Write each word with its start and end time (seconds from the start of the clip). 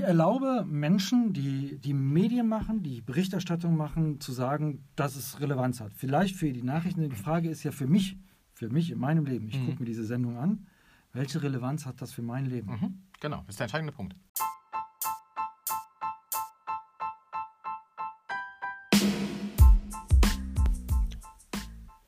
ich 0.00 0.06
erlaube 0.06 0.64
Menschen, 0.66 1.34
die 1.34 1.78
die 1.78 1.92
Medien 1.92 2.48
machen, 2.48 2.82
die 2.82 3.02
Berichterstattung 3.02 3.76
machen, 3.76 4.18
zu 4.18 4.32
sagen, 4.32 4.82
dass 4.96 5.14
es 5.14 5.40
Relevanz 5.40 5.80
hat. 5.80 5.92
Vielleicht 5.92 6.36
für 6.36 6.50
die 6.52 6.62
Nachrichten. 6.62 7.08
Die 7.08 7.16
Frage 7.16 7.50
ist 7.50 7.64
ja 7.64 7.70
für 7.70 7.86
mich, 7.86 8.16
für 8.54 8.70
mich 8.70 8.90
in 8.90 8.98
meinem 8.98 9.26
Leben. 9.26 9.48
Ich 9.48 9.58
Mhm. 9.58 9.66
gucke 9.66 9.80
mir 9.80 9.84
diese 9.84 10.04
Sendung 10.04 10.38
an. 10.38 10.66
Welche 11.12 11.42
Relevanz 11.42 11.84
hat 11.84 12.00
das 12.00 12.12
für 12.12 12.22
mein 12.22 12.46
Leben? 12.46 12.70
Mhm. 12.70 13.02
Genau, 13.20 13.38
das 13.38 13.50
ist 13.50 13.60
der 13.60 13.64
entscheidende 13.64 13.92
Punkt. 13.92 14.16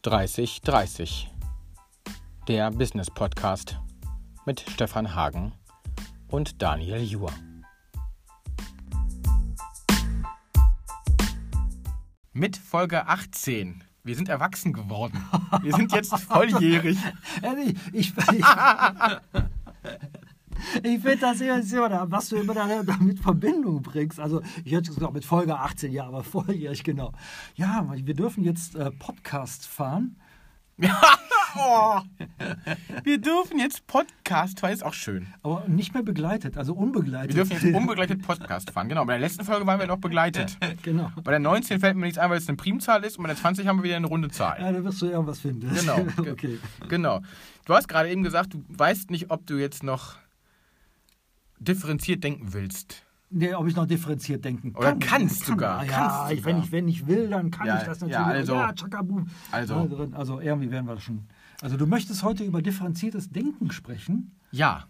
Dreißig, 0.00 0.62
dreißig. 0.62 1.30
Der 2.48 2.70
Business 2.70 3.10
Podcast 3.10 3.78
mit 4.46 4.60
Stefan 4.60 5.14
Hagen 5.14 5.52
und 6.28 6.62
Daniel 6.62 7.02
Juhr. 7.02 7.30
Mit 12.32 12.56
Folge 12.56 13.06
18. 13.08 13.84
Wir 14.04 14.16
sind 14.16 14.28
erwachsen 14.28 14.72
geworden. 14.72 15.24
Wir 15.62 15.72
sind 15.74 15.92
jetzt 15.92 16.12
volljährig. 16.18 16.98
Ehrlich, 17.42 17.76
ich, 17.92 18.12
ich, 18.32 18.44
ich 20.82 21.00
finde 21.02 21.18
das 21.18 21.40
immer 21.40 21.62
so, 21.62 21.76
was 22.10 22.28
du 22.30 22.36
immer 22.36 22.54
da- 22.54 22.82
damit 22.82 23.20
Verbindung 23.20 23.80
bringst. 23.82 24.18
Also, 24.18 24.42
ich 24.64 24.72
hätte 24.72 24.92
gesagt, 24.92 25.12
mit 25.12 25.24
Folge 25.24 25.56
18, 25.58 25.92
ja, 25.92 26.06
aber 26.06 26.24
volljährig, 26.24 26.82
genau. 26.82 27.12
Ja, 27.54 27.86
wir 27.94 28.14
dürfen 28.14 28.42
jetzt 28.44 28.74
äh, 28.76 28.90
Podcast 28.90 29.66
fahren. 29.66 30.16
Oh. 31.56 32.00
Wir 33.04 33.18
dürfen 33.18 33.58
jetzt 33.58 33.86
Podcast 33.86 34.60
fahren, 34.60 34.72
ist 34.72 34.84
auch 34.84 34.94
schön. 34.94 35.26
Aber 35.42 35.64
nicht 35.68 35.92
mehr 35.94 36.02
begleitet, 36.02 36.56
also 36.56 36.72
unbegleitet. 36.74 37.36
Wir 37.36 37.44
dürfen 37.44 37.66
jetzt 37.66 37.76
unbegleitet 37.76 38.22
Podcast 38.22 38.70
fahren. 38.70 38.88
Genau, 38.88 39.04
bei 39.04 39.12
der 39.14 39.20
letzten 39.20 39.44
Folge 39.44 39.66
waren 39.66 39.78
wir 39.80 39.86
noch 39.86 39.98
begleitet. 39.98 40.56
Genau. 40.82 41.10
Bei 41.22 41.30
der 41.30 41.38
19 41.40 41.80
fällt 41.80 41.96
mir 41.96 42.06
nichts 42.06 42.18
ein, 42.18 42.30
weil 42.30 42.38
es 42.38 42.48
eine 42.48 42.56
Primzahl 42.56 43.04
ist 43.04 43.16
und 43.18 43.22
bei 43.22 43.28
der 43.28 43.36
20 43.36 43.66
haben 43.66 43.78
wir 43.78 43.84
wieder 43.84 43.96
eine 43.96 44.06
runde 44.06 44.30
Zahl. 44.30 44.56
Ja, 44.60 44.72
da 44.72 44.82
wirst 44.82 45.00
du 45.02 45.06
irgendwas 45.06 45.40
finden. 45.40 45.70
Genau. 45.74 46.06
okay. 46.30 46.58
Genau. 46.88 47.20
Du 47.66 47.74
hast 47.74 47.88
gerade 47.88 48.10
eben 48.10 48.22
gesagt, 48.22 48.54
du 48.54 48.64
weißt 48.68 49.10
nicht, 49.10 49.30
ob 49.30 49.46
du 49.46 49.58
jetzt 49.58 49.82
noch 49.82 50.16
differenziert 51.58 52.24
denken 52.24 52.52
willst. 52.52 53.04
Nee, 53.30 53.54
ob 53.54 53.66
ich 53.66 53.74
noch 53.76 53.86
differenziert 53.86 54.44
denken 54.44 54.74
Oder 54.74 54.90
kann. 54.90 54.98
kannst 54.98 55.46
sogar, 55.46 55.84
Ja, 55.86 55.90
kannst 55.90 56.44
wenn, 56.44 56.56
sogar. 56.56 56.64
ich, 56.64 56.72
wenn 56.72 56.88
ich 56.88 57.06
will, 57.06 57.28
dann 57.30 57.50
kann 57.50 57.66
Ja, 57.66 57.78
ich 57.78 57.84
das 57.84 58.00
natürlich. 58.00 58.18
also- 58.18 58.54
ja, 58.54 58.66
also- 59.52 59.74
Ja, 59.74 59.86
drin. 59.86 60.14
also 60.14 60.40
irgendwie 60.40 60.70
werden 60.70 60.86
wir 60.86 60.94
das 60.96 61.02
schon. 61.04 61.24
Also 61.62 61.76
du 61.76 61.86
möchtest 61.86 62.24
heute 62.24 62.42
über 62.42 62.60
differenziertes 62.60 63.30
Denken 63.30 63.70
sprechen. 63.70 64.36
Ja. 64.50 64.88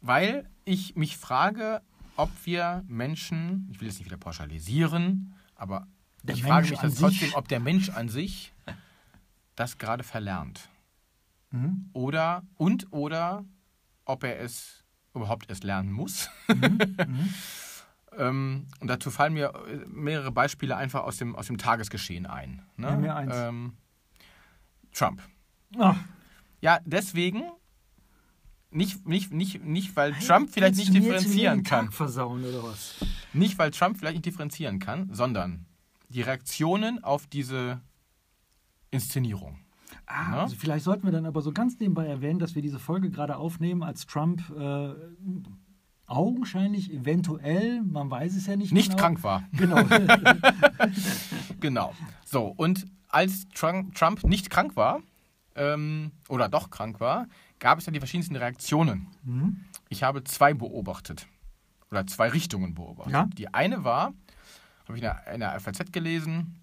Weil 0.00 0.48
ich 0.64 0.94
mich 0.94 1.16
frage, 1.16 1.82
ob 2.14 2.30
wir 2.44 2.84
Menschen, 2.86 3.66
ich 3.68 3.80
will 3.80 3.88
jetzt 3.88 3.98
nicht 3.98 4.06
wieder 4.06 4.18
pauschalisieren, 4.18 5.34
aber 5.56 5.88
Der 6.22 6.36
ich 6.36 6.44
Mensch 6.44 6.52
frage 6.52 6.70
mich 6.70 6.78
trotzdem, 6.96 7.34
ob 7.34 7.48
der 7.48 7.58
Mensch 7.58 7.90
an 7.90 8.08
sich 8.08 8.54
das 9.56 9.78
gerade 9.78 10.04
verlernt. 10.04 10.68
Mhm. 11.50 11.90
Oder 11.92 12.44
und 12.56 12.92
oder 12.92 13.44
ob 14.04 14.22
er 14.22 14.38
es 14.38 14.84
überhaupt 15.12 15.50
erst 15.50 15.64
lernen 15.64 15.90
muss. 15.90 16.30
ähm, 18.16 18.68
und 18.78 18.86
dazu 18.86 19.10
fallen 19.10 19.32
mir 19.34 19.52
äh, 19.66 19.84
mehrere 19.88 20.30
Beispiele 20.30 20.76
einfach 20.76 21.02
aus 21.02 21.16
dem, 21.16 21.34
aus 21.34 21.48
dem 21.48 21.58
Tagesgeschehen 21.58 22.26
ein. 22.26 22.62
Ne? 22.76 22.92
Nenn 22.92 23.00
mir 23.00 23.16
eins. 23.16 23.34
Ähm, 23.34 23.72
Trump. 24.92 25.20
Ach, 25.76 25.96
Ja, 26.60 26.78
deswegen. 26.84 27.42
Nicht, 28.70 29.06
nicht, 29.08 29.32
nicht, 29.32 29.64
nicht 29.64 29.96
weil 29.96 30.12
Trump 30.12 30.50
vielleicht 30.50 30.76
nicht 30.76 30.92
differenzieren 30.92 31.62
kann. 31.62 31.90
versauen 31.90 32.44
oder 32.44 32.62
was? 32.64 32.96
Nicht, 33.32 33.58
weil 33.58 33.70
Trump 33.70 33.96
vielleicht 33.96 34.16
nicht 34.16 34.26
differenzieren 34.26 34.78
kann, 34.78 35.08
sondern 35.12 35.64
die 36.10 36.20
Reaktionen 36.20 37.02
auf 37.02 37.26
diese 37.26 37.80
Inszenierung. 38.90 39.58
Ah, 40.06 40.30
Ne? 40.30 40.36
also 40.42 40.56
vielleicht 40.56 40.84
sollten 40.84 41.04
wir 41.04 41.12
dann 41.12 41.24
aber 41.26 41.40
so 41.40 41.50
ganz 41.52 41.78
nebenbei 41.80 42.06
erwähnen, 42.06 42.38
dass 42.38 42.54
wir 42.54 42.60
diese 42.62 42.78
Folge 42.78 43.10
gerade 43.10 43.36
aufnehmen, 43.36 43.82
als 43.82 44.06
Trump 44.06 44.42
äh, 44.58 44.90
augenscheinlich, 46.06 46.92
eventuell, 46.92 47.82
man 47.82 48.10
weiß 48.10 48.34
es 48.36 48.46
ja 48.46 48.56
nicht 48.56 48.72
Nicht 48.72 48.90
genau. 48.90 49.02
krank 49.02 49.22
war. 49.22 49.44
Genau. 49.52 49.82
Genau. 51.60 51.94
So, 52.24 52.46
und 52.56 52.86
als 53.08 53.48
Trump, 53.54 53.94
Trump 53.94 54.24
nicht 54.24 54.50
krank 54.50 54.76
war, 54.76 55.00
ähm, 55.58 56.12
oder 56.28 56.48
doch 56.48 56.70
krank 56.70 57.00
war, 57.00 57.26
gab 57.58 57.78
es 57.78 57.86
ja 57.86 57.92
die 57.92 57.98
verschiedensten 57.98 58.36
Reaktionen. 58.36 59.08
Mhm. 59.24 59.64
Ich 59.88 60.02
habe 60.02 60.24
zwei 60.24 60.54
beobachtet. 60.54 61.26
Oder 61.90 62.06
zwei 62.06 62.28
Richtungen 62.28 62.74
beobachtet. 62.74 63.12
Ja. 63.12 63.26
Die 63.36 63.52
eine 63.52 63.84
war, 63.84 64.12
habe 64.84 64.96
ich 64.96 65.02
in 65.02 65.02
der, 65.02 65.26
in 65.32 65.40
der 65.40 65.58
FAZ 65.58 65.90
gelesen, 65.92 66.60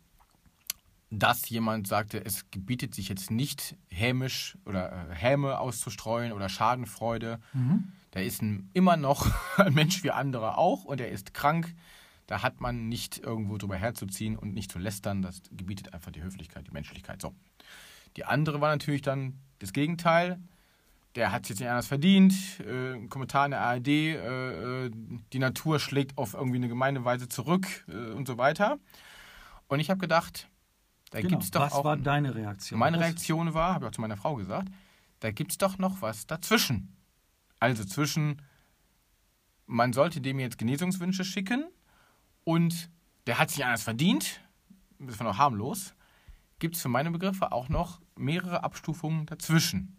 dass 1.09 1.50
jemand 1.50 1.88
sagte, 1.88 2.23
es 2.23 2.50
gebietet 2.51 2.94
sich 2.94 3.09
jetzt 3.09 3.31
nicht 3.31 3.75
hämisch 3.89 4.57
oder 4.66 5.09
äh, 5.09 5.16
Häme 5.16 5.59
auszustreuen 5.59 6.31
oder 6.31 6.50
Schadenfreude. 6.50 7.39
Mhm. 7.53 7.91
Der 8.13 8.25
ist 8.25 8.41
ein, 8.41 8.69
immer 8.73 8.97
noch 8.97 9.31
ein 9.57 9.73
Mensch 9.73 10.03
wie 10.03 10.11
andere 10.11 10.57
auch 10.57 10.85
und 10.85 11.01
er 11.01 11.09
ist 11.09 11.34
krank. 11.34 11.73
Da 12.28 12.41
hat 12.41 12.59
man 12.59 12.89
nicht 12.89 13.19
irgendwo 13.19 13.57
drüber 13.57 13.75
herzuziehen 13.75 14.35
und 14.35 14.53
nicht 14.53 14.72
zu 14.72 14.79
lästern. 14.79 15.22
Das 15.22 15.41
gebietet 15.51 15.94
einfach 15.94 16.11
die 16.11 16.23
Höflichkeit, 16.23 16.67
die 16.67 16.72
Menschlichkeit. 16.72 17.22
So. 17.22 17.35
Die 18.17 18.25
andere 18.25 18.61
war 18.61 18.69
natürlich 18.71 19.01
dann 19.01 19.39
das 19.59 19.73
Gegenteil. 19.73 20.39
Der 21.15 21.31
hat 21.31 21.43
es 21.43 21.49
jetzt 21.49 21.59
nicht 21.59 21.69
anders 21.69 21.87
verdient. 21.87 22.33
Äh, 22.59 22.93
ein 22.95 23.09
Kommentar 23.09 23.45
in 23.45 23.51
der 23.51 23.61
ARD, 23.61 23.87
äh, 23.87 24.85
äh, 24.87 24.91
die 25.33 25.39
Natur 25.39 25.79
schlägt 25.79 26.17
auf 26.17 26.33
irgendwie 26.33 26.57
eine 26.57 26.67
gemeine 26.67 27.05
Weise 27.05 27.27
zurück 27.29 27.85
äh, 27.87 28.11
und 28.11 28.27
so 28.27 28.37
weiter. 28.37 28.77
Und 29.67 29.79
ich 29.79 29.89
habe 29.89 29.99
gedacht, 29.99 30.49
da 31.11 31.19
Genau. 31.19 31.29
gibt 31.31 31.43
es 31.43 31.51
doch 31.51 31.61
Was 31.61 31.73
auch. 31.73 31.83
war 31.85 31.97
deine 31.97 32.35
Reaktion? 32.35 32.79
Meine 32.79 32.97
Was- 32.97 33.05
Reaktion 33.05 33.53
war, 33.53 33.73
habe 33.73 33.85
ich 33.85 33.89
auch 33.89 33.95
zu 33.95 34.01
meiner 34.01 34.17
Frau 34.17 34.35
gesagt, 34.35 34.67
da 35.21 35.31
gibt 35.31 35.51
es 35.51 35.57
doch 35.57 35.77
noch 35.77 36.01
was 36.01 36.27
dazwischen. 36.27 36.95
Also 37.59 37.85
zwischen, 37.85 38.41
man 39.65 39.93
sollte 39.93 40.19
dem 40.21 40.39
jetzt 40.39 40.57
Genesungswünsche 40.57 41.23
schicken 41.23 41.65
und 42.43 42.89
der 43.27 43.39
hat 43.39 43.49
sich 43.51 43.63
anders 43.63 43.83
verdient, 43.83 44.41
das 44.99 45.17
war 45.19 45.25
noch 45.27 45.37
harmlos, 45.37 45.95
gibt 46.59 46.75
es 46.75 46.81
für 46.81 46.89
meine 46.89 47.11
Begriffe 47.11 47.51
auch 47.51 47.69
noch 47.69 48.01
mehrere 48.16 48.63
Abstufungen 48.63 49.25
dazwischen. 49.25 49.97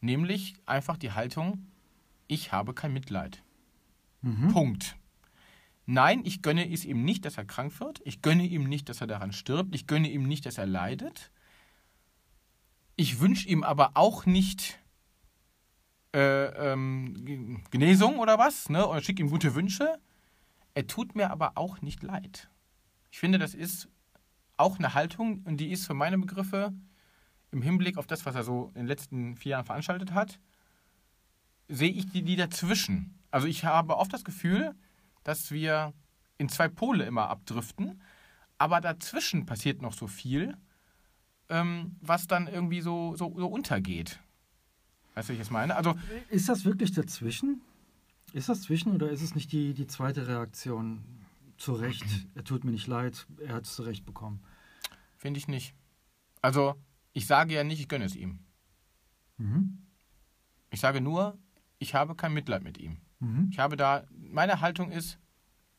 Nämlich 0.00 0.54
einfach 0.66 0.96
die 0.96 1.12
Haltung, 1.12 1.66
ich 2.26 2.52
habe 2.52 2.74
kein 2.74 2.92
Mitleid. 2.92 3.42
Mhm. 4.22 4.48
Punkt. 4.48 4.96
Nein, 5.86 6.22
ich 6.24 6.40
gönne 6.42 6.70
es 6.70 6.84
ihm 6.84 7.04
nicht, 7.04 7.24
dass 7.24 7.36
er 7.36 7.44
krank 7.44 7.78
wird. 7.80 8.00
Ich 8.04 8.22
gönne 8.22 8.46
ihm 8.46 8.64
nicht, 8.64 8.88
dass 8.88 9.00
er 9.00 9.06
daran 9.06 9.32
stirbt. 9.32 9.74
Ich 9.74 9.86
gönne 9.86 10.08
ihm 10.10 10.22
nicht, 10.22 10.46
dass 10.46 10.56
er 10.56 10.66
leidet. 10.66 11.30
Ich 12.96 13.20
wünsche 13.20 13.48
ihm 13.48 13.64
aber 13.64 13.90
auch 13.94 14.24
nicht 14.24 14.78
äh, 16.14 16.72
ähm, 16.72 17.62
Genesung 17.70 18.18
oder 18.18 18.38
was, 18.38 18.68
ne? 18.70 18.86
oder 18.86 19.02
schicke 19.02 19.22
ihm 19.22 19.30
gute 19.30 19.54
Wünsche. 19.54 19.98
Er 20.74 20.86
tut 20.86 21.14
mir 21.14 21.30
aber 21.30 21.52
auch 21.56 21.82
nicht 21.82 22.02
leid. 22.02 22.48
Ich 23.10 23.18
finde, 23.18 23.38
das 23.38 23.54
ist 23.54 23.88
auch 24.56 24.78
eine 24.78 24.94
Haltung 24.94 25.42
und 25.44 25.58
die 25.58 25.70
ist 25.70 25.86
für 25.86 25.94
meine 25.94 26.18
Begriffe 26.18 26.72
im 27.50 27.62
Hinblick 27.62 27.98
auf 27.98 28.06
das, 28.06 28.26
was 28.26 28.34
er 28.34 28.44
so 28.44 28.68
in 28.74 28.82
den 28.82 28.86
letzten 28.86 29.36
vier 29.36 29.50
Jahren 29.50 29.64
veranstaltet 29.64 30.12
hat, 30.12 30.38
sehe 31.68 31.90
ich 31.90 32.10
die, 32.10 32.22
die 32.22 32.36
dazwischen. 32.36 33.18
Also 33.30 33.46
ich 33.46 33.64
habe 33.64 33.96
oft 33.96 34.12
das 34.12 34.24
Gefühl, 34.24 34.74
dass 35.22 35.50
wir 35.50 35.92
in 36.38 36.48
zwei 36.48 36.68
Pole 36.68 37.04
immer 37.04 37.30
abdriften, 37.30 38.00
aber 38.58 38.80
dazwischen 38.80 39.46
passiert 39.46 39.82
noch 39.82 39.92
so 39.92 40.06
viel, 40.06 40.56
ähm, 41.48 41.96
was 42.00 42.26
dann 42.26 42.46
irgendwie 42.46 42.80
so, 42.80 43.16
so, 43.16 43.32
so 43.36 43.46
untergeht. 43.46 44.20
Weißt 45.14 45.28
du, 45.28 45.32
wie 45.32 45.36
ich 45.36 45.42
das 45.42 45.50
meine? 45.50 45.76
Also, 45.76 45.94
Ist 46.28 46.48
das 46.48 46.64
wirklich 46.64 46.92
dazwischen? 46.92 47.60
Ist 48.32 48.48
das 48.48 48.62
zwischen 48.62 48.92
oder 48.92 49.10
ist 49.10 49.22
es 49.22 49.34
nicht 49.34 49.52
die, 49.52 49.74
die 49.74 49.86
zweite 49.86 50.26
Reaktion? 50.26 51.04
Zu 51.56 51.74
Recht, 51.74 52.04
er 52.34 52.44
tut 52.44 52.64
mir 52.64 52.72
nicht 52.72 52.86
leid, 52.86 53.26
er 53.38 53.54
hat 53.54 53.64
es 53.64 53.74
zu 53.74 53.82
Recht 53.82 54.04
bekommen. 54.04 54.42
finde 55.16 55.38
ich 55.38 55.48
nicht. 55.48 55.74
Also, 56.42 56.74
ich 57.12 57.26
sage 57.26 57.54
ja 57.54 57.64
nicht, 57.64 57.80
ich 57.80 57.88
gönne 57.88 58.04
es 58.04 58.16
ihm. 58.16 58.40
Mhm. 59.38 59.86
Ich 60.70 60.80
sage 60.80 61.00
nur, 61.00 61.38
ich 61.78 61.94
habe 61.94 62.14
kein 62.14 62.34
Mitleid 62.34 62.62
mit 62.62 62.78
ihm. 62.78 62.98
Mhm. 63.20 63.48
Ich 63.50 63.58
habe 63.58 63.76
da, 63.76 64.04
meine 64.10 64.60
Haltung 64.60 64.90
ist, 64.90 65.18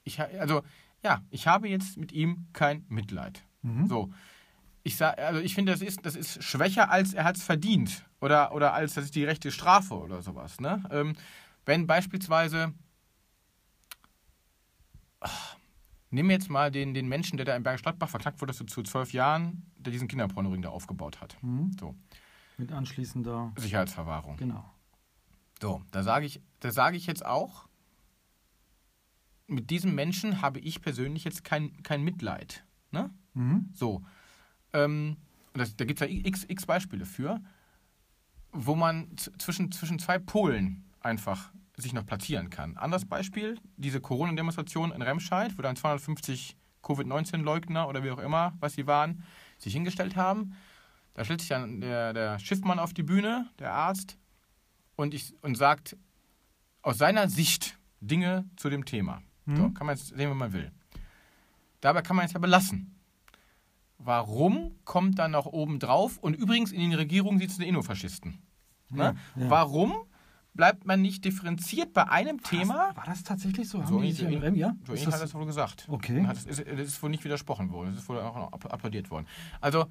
ich, 0.03 0.19
also, 0.19 0.63
ja, 1.03 1.21
ich 1.29 1.47
habe 1.47 1.67
jetzt 1.67 1.97
mit 1.97 2.11
ihm 2.11 2.47
kein 2.53 2.85
Mitleid. 2.87 3.43
Mhm. 3.61 3.87
So. 3.87 4.11
Ich 4.83 4.97
sag, 4.97 5.17
also 5.17 5.39
ich 5.39 5.55
finde, 5.55 5.71
das 5.71 5.81
ist, 5.81 6.05
das 6.05 6.15
ist 6.15 6.43
schwächer, 6.43 6.89
als 6.91 7.13
er 7.13 7.23
hat 7.23 7.37
es 7.37 7.43
verdient. 7.43 8.05
Oder, 8.21 8.53
oder 8.53 8.73
als 8.73 8.93
das 8.93 9.05
ist 9.05 9.15
die 9.15 9.23
rechte 9.23 9.51
Strafe 9.51 9.95
oder 9.95 10.21
sowas. 10.21 10.59
Ne? 10.59 10.83
Ähm, 10.91 11.15
wenn 11.65 11.87
beispielsweise. 11.87 12.73
Nimm 16.11 16.29
jetzt 16.29 16.49
mal 16.49 16.71
den, 16.71 16.93
den 16.93 17.07
Menschen, 17.07 17.37
der 17.37 17.45
da 17.45 17.55
in 17.55 17.63
Bergisch 17.63 17.81
Gladbach 17.81 18.09
verklagt 18.09 18.41
wurde 18.41 18.53
zu 18.53 18.65
zwölf 18.83 19.11
Jahren, 19.11 19.69
der 19.77 19.91
diesen 19.91 20.07
Kinderpornoring 20.07 20.61
da 20.61 20.69
aufgebaut 20.69 21.19
hat. 21.19 21.37
Mhm. 21.41 21.71
So, 21.79 21.95
Mit 22.57 22.71
anschließender, 22.71 23.53
Sicherheitsverwahrung. 23.57 24.37
genau. 24.37 24.63
So, 25.61 25.81
da 25.91 26.03
sage 26.03 26.25
ich, 26.25 26.41
da 26.59 26.71
sage 26.71 26.97
ich 26.97 27.07
jetzt 27.07 27.25
auch, 27.25 27.67
mit 29.47 29.69
diesem 29.69 29.93
Menschen 29.95 30.41
habe 30.41 30.59
ich 30.59 30.81
persönlich 30.81 31.23
jetzt 31.23 31.43
kein, 31.43 31.81
kein 31.83 32.03
Mitleid. 32.03 32.63
Ne? 32.91 33.09
Mhm. 33.33 33.69
So. 33.73 34.03
Ähm, 34.73 35.17
das, 35.53 35.75
da 35.75 35.85
gibt 35.85 36.01
es 36.01 36.09
ja 36.09 36.13
x, 36.13 36.45
x 36.47 36.65
Beispiele 36.65 37.05
für, 37.05 37.41
wo 38.51 38.75
man 38.75 39.15
zwischen, 39.37 39.71
zwischen 39.71 39.99
zwei 39.99 40.17
Polen 40.19 40.83
einfach 40.99 41.51
sich 41.77 41.93
noch 41.93 42.05
platzieren 42.05 42.49
kann. 42.49 42.77
Anderes 42.77 43.05
Beispiel, 43.05 43.59
diese 43.77 43.99
Corona-Demonstration 43.99 44.91
in 44.91 45.01
Remscheid, 45.01 45.57
wo 45.57 45.61
dann 45.61 45.75
250 45.75 46.55
Covid-19-Leugner 46.83 47.87
oder 47.87 48.03
wie 48.03 48.11
auch 48.11 48.19
immer, 48.19 48.53
was 48.59 48.73
sie 48.73 48.87
waren, 48.87 49.23
sich 49.57 49.73
hingestellt 49.73 50.15
haben. 50.15 50.55
Da 51.13 51.25
stellt 51.25 51.41
sich 51.41 51.49
dann 51.49 51.81
der, 51.81 52.13
der 52.13 52.39
Schiffmann 52.39 52.79
auf 52.79 52.93
die 52.93 53.03
Bühne, 53.03 53.49
der 53.59 53.73
Arzt, 53.73 54.17
und, 54.95 55.13
ich, 55.13 55.33
und 55.41 55.55
sagt 55.55 55.97
aus 56.81 56.97
seiner 56.97 57.27
Sicht 57.27 57.77
Dinge 57.99 58.49
zu 58.55 58.69
dem 58.69 58.85
Thema. 58.85 59.21
Mhm. 59.45 59.55
So, 59.55 59.69
kann 59.71 59.87
man 59.87 59.95
jetzt 59.95 60.09
sehen, 60.09 60.29
wenn 60.29 60.37
man 60.37 60.53
will. 60.53 60.71
Dabei 61.81 62.01
kann 62.01 62.15
man 62.15 62.25
es 62.25 62.33
ja 62.33 62.39
belassen. 62.39 62.95
Warum 63.97 64.75
kommt 64.85 65.19
dann 65.19 65.31
noch 65.31 65.45
oben 65.45 65.79
drauf? 65.79 66.17
Und 66.17 66.35
übrigens 66.35 66.71
in 66.71 66.79
den 66.79 66.93
Regierungen 66.93 67.39
sitzen 67.39 67.61
die 67.61 67.67
Innofaschisten. 67.67 68.41
Ne? 68.89 69.15
Ja, 69.35 69.41
ja. 69.41 69.49
Warum 69.49 69.95
bleibt 70.55 70.85
man 70.85 71.01
nicht 71.01 71.23
differenziert 71.25 71.93
bei 71.93 72.07
einem 72.07 72.41
Thema? 72.41 72.95
War 72.95 73.05
das 73.05 73.23
tatsächlich 73.23 73.69
so? 73.69 73.79
Haben 73.79 73.87
So 73.87 73.99
die 73.99 74.09
ja? 74.55 74.75
So 74.85 74.93
ähnlich 74.93 75.07
hat 75.13 75.21
es 75.21 75.33
wohl 75.33 75.45
gesagt. 75.45 75.85
Okay. 75.89 76.25
Hat, 76.25 76.37
es 76.37 76.45
ist, 76.45 76.59
es 76.59 76.87
ist 76.87 77.03
wohl 77.03 77.09
nicht 77.09 77.23
widersprochen 77.23 77.71
worden. 77.71 77.91
Es 77.91 77.97
ist 77.99 78.09
wohl 78.09 78.19
auch 78.19 78.51
applaudiert 78.51 79.11
worden. 79.11 79.27
Also, 79.61 79.85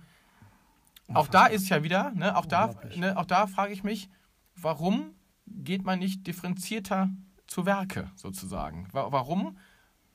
auch 1.12 1.28
da 1.28 1.46
ist 1.46 1.68
ja 1.68 1.82
wieder, 1.82 2.10
ne, 2.12 2.34
auch, 2.36 2.46
da, 2.46 2.74
ne, 2.96 3.16
auch 3.16 3.26
da 3.26 3.46
frage 3.46 3.72
ich 3.72 3.84
mich, 3.84 4.08
warum 4.56 5.14
geht 5.46 5.84
man 5.84 5.98
nicht 5.98 6.26
differenzierter 6.26 7.10
zu 7.46 7.66
Werke 7.66 8.10
sozusagen? 8.16 8.88
Wa- 8.92 9.12
Warum 9.12 9.58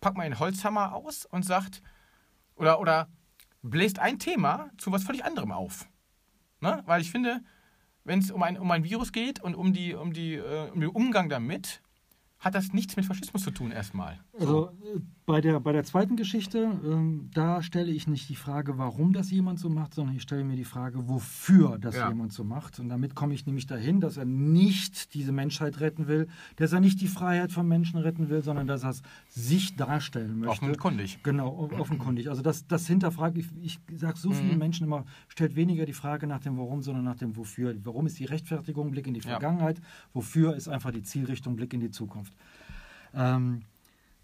packt 0.02 0.18
man 0.18 0.26
den 0.26 0.40
Holzhammer 0.40 0.96
aus 0.96 1.26
und 1.26 1.44
sagt, 1.46 1.84
oder, 2.56 2.80
oder 2.80 3.08
bläst 3.62 4.00
ein 4.00 4.18
Thema 4.18 4.72
zu 4.80 4.92
was 4.92 5.04
völlig 5.04 5.24
anderem 5.24 5.52
auf? 5.52 5.88
Ne? 6.60 6.82
Weil 6.88 7.02
ich 7.02 7.12
finde, 7.12 7.42
wenn 8.10 8.20
es 8.20 8.32
um 8.32 8.42
ein, 8.42 8.58
um 8.58 8.70
ein 8.72 8.84
Virus 8.84 9.12
geht 9.12 9.40
und 9.40 9.54
um, 9.54 9.72
die, 9.72 9.94
um, 9.94 10.14
die, 10.14 10.34
äh, 10.34 10.72
um 10.72 10.82
den 10.82 10.90
Umgang 10.90 11.30
damit, 11.30 11.80
hat 12.40 12.56
das 12.56 12.74
nichts 12.74 12.96
mit 12.96 13.06
Faschismus 13.06 13.44
zu 13.44 13.52
tun 13.52 13.72
erstmal. 13.72 14.20
Also 14.40 14.70
äh, 14.70 15.00
bei 15.26 15.42
der, 15.42 15.60
bei 15.60 15.72
der 15.74 15.84
zweiten 15.84 16.16
Geschichte, 16.16 16.58
ähm, 16.84 17.30
da 17.34 17.62
stelle 17.62 17.92
ich 17.92 18.08
nicht 18.08 18.30
die 18.30 18.36
Frage, 18.36 18.78
warum 18.80 19.14
das 19.14 19.30
jemand 19.30 19.60
so 19.60 19.70
macht, 19.70 19.94
sondern 19.94 20.16
ich 20.16 20.24
stelle 20.24 20.44
mir 20.44 20.56
die 20.56 20.64
Frage, 20.64 21.08
wofür 21.08 21.78
das 21.78 21.96
Ja. 21.96 22.08
jemand 22.10 22.34
so 22.34 22.44
macht. 22.44 22.80
Und 22.80 22.90
damit 22.90 23.14
komme 23.14 23.34
ich 23.36 23.46
nämlich 23.46 23.68
dahin, 23.68 24.02
dass 24.02 24.18
er 24.18 24.26
nicht 24.26 25.14
diese 25.14 25.32
Menschheit 25.32 25.80
retten 25.82 26.08
will, 26.08 26.28
dass 26.56 26.74
er 26.74 26.80
nicht 26.80 27.00
die 27.02 27.08
Freiheit 27.08 27.52
von 27.52 27.68
Menschen 27.68 28.00
retten 28.00 28.30
will, 28.30 28.42
sondern 28.42 28.66
dass 28.66 28.84
er 28.84 28.90
es 28.92 29.04
sich 29.30 29.76
darstellen 29.76 30.40
möchte. 30.40 30.64
Offenkundig. 30.66 31.20
Genau, 31.22 31.70
offenkundig. 31.78 32.30
Also 32.30 32.42
das, 32.42 32.66
das 32.66 32.88
hinterfrage 32.88 33.40
ich, 33.42 33.48
ich 33.62 33.80
sage 33.96 34.18
so 34.18 34.32
vielen 34.32 34.54
Mhm. 34.54 34.58
Menschen 34.58 34.84
immer, 34.86 35.06
stellt 35.28 35.56
weniger 35.56 35.86
die 35.86 35.94
Frage 35.94 36.26
nach 36.26 36.40
dem 36.40 36.58
Warum, 36.58 36.82
sondern 36.82 37.04
nach 37.04 37.18
dem 37.18 37.36
Wofür. 37.36 37.76
Warum 37.84 38.08
ist 38.08 38.18
die 38.18 38.26
Rechtfertigung, 38.26 38.90
Blick 38.92 39.06
in 39.06 39.14
die 39.14 39.20
Ja. 39.20 39.32
Vergangenheit, 39.32 39.80
wofür 40.14 40.56
ist 40.56 40.68
einfach 40.68 40.92
die 40.92 41.04
Zielrichtung, 41.04 41.56
Blick 41.56 41.74
in 41.74 41.82
die 41.82 41.92
Zukunft. 41.92 42.34
Ähm, 43.14 43.62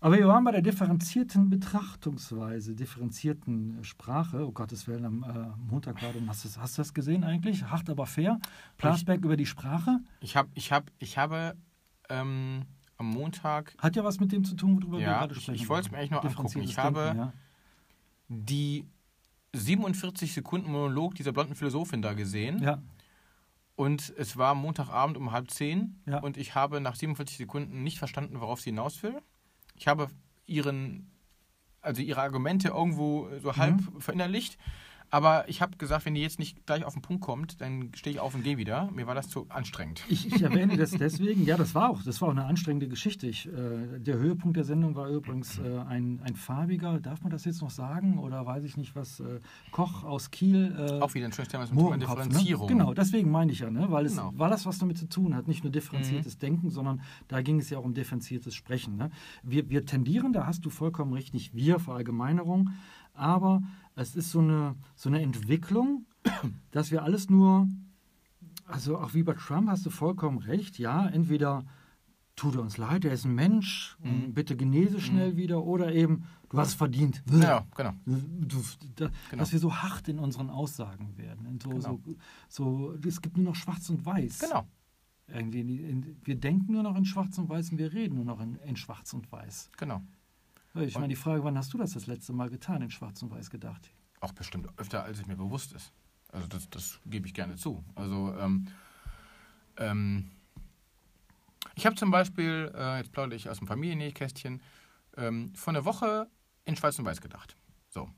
aber 0.06 0.18
wir 0.18 0.28
waren 0.28 0.44
bei 0.44 0.52
der 0.52 0.62
differenzierten 0.62 1.50
Betrachtungsweise, 1.50 2.76
differenzierten 2.76 3.84
Sprache. 3.84 4.46
Oh 4.48 4.52
Gottes 4.52 4.88
Willen, 4.88 5.04
am 5.06 5.24
äh, 5.24 5.48
Montag 5.72 6.02
war 6.04 6.14
dann, 6.14 6.30
hast 6.30 6.44
du, 6.44 6.48
das- 6.50 6.60
hast 6.60 6.78
du 6.78 6.82
das 6.82 6.94
gesehen 6.94 7.24
eigentlich? 7.24 7.64
Hart 7.64 7.90
aber 7.90 8.06
fair. 8.06 8.40
Plasberg 8.78 9.24
über 9.26 9.36
die 9.36 9.48
Sprache. 9.48 10.00
Ich, 10.22 10.36
hab, 10.38 10.48
ich, 10.54 10.72
hab, 10.72 10.92
ich 11.00 11.18
habe 11.18 11.56
ähm, 12.10 12.66
am 12.98 13.08
Montag 13.10 13.74
Hat 13.80 13.96
ja 13.96 14.04
was 14.04 14.20
mit 14.20 14.32
dem 14.32 14.44
zu 14.44 14.56
tun, 14.56 14.80
worüber 14.82 14.98
wir 15.00 15.06
Ja, 15.06 15.20
gerade 15.20 15.34
ich- 15.34 15.42
sprechen. 15.42 15.62
ich 15.64 15.70
wollte 15.70 15.88
es 15.88 15.92
mir 15.92 15.98
eigentlich 15.98 16.12
nur 16.12 16.24
angucken. 16.24 16.62
Ich 16.62 16.78
habe- 16.78 17.14
ja. 17.18 17.34
die 18.28 18.86
47 19.54 20.34
Sekunden 20.34 20.72
Monolog 20.72 21.16
dieser 21.16 21.32
blonden 21.32 21.56
Philosophin 21.56 22.02
da 22.04 22.14
gesehen. 22.14 22.62
ja, 22.62 22.82
Und 23.76 24.14
es 24.18 24.38
war 24.38 24.54
Montagabend 24.54 25.18
um 25.18 25.32
halb 25.32 25.50
zehn. 25.50 26.00
Ja. 26.06 26.20
Und 26.20 26.38
ich 26.38 26.54
habe 26.56 26.80
nach 26.80 26.96
47 26.96 27.38
Sekunden 27.38 27.82
nicht 27.84 27.98
verstanden, 27.98 28.40
worauf 28.40 28.62
sie 28.62 28.70
hinaus 28.70 29.02
will. 29.02 29.20
Ich 29.76 29.88
habe 29.88 30.08
ihren, 30.46 31.12
also 31.82 32.02
ihre 32.02 32.22
Argumente 32.22 32.70
irgendwo 32.70 33.30
so 33.42 33.56
halb 33.56 33.76
Mhm. 33.76 34.02
verinnerlicht. 34.02 34.58
Aber 35.16 35.48
ich 35.48 35.62
habe 35.62 35.78
gesagt, 35.78 36.06
wenn 36.06 36.14
die 36.14 36.22
jetzt 36.22 36.40
nicht 36.40 36.66
gleich 36.66 36.84
auf 36.84 36.92
den 36.92 37.02
Punkt 37.02 37.24
kommt, 37.24 37.62
dann 37.62 37.90
stehe 37.96 38.14
ich 38.16 38.20
auf 38.20 38.36
und 38.36 38.44
gehe 38.44 38.58
wieder. 38.58 38.92
Mir 38.92 39.08
war 39.08 39.16
das 39.16 39.30
zu 39.30 39.46
anstrengend. 39.48 40.04
Ich, 40.10 40.28
ich 40.28 40.42
erwähne 40.42 40.76
das 40.76 40.92
deswegen, 40.92 41.46
ja, 41.46 41.56
das 41.56 41.74
war 41.74 41.90
auch, 41.90 42.04
das 42.04 42.20
war 42.20 42.28
auch 42.28 42.34
eine 42.34 42.44
anstrengende 42.44 42.90
Geschichte. 42.90 43.26
Ich, 43.26 43.48
äh, 43.48 43.98
der 43.98 44.18
Höhepunkt 44.18 44.58
der 44.58 44.66
Sendung 44.66 44.96
war 44.96 45.08
übrigens 45.08 45.58
äh, 45.58 45.78
ein, 45.88 46.20
ein 46.22 46.36
farbiger, 46.36 47.00
darf 47.00 47.22
man 47.22 47.32
das 47.32 47.46
jetzt 47.46 47.62
noch 47.62 47.70
sagen? 47.70 48.20
Oder 48.20 48.46
weiß 48.46 48.66
ich 48.66 48.76
nicht 48.76 48.94
was, 48.94 49.22
äh, 49.22 49.40
Koch 49.72 50.04
aus 50.04 50.32
Kiel. 50.32 50.76
Äh, 50.78 51.00
Auch 51.00 51.14
wieder 51.14 51.28
ein 51.28 51.32
schönes 51.32 51.48
Thema 51.48 51.66
zum 51.66 51.78
Thema 51.78 51.84
Mohrenkopf, 51.92 52.16
Differenzierung. 52.18 52.68
Ne? 52.68 52.74
Genau, 52.74 52.94
deswegen 52.94 53.32
meine 53.32 53.54
ich 53.54 53.60
ja, 53.60 53.72
ne? 53.72 53.86
weil, 53.90 54.06
es, 54.08 54.18
Genau. 54.18 54.34
weil 54.36 54.50
das 54.50 54.66
was 54.66 54.80
damit 54.80 54.98
zu 54.98 55.08
tun 55.08 55.34
hat. 55.34 55.48
Nicht 55.48 55.64
nur 55.64 55.70
Mhm. 55.70 55.76
differenziertes 55.76 56.40
Denken, 56.40 56.70
sondern 56.70 57.00
da 57.30 57.42
ging 57.42 57.60
es 57.60 57.70
ja 57.70 57.78
auch 57.78 57.86
um 57.86 57.94
differenziertes 57.94 58.54
Sprechen. 58.54 58.98
Ne? 58.98 59.12
Wir, 59.44 59.70
wir 59.70 59.86
tendieren, 59.86 60.34
da 60.34 60.46
hast 60.46 60.66
du 60.66 60.70
vollkommen 60.70 61.14
recht, 61.14 61.34
nicht 61.34 61.56
wir, 61.56 61.80
Verallgemeinerung, 61.80 62.72
aber 63.14 63.62
es 63.96 64.16
ist 64.16 64.32
so 64.32 64.40
eine, 64.40 64.76
so 64.96 65.10
eine 65.10 65.22
Entwicklung, 65.22 66.06
dass 66.72 66.92
wir 66.92 67.04
alles 67.04 67.30
nur, 67.30 67.68
also 68.66 68.98
auch 68.98 69.14
wie 69.14 69.24
bei 69.24 69.34
Trump 69.34 69.70
hast 69.70 69.86
du 69.86 69.90
vollkommen 69.90 70.38
recht, 70.40 70.78
ja, 70.80 71.08
entweder 71.08 71.66
tut 72.36 72.56
er 72.56 72.62
uns 72.62 72.78
leid, 72.78 73.06
er 73.06 73.14
ist 73.14 73.24
ein 73.26 73.34
Mensch, 73.34 73.96
Mhm. 74.04 74.34
bitte 74.34 74.58
genese 74.58 75.00
schnell 75.00 75.38
wieder, 75.38 75.64
oder 75.64 75.94
eben, 75.94 76.26
du 76.50 76.58
hast 76.58 76.70
es 76.70 76.74
verdient. 76.74 77.24
Ja, 77.32 77.66
genau. 77.78 77.94
Du, 78.06 78.62
da, 78.96 79.10
Genau. 79.30 79.40
Dass 79.42 79.54
wir 79.54 79.60
so 79.60 79.74
hart 79.74 80.10
in 80.10 80.20
unseren 80.20 80.50
Aussagen 80.50 81.18
werden. 81.18 81.58
So, 81.64 81.70
Genau. 81.70 81.82
so, 81.82 82.02
so, 82.50 82.94
es 83.08 83.22
gibt 83.22 83.38
nur 83.38 83.46
noch 83.46 83.56
Schwarz 83.56 83.90
und 83.90 84.06
Weiß. 84.06 84.40
Genau. 84.40 84.68
Irgendwie 85.28 85.62
in, 85.62 85.70
in, 86.04 86.18
wir 86.26 86.36
denken 86.36 86.74
nur 86.74 86.84
noch 86.84 86.96
in 86.98 87.06
Schwarz 87.06 87.38
und 87.38 87.48
Weiß 87.50 87.72
und 87.72 87.78
wir 87.78 87.94
reden 87.94 88.16
nur 88.16 88.26
noch 88.26 88.42
in, 88.42 88.58
in 88.58 88.76
Schwarz 88.76 89.14
und 89.14 89.32
Weiß. 89.32 89.72
Genau. 89.78 90.02
Ich 90.76 90.96
meine, 90.96 91.08
die 91.08 91.16
Frage, 91.16 91.44
wann 91.44 91.58
hast 91.58 91.74
du 91.74 91.78
das 91.78 91.94
das 91.94 92.08
letzte 92.08 92.34
Mal 92.34 92.50
getan, 92.50 92.82
in 92.82 92.90
Schwarz 92.92 93.22
und 93.22 93.32
Weiß 93.32 93.50
gedacht? 93.50 93.92
Auch 94.20 94.34
bestimmt 94.34 94.68
öfter, 94.78 95.04
als 95.04 95.20
es 95.20 95.26
mir 95.26 95.36
bewusst 95.38 95.74
ist. 95.74 95.92
Also 96.32 96.48
das, 96.48 96.70
das 96.70 97.00
gebe 97.06 97.28
ich 97.28 97.34
gerne 97.34 97.56
zu. 97.56 97.84
Also 97.96 98.34
ähm, 98.40 98.68
ähm, 99.78 100.32
ich 101.76 101.86
habe 101.86 101.96
zum 101.96 102.12
Beispiel, 102.12 102.72
äh, 102.76 102.98
jetzt 102.98 103.12
plaudere 103.12 103.36
ich 103.36 103.50
aus 103.50 103.60
dem 103.60 103.68
Familiennähkästchen, 103.68 104.62
ähm, 105.18 105.54
vor 105.56 105.72
einer 105.74 105.86
Woche 105.86 106.28
in 106.66 106.76
Schwarz 106.76 106.98
und 107.00 107.06
Weiß 107.06 107.22
gedacht. 107.22 107.56
So. 107.90 108.10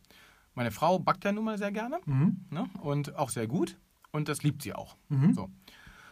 Meine 0.56 0.72
Frau 0.72 0.98
backt 1.00 1.24
ja 1.26 1.32
nun 1.32 1.46
mal 1.46 1.58
sehr 1.58 1.72
gerne 1.72 2.00
Mhm. 2.06 2.46
ne? 2.50 2.68
und 2.82 3.16
auch 3.16 3.30
sehr 3.30 3.48
gut 3.48 3.78
und 4.12 4.28
das 4.30 4.42
liebt 4.44 4.64
sie 4.64 4.74
auch. 4.74 4.96
Mhm. 5.10 5.34
So. 5.34 5.50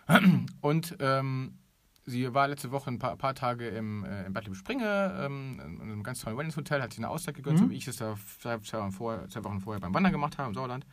Und 0.62 0.96
ähm, 1.00 1.58
sie 2.06 2.34
war 2.34 2.48
letzte 2.48 2.72
Woche 2.72 2.90
ein 2.90 3.00
paar, 3.00 3.16
paar 3.18 3.36
Tage 3.36 3.68
im, 3.68 4.04
äh, 4.06 4.26
in 4.26 4.34
Bad 4.34 4.46
Liebespringe, 4.46 5.20
ähm, 5.26 5.60
in 5.60 5.82
einem 5.82 6.04
ganz 6.04 6.22
tollen 6.22 6.38
Wellness-Hotel, 6.38 6.82
hat 6.82 6.92
sich 6.94 7.00
eine 7.00 7.10
Auszeit 7.10 7.36
gegönnt, 7.36 7.60
Mhm. 7.60 7.64
so 7.66 7.70
wie 7.70 7.76
ich 7.78 7.88
es 7.88 7.98
da 7.98 8.16
zwei, 8.40 8.58
zwei, 8.60 8.80
Wochen 8.80 8.92
vorher, 8.92 9.28
zwei 9.30 9.44
Wochen 9.44 9.60
vorher 9.60 9.80
beim 9.80 9.94
Wandern 9.94 10.12
gemacht 10.12 10.38
habe 10.38 10.50
im 10.50 10.54
Sauerland. 10.54 10.86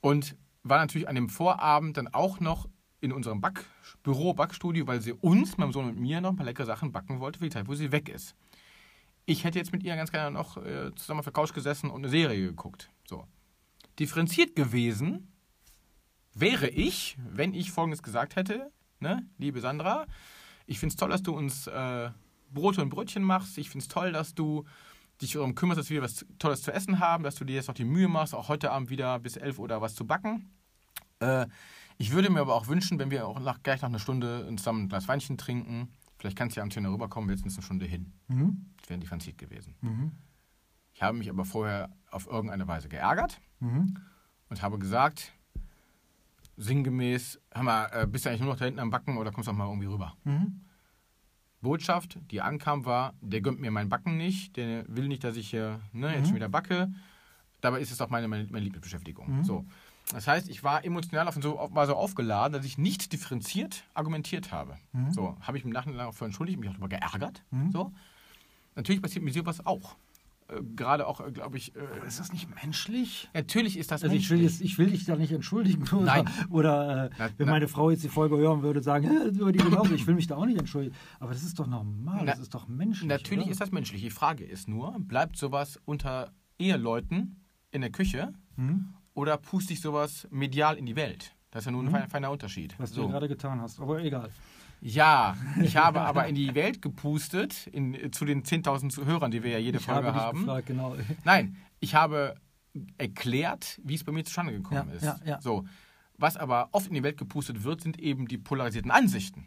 Und 0.00 0.36
war 0.62 0.78
natürlich 0.78 1.08
an 1.08 1.14
dem 1.14 1.28
Vorabend 1.28 1.96
dann 1.96 2.08
auch 2.08 2.40
noch 2.40 2.68
in 3.00 3.12
unserem 3.12 3.40
Backbüro, 3.40 4.34
Backstudio, 4.34 4.86
weil 4.86 5.00
sie 5.00 5.12
uns, 5.12 5.56
meinem 5.58 5.72
Sohn 5.72 5.86
und 5.86 5.98
mir, 5.98 6.20
noch 6.20 6.30
ein 6.30 6.36
paar 6.36 6.46
leckere 6.46 6.66
Sachen 6.66 6.92
backen 6.92 7.20
wollte 7.20 7.38
für 7.38 7.44
die 7.44 7.50
Zeit, 7.50 7.68
wo 7.68 7.74
sie 7.74 7.92
weg 7.92 8.08
ist. 8.08 8.34
Ich 9.26 9.44
hätte 9.44 9.58
jetzt 9.58 9.72
mit 9.72 9.82
ihr 9.82 9.96
ganz 9.96 10.12
gerne 10.12 10.30
noch 10.30 10.56
äh, 10.56 10.94
zusammen 10.94 11.20
auf 11.20 11.26
der 11.26 11.32
Couch 11.32 11.52
gesessen 11.52 11.90
und 11.90 12.00
eine 12.00 12.08
Serie 12.08 12.46
geguckt. 12.46 12.90
So. 13.08 13.26
Differenziert 13.98 14.54
gewesen 14.56 15.32
wäre 16.34 16.68
ich, 16.68 17.16
wenn 17.18 17.54
ich 17.54 17.70
Folgendes 17.72 18.02
gesagt 18.02 18.36
hätte, 18.36 18.70
ne, 19.00 19.26
liebe 19.38 19.60
Sandra, 19.60 20.06
ich 20.66 20.78
finde 20.78 20.92
es 20.92 20.96
toll, 20.96 21.10
dass 21.10 21.22
du 21.22 21.34
uns 21.36 21.66
äh, 21.66 22.10
Brote 22.50 22.82
und 22.82 22.90
Brötchen 22.90 23.22
machst. 23.22 23.58
Ich 23.58 23.70
finde 23.70 23.82
es 23.84 23.88
toll, 23.88 24.12
dass 24.12 24.34
du 24.34 24.64
dich 25.22 25.32
darum 25.32 25.54
kümmerst, 25.54 25.78
dass 25.80 25.90
wir 25.90 26.02
was 26.02 26.26
Tolles 26.38 26.62
zu 26.62 26.72
essen 26.72 26.98
haben, 27.00 27.24
dass 27.24 27.36
du 27.36 27.44
dir 27.44 27.54
jetzt 27.56 27.68
noch 27.68 27.74
die 27.74 27.84
Mühe 27.84 28.08
machst, 28.08 28.34
auch 28.34 28.48
heute 28.48 28.70
Abend 28.70 28.90
wieder 28.90 29.18
bis 29.18 29.36
11 29.36 29.58
Uhr 29.58 29.68
da 29.68 29.80
was 29.80 29.94
zu 29.94 30.06
backen. 30.06 30.50
Äh, 31.20 31.46
ich 31.98 32.12
würde 32.12 32.28
mir 32.30 32.40
aber 32.40 32.54
auch 32.54 32.66
wünschen, 32.68 32.98
wenn 32.98 33.10
wir 33.10 33.26
auch 33.26 33.40
nach, 33.40 33.62
gleich 33.62 33.80
noch 33.80 33.88
eine 33.88 33.98
Stunde 33.98 34.46
zusammen 34.56 34.84
ein 34.84 34.88
Glas 34.88 35.08
Weinchen 35.08 35.38
trinken. 35.38 35.88
Vielleicht 36.18 36.36
kannst 36.36 36.56
du 36.56 36.60
ja 36.60 36.62
am 36.64 36.70
Zähne 36.70 36.90
rüberkommen, 36.90 37.28
wir 37.28 37.36
sind 37.36 37.46
jetzt 37.46 37.56
eine 37.56 37.64
Stunde 37.64 37.86
hin. 37.86 38.12
Mhm. 38.28 38.66
Das 38.80 38.90
wäre 38.90 39.00
differenziert 39.00 39.38
gewesen. 39.38 39.74
Mhm. 39.80 40.12
Ich 40.92 41.02
habe 41.02 41.16
mich 41.16 41.28
aber 41.30 41.44
vorher 41.44 41.90
auf 42.10 42.26
irgendeine 42.26 42.66
Weise 42.68 42.88
geärgert 42.88 43.40
Mhm. 43.60 43.96
und 44.50 44.60
habe 44.62 44.78
gesagt, 44.78 45.32
sinngemäß, 46.56 47.40
hör 47.52 47.62
mal, 47.62 47.86
äh, 47.92 48.06
bist 48.06 48.24
du 48.24 48.28
eigentlich 48.30 48.40
nur 48.42 48.50
noch 48.50 48.58
da 48.58 48.64
hinten 48.64 48.80
am 48.80 48.90
Backen 48.90 49.18
oder 49.18 49.30
kommst 49.32 49.48
du 49.48 49.52
auch 49.52 49.56
mal 49.56 49.66
irgendwie 49.68 49.86
rüber? 49.86 50.16
Mhm. 50.24 50.60
Botschaft, 51.60 52.18
die 52.30 52.40
ankam, 52.42 52.84
war, 52.84 53.14
der 53.20 53.40
gönnt 53.40 53.60
mir 53.60 53.70
mein 53.70 53.88
Backen 53.88 54.16
nicht, 54.16 54.56
der 54.56 54.84
will 54.88 55.08
nicht, 55.08 55.24
dass 55.24 55.36
ich 55.36 55.48
hier 55.50 55.80
ne, 55.92 56.12
jetzt 56.12 56.20
Mhm. 56.22 56.26
schon 56.26 56.34
wieder 56.36 56.48
backe. 56.48 56.92
Dabei 57.60 57.80
ist 57.80 57.90
es 57.90 58.00
auch 58.00 58.10
meine, 58.10 58.28
meine, 58.28 58.44
meine 58.50 58.64
Lieblingsbeschäftigung. 58.64 59.38
Mhm. 59.38 59.44
So. 59.44 59.64
Das 60.12 60.28
heißt, 60.28 60.48
ich 60.48 60.62
war 60.62 60.84
emotional 60.84 61.26
auf, 61.26 61.34
so, 61.34 61.58
auf, 61.58 61.74
war 61.74 61.86
so 61.86 61.96
aufgeladen, 61.96 62.52
dass 62.52 62.64
ich 62.64 62.78
nicht 62.78 63.12
differenziert 63.12 63.84
argumentiert 63.94 64.52
habe. 64.52 64.76
Mhm. 64.92 65.10
So, 65.12 65.36
habe 65.40 65.58
ich 65.58 65.64
im 65.64 65.70
Nachhinein 65.70 66.06
auch 66.06 66.14
für 66.14 66.26
entschuldigt, 66.26 66.60
mich 66.60 66.68
auch 66.68 66.74
darüber 66.74 66.88
geärgert. 66.88 67.42
Mhm. 67.50 67.72
So. 67.72 67.92
Natürlich 68.76 69.02
passiert 69.02 69.24
mir 69.24 69.32
sowas 69.32 69.64
auch. 69.66 69.96
Äh, 70.48 70.62
Gerade 70.76 71.06
auch, 71.06 71.20
glaube 71.32 71.56
ich. 71.56 71.74
Äh, 71.74 71.80
ist 72.06 72.20
das 72.20 72.32
nicht 72.32 72.48
menschlich? 72.62 73.28
natürlich 73.34 73.76
ist 73.78 73.90
das 73.90 74.02
Also 74.04 74.14
ich 74.14 74.30
will, 74.30 74.40
jetzt, 74.42 74.60
ich 74.60 74.78
will 74.78 74.90
dich 74.90 75.04
da 75.04 75.16
nicht 75.16 75.32
entschuldigen 75.32 75.82
oder, 75.92 76.04
Nein. 76.04 76.28
oder 76.50 77.06
äh, 77.06 77.10
Na, 77.18 77.28
wenn 77.36 77.46
na- 77.46 77.52
meine 77.52 77.68
Frau 77.68 77.90
jetzt 77.90 78.04
die 78.04 78.08
Folge 78.08 78.36
hören 78.36 78.62
würde, 78.62 78.82
sagen, 78.82 79.08
"Hä, 79.08 79.28
über 79.30 79.52
die 79.52 79.58
genauso, 79.58 79.92
ich 79.94 80.06
will 80.06 80.14
mich 80.14 80.26
da 80.26 80.36
auch 80.36 80.46
nicht 80.46 80.58
entschuldigen. 80.58 80.94
Aber 81.20 81.32
das 81.32 81.42
ist 81.42 81.58
doch 81.58 81.66
normal, 81.66 82.18
Na, 82.20 82.24
das 82.32 82.38
ist 82.40 82.54
doch 82.54 82.68
menschlich. 82.68 83.08
Natürlich 83.08 83.44
oder? 83.44 83.52
ist 83.52 83.60
das 83.60 83.72
menschlich. 83.72 84.02
Die 84.02 84.10
Frage 84.10 84.44
ist 84.44 84.68
nur, 84.68 84.96
bleibt 85.00 85.36
sowas 85.36 85.80
unter 85.84 86.32
Eheleuten 86.58 87.44
in 87.70 87.80
der 87.80 87.90
Küche 87.90 88.32
Hm? 88.56 88.94
oder 89.14 89.36
puste 89.36 89.72
ich 89.72 89.80
sowas 89.80 90.26
medial 90.30 90.76
in 90.76 90.86
die 90.86 90.96
Welt? 90.96 91.32
Das 91.50 91.62
ist 91.62 91.66
ja 91.66 91.72
nun 91.72 91.94
ein 91.94 92.08
feiner, 92.10 92.30
Unterschied. 92.30 92.74
Was 92.78 92.92
du 92.92 93.02
So. 93.02 93.08
gerade 93.08 93.28
getan 93.28 93.60
hast, 93.60 93.80
aber 93.80 94.00
egal. 94.02 94.30
Ja, 94.80 95.36
ich 95.62 95.76
habe 95.76 96.00
aber 96.02 96.26
in 96.28 96.34
die 96.34 96.54
Welt 96.54 96.82
gepustet, 96.82 97.66
in, 97.68 98.12
zu 98.12 98.24
den 98.24 98.42
10.000 98.44 98.90
Zuhörern, 98.90 99.30
die 99.30 99.42
wir 99.42 99.50
ja 99.52 99.58
jede 99.58 99.78
Ich 99.78 99.84
Folge 99.84 100.08
habe 100.08 100.20
haben. 100.20 100.38
gefragt, 100.40 100.66
genau. 100.66 100.94
Nein, 101.24 101.56
ich 101.80 101.94
habe 101.94 102.34
erklärt, 102.98 103.80
wie 103.84 103.94
es 103.94 104.04
bei 104.04 104.12
mir 104.12 104.24
zustande 104.24 104.52
gekommen 104.52 104.88
Ja, 104.90 104.94
ist. 104.96 105.02
ja, 105.02 105.18
ja. 105.24 105.40
So. 105.40 105.64
Was 106.18 106.36
aber 106.36 106.68
oft 106.72 106.88
in 106.88 106.94
die 106.94 107.02
Welt 107.02 107.18
gepustet 107.18 107.62
wird, 107.64 107.80
sind 107.82 107.98
eben 107.98 108.26
die 108.28 108.38
polarisierten 108.38 108.90
Ansichten. 108.90 109.46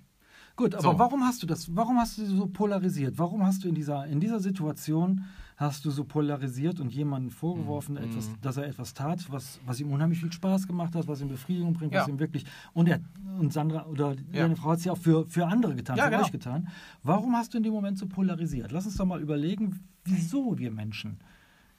Gut, 0.59 0.75
aber 0.75 0.91
So. 0.91 0.99
warum 0.99 1.23
hast 1.23 1.41
du 1.41 1.47
das? 1.47 1.73
Warum 1.73 1.97
hast 1.99 2.17
du 2.17 2.25
so 2.25 2.45
polarisiert? 2.47 3.17
Warum 3.17 3.45
hast 3.45 3.63
du 3.63 3.69
in 3.69 3.75
dieser, 3.75 4.05
in 4.07 4.19
dieser 4.19 4.41
Situation 4.41 5.23
hast 5.55 5.85
du 5.85 5.89
so 5.89 6.03
polarisiert 6.03 6.81
und 6.81 6.93
jemandem 6.93 7.31
vorgeworfen, 7.31 7.95
Mhm. 7.95 8.03
etwas, 8.03 8.29
dass 8.41 8.57
er 8.57 8.65
etwas 8.67 8.93
tat, 8.93 9.25
was, 9.31 9.61
was 9.65 9.79
ihm 9.79 9.89
unheimlich 9.93 10.19
viel 10.19 10.33
Spaß 10.33 10.67
gemacht 10.67 10.95
hat, 10.95 11.07
was 11.07 11.21
ihm 11.21 11.29
Befriedigung 11.29 11.71
bringt, 11.71 11.93
was 11.93 12.07
Ja. 12.07 12.13
ihm 12.13 12.19
wirklich 12.19 12.43
und 12.73 12.89
er 12.89 12.99
und 13.39 13.53
Sandra 13.53 13.85
oder 13.85 14.15
Ja. 14.33 14.43
deine 14.43 14.57
Frau 14.57 14.71
hat 14.71 14.79
es 14.79 14.83
ja 14.85 14.91
auch 14.91 14.97
für, 14.97 15.25
für 15.27 15.47
andere 15.47 15.75
getan, 15.75 15.95
Ja, 15.95 16.03
für 16.05 16.09
genau. 16.09 16.23
euch 16.23 16.31
getan. 16.33 16.67
Warum 17.03 17.37
hast 17.37 17.53
du 17.53 17.57
in 17.57 17.63
dem 17.63 17.71
Moment 17.71 17.97
so 17.97 18.05
polarisiert? 18.07 18.73
Lass 18.73 18.85
uns 18.85 18.97
doch 18.97 19.05
mal 19.05 19.21
überlegen, 19.21 19.79
wieso 20.03 20.57
wir 20.59 20.71
Menschen 20.71 21.21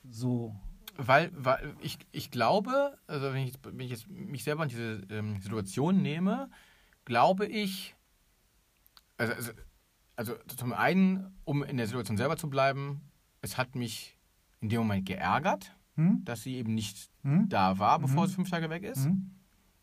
so 0.08 0.54
Weil, 0.96 1.30
weil 1.36 1.74
ich, 1.82 1.98
ich 2.12 2.30
glaube, 2.30 2.96
also 3.06 3.26
wenn 3.34 3.46
ich, 3.46 3.52
wenn 3.62 3.80
ich 3.80 3.90
jetzt 3.90 4.08
mich 4.08 4.42
selber 4.42 4.62
in 4.62 4.70
diese 4.70 5.02
ähm, 5.10 5.38
Situation 5.42 6.00
nehme, 6.00 6.48
glaube 7.04 7.44
ich, 7.46 7.94
also, 9.20 9.32
also, 9.34 9.52
also 10.16 10.34
zum 10.56 10.72
einen, 10.72 11.34
um 11.44 11.62
in 11.62 11.76
der 11.76 11.86
Situation 11.86 12.16
selber 12.16 12.36
zu 12.36 12.48
bleiben, 12.50 13.00
es 13.42 13.56
hat 13.58 13.74
mich 13.74 14.16
in 14.60 14.68
dem 14.68 14.80
Moment 14.80 15.06
geärgert, 15.06 15.74
hm? 15.96 16.24
dass 16.24 16.42
sie 16.42 16.56
eben 16.56 16.74
nicht 16.74 17.10
Hm? 17.22 17.48
da 17.48 17.78
war, 17.78 17.98
bevor 17.98 18.24
Mhm. 18.24 18.28
sie 18.28 18.34
fünf 18.34 18.50
Tage 18.50 18.70
weg 18.70 18.82
ist. 18.82 19.04
Hm? 19.06 19.30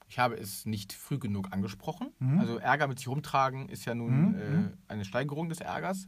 Ich 0.09 0.19
habe 0.19 0.35
es 0.35 0.65
nicht 0.65 0.93
früh 0.93 1.17
genug 1.19 1.51
angesprochen. 1.51 2.11
Mhm. 2.19 2.39
Also 2.39 2.57
Ärger 2.59 2.87
mit 2.87 2.97
sich 2.99 3.07
rumtragen 3.07 3.67
ist 3.69 3.85
ja 3.85 3.93
nun 3.95 4.29
Mhm. 4.29 4.35
äh, 4.35 4.91
eine 4.91 5.05
Steigerung 5.05 5.49
des 5.49 5.59
Ärgers. 5.59 6.07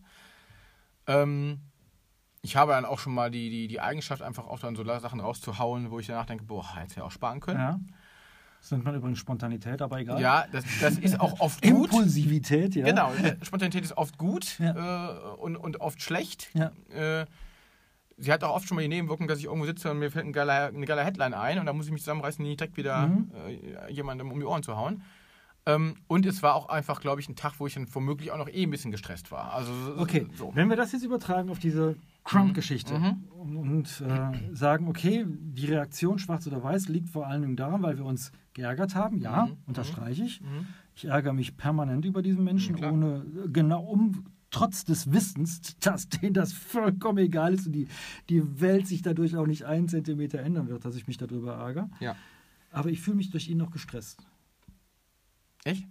Ähm, 1.07 1.59
ich 2.41 2.55
habe 2.55 2.71
dann 2.71 2.85
auch 2.85 2.99
schon 2.99 3.13
mal 3.13 3.29
die, 3.31 3.49
die, 3.49 3.67
die 3.67 3.81
Eigenschaft, 3.81 4.21
einfach 4.21 4.47
auch 4.47 4.59
dann 4.59 4.75
so 4.75 4.83
Sachen 4.85 5.19
rauszuhauen, 5.19 5.91
wo 5.91 5.99
ich 5.99 6.07
danach 6.07 6.25
denke, 6.25 6.45
boah, 6.45 6.75
hätte 6.77 6.97
ja 6.97 7.03
auch 7.03 7.11
sparen 7.11 7.41
können. 7.41 7.59
Ja. 7.59 7.79
Das 8.61 8.71
nennt 8.71 8.83
man 8.83 8.95
übrigens 8.95 9.19
Spontanität, 9.19 9.81
aber 9.81 9.99
egal. 9.99 10.21
Ja, 10.21 10.45
das, 10.51 10.63
das 10.81 10.97
ist 10.97 11.19
auch 11.19 11.39
oft 11.39 11.61
gut. 11.63 11.91
Impulsivität, 11.91 12.75
ja. 12.75 12.85
Genau, 12.85 13.11
Spontanität 13.41 13.83
ist 13.83 13.97
oft 13.97 14.17
gut 14.17 14.59
Ja. 14.59 15.09
äh, 15.09 15.35
und, 15.37 15.55
und 15.55 15.79
oft 15.81 16.01
schlecht. 16.01 16.49
Ja. 16.53 16.71
Äh, 16.93 17.25
sie 18.17 18.31
hat 18.33 18.43
auch 18.43 18.53
oft 18.55 18.67
schon 18.67 18.75
mal 18.75 18.81
die 18.81 18.89
Nebenwirkung, 18.89 19.27
dass 19.27 19.39
ich 19.39 19.45
irgendwo 19.45 19.65
sitze 19.65 19.89
und 19.91 19.99
mir 19.99 20.11
fällt 20.11 20.25
ein 20.25 20.33
geiler, 20.33 20.67
eine 20.67 20.85
geile 20.85 21.05
Headline 21.05 21.33
ein 21.33 21.57
und 21.59 21.65
dann 21.67 21.77
muss 21.77 21.85
ich 21.85 21.91
mich 21.93 22.01
zusammenreißen, 22.01 22.43
nicht 22.43 22.59
direkt 22.59 22.75
wieder 22.77 23.07
Mhm. 23.07 23.31
äh, 23.87 23.91
jemandem 23.93 24.29
um 24.31 24.39
die 24.39 24.45
Ohren 24.45 24.61
zu 24.61 24.75
hauen. 24.75 25.03
Ähm, 25.65 25.95
und 26.07 26.25
es 26.25 26.41
war 26.41 26.55
auch 26.55 26.69
einfach, 26.69 27.01
glaube 27.01 27.21
ich, 27.21 27.29
ein 27.29 27.35
Tag, 27.35 27.59
wo 27.59 27.67
ich 27.67 27.73
dann 27.75 27.87
womöglich 27.93 28.31
auch 28.31 28.37
noch 28.37 28.47
eh 28.49 28.63
ein 28.63 28.69
bisschen 28.71 28.91
gestresst 28.91 29.31
war. 29.31 29.53
Also 29.53 29.71
Okay, 29.97 30.25
so. 30.35 30.51
wenn 30.55 30.69
wir 30.69 30.75
das 30.77 30.91
jetzt 30.93 31.03
übertragen 31.03 31.49
auf 31.49 31.59
diese 31.59 31.95
Trump-Geschichte 32.25 32.97
Mhm. 32.97 33.57
und 33.57 34.01
äh, 34.07 34.55
sagen, 34.55 34.87
okay, 34.87 35.25
die 35.27 35.65
Reaktion 35.65 36.19
schwarz 36.19 36.45
oder 36.47 36.63
weiß 36.63 36.87
liegt 36.89 37.09
vor 37.09 37.27
allen 37.27 37.41
Dingen 37.41 37.55
daran, 37.55 37.81
weil 37.83 37.97
wir 37.97 38.05
uns 38.05 38.31
geärgert 38.53 38.95
haben, 38.95 39.19
ja, 39.19 39.45
Mhm. 39.47 39.57
unterstreiche 39.67 40.23
ich. 40.23 40.41
Mhm. 40.41 40.67
Ich 40.95 41.05
ärgere 41.05 41.33
mich 41.33 41.55
permanent 41.57 42.05
über 42.05 42.21
diesen 42.21 42.43
Menschen, 42.43 42.73
Mhm, 42.75 42.77
klar. 42.79 42.93
ohne 42.93 43.25
genau 43.51 43.81
um 43.83 44.25
trotz 44.51 44.83
des 44.85 45.11
Wissens, 45.11 45.77
dass 45.79 46.09
denen 46.09 46.33
das 46.33 46.53
vollkommen 46.53 47.19
egal 47.19 47.53
ist 47.53 47.67
und 47.67 47.73
die, 47.73 47.87
die 48.29 48.59
Welt 48.61 48.87
sich 48.87 49.01
dadurch 49.01 49.35
auch 49.35 49.45
nicht 49.45 49.65
einen 49.65 49.87
Zentimeter 49.87 50.39
ändern 50.39 50.67
wird, 50.69 50.85
dass 50.85 50.95
ich 50.95 51.07
mich 51.07 51.17
darüber 51.17 51.55
ärgere. 51.55 51.89
Ja. 51.99 52.15
Aber 52.71 52.89
ich 52.89 53.01
fühle 53.01 53.17
mich 53.17 53.29
durch 53.31 53.47
ihn 53.49 53.57
noch 53.57 53.71
gestresst. 53.71 54.25
Echt? 55.63 55.85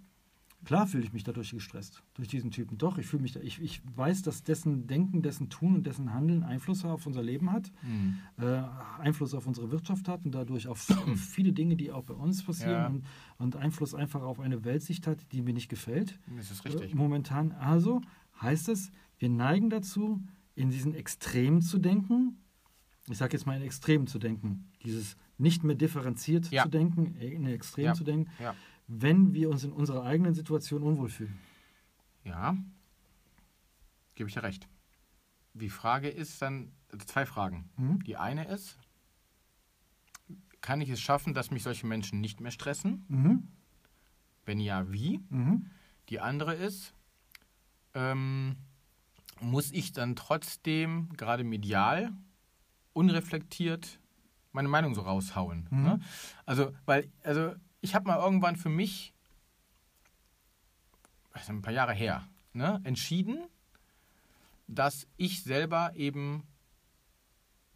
Klar 0.65 0.87
fühle 0.87 1.05
ich 1.05 1.13
mich 1.13 1.23
dadurch 1.23 1.51
gestresst, 1.51 2.03
durch 2.15 2.27
diesen 2.27 2.51
Typen. 2.51 2.77
Doch, 2.77 2.97
ich 2.97 3.05
fühle 3.07 3.21
mich 3.21 3.31
da, 3.31 3.39
ich, 3.39 3.61
ich 3.61 3.81
weiß, 3.95 4.23
dass 4.23 4.43
dessen 4.43 4.87
Denken, 4.87 5.21
dessen 5.21 5.49
Tun 5.49 5.73
und 5.75 5.87
dessen 5.87 6.13
Handeln 6.13 6.43
Einfluss 6.43 6.83
auf 6.83 7.05
unser 7.07 7.23
Leben 7.23 7.49
hat, 7.53 7.71
Mhm. 7.81 8.17
äh, 8.37 8.61
Einfluss 8.99 9.33
auf 9.33 9.47
unsere 9.47 9.71
Wirtschaft 9.71 10.09
hat 10.09 10.25
und 10.25 10.31
dadurch 10.35 10.67
auf, 10.67 10.79
viele 11.15 11.53
Dinge, 11.53 11.77
die 11.77 11.91
auch 11.93 12.03
bei 12.03 12.13
uns 12.13 12.43
passieren 12.43 12.71
Ja. 12.73 12.87
und, 12.87 13.05
und 13.37 13.55
Einfluss 13.55 13.95
einfach 13.95 14.21
auf 14.21 14.41
eine 14.41 14.65
Weltsicht 14.65 15.07
hat, 15.07 15.31
die 15.31 15.41
mir 15.41 15.53
nicht 15.53 15.69
gefällt. 15.69 16.19
Das 16.35 16.51
ist 16.51 16.65
Äh, 16.65 16.69
richtig. 16.71 16.93
momentan. 16.93 17.53
Also 17.53 18.01
heißt 18.41 18.67
es, 18.67 18.91
wir 19.17 19.29
neigen 19.29 19.69
dazu, 19.69 20.21
in 20.55 20.71
diesen 20.71 20.93
Extremen 20.93 21.61
zu 21.61 21.77
denken. 21.79 22.35
Ich 23.09 23.17
sage 23.17 23.31
jetzt 23.33 23.45
mal 23.45 23.55
in 23.55 23.63
Extremen 23.63 24.07
zu 24.07 24.19
denken. 24.19 24.65
Dieses 24.83 25.15
nicht 25.37 25.63
mehr 25.63 25.75
differenziert 25.75 26.51
Ja. 26.51 26.63
zu 26.63 26.69
denken, 26.69 27.15
äh, 27.15 27.29
in 27.33 27.45
Extremen 27.47 27.87
Ja. 27.87 27.93
zu 27.93 28.03
denken 28.03 28.29
Ja. 28.41 28.53
Wenn 28.89 29.33
wir 29.35 29.49
uns 29.49 29.63
in 29.63 29.71
unserer 29.71 30.03
eigenen 30.03 30.33
Situation 30.33 30.81
unwohl 30.81 31.09
fühlen. 31.09 31.39
Ja, 32.23 32.57
gebe 34.15 34.27
ich 34.27 34.33
dir 34.33 34.43
recht. 34.43 34.67
Die 35.53 35.69
Frage 35.69 36.09
ist 36.09 36.41
dann, 36.41 36.71
also 36.91 37.05
zwei 37.05 37.25
Fragen. 37.25 37.69
Mhm. 37.77 38.03
Die 38.03 38.17
eine 38.17 38.47
ist, 38.47 38.79
kann 40.61 40.81
ich 40.81 40.89
es 40.89 40.99
schaffen, 40.99 41.33
dass 41.33 41.51
mich 41.51 41.63
solche 41.63 41.85
Menschen 41.85 42.19
nicht 42.19 42.41
mehr 42.41 42.51
stressen? 42.51 43.05
Mhm. 43.07 43.47
Wenn 44.45 44.59
ja, 44.59 44.91
wie? 44.91 45.19
Mhm. 45.29 45.67
Die 46.09 46.19
andere 46.19 46.55
ist, 46.55 46.93
ähm, 47.93 48.57
muss 49.39 49.71
ich 49.71 49.93
dann 49.93 50.15
trotzdem, 50.15 51.09
gerade 51.15 51.43
medial, 51.43 52.11
unreflektiert 52.93 53.99
meine 54.51 54.67
Meinung 54.67 54.95
so 54.95 55.01
raushauen? 55.01 55.67
Mhm. 55.69 55.83
Ne? 55.83 55.99
Also, 56.47 56.73
weil, 56.85 57.11
also 57.23 57.53
ich 57.81 57.95
habe 57.95 58.07
mal 58.07 58.17
irgendwann 58.19 58.55
für 58.55 58.69
mich, 58.69 59.13
ein 61.47 61.61
paar 61.61 61.73
Jahre 61.73 61.93
her, 61.93 62.27
ne, 62.53 62.81
entschieden, 62.83 63.39
dass 64.67 65.07
ich 65.17 65.41
selber 65.43 65.93
eben, 65.95 66.43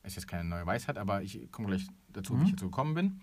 ist 0.04 0.16
jetzt 0.16 0.28
keine 0.28 0.44
neue 0.48 0.66
Weisheit, 0.66 0.98
aber 0.98 1.24
ich 1.24 1.50
komme 1.52 1.68
gleich 1.70 1.88
dazu, 2.10 2.34
wie 2.34 2.40
Mhm. 2.42 2.46
ich 2.46 2.52
dazu 2.52 2.66
gekommen 2.66 2.94
bin. 2.94 3.22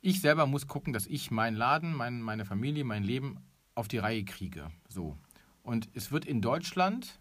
Ich 0.00 0.20
selber 0.20 0.46
muss 0.46 0.66
gucken, 0.66 0.92
dass 0.92 1.06
ich 1.06 1.30
meinen 1.30 1.56
Laden, 1.56 1.94
mein, 1.94 2.22
meine 2.22 2.44
Familie, 2.44 2.84
mein 2.84 3.04
Leben 3.04 3.38
auf 3.74 3.88
die 3.88 3.98
Reihe 3.98 4.24
kriege. 4.24 4.70
So. 4.88 5.16
Und 5.62 5.88
es 5.94 6.10
wird 6.10 6.24
in 6.24 6.40
Deutschland 6.40 7.20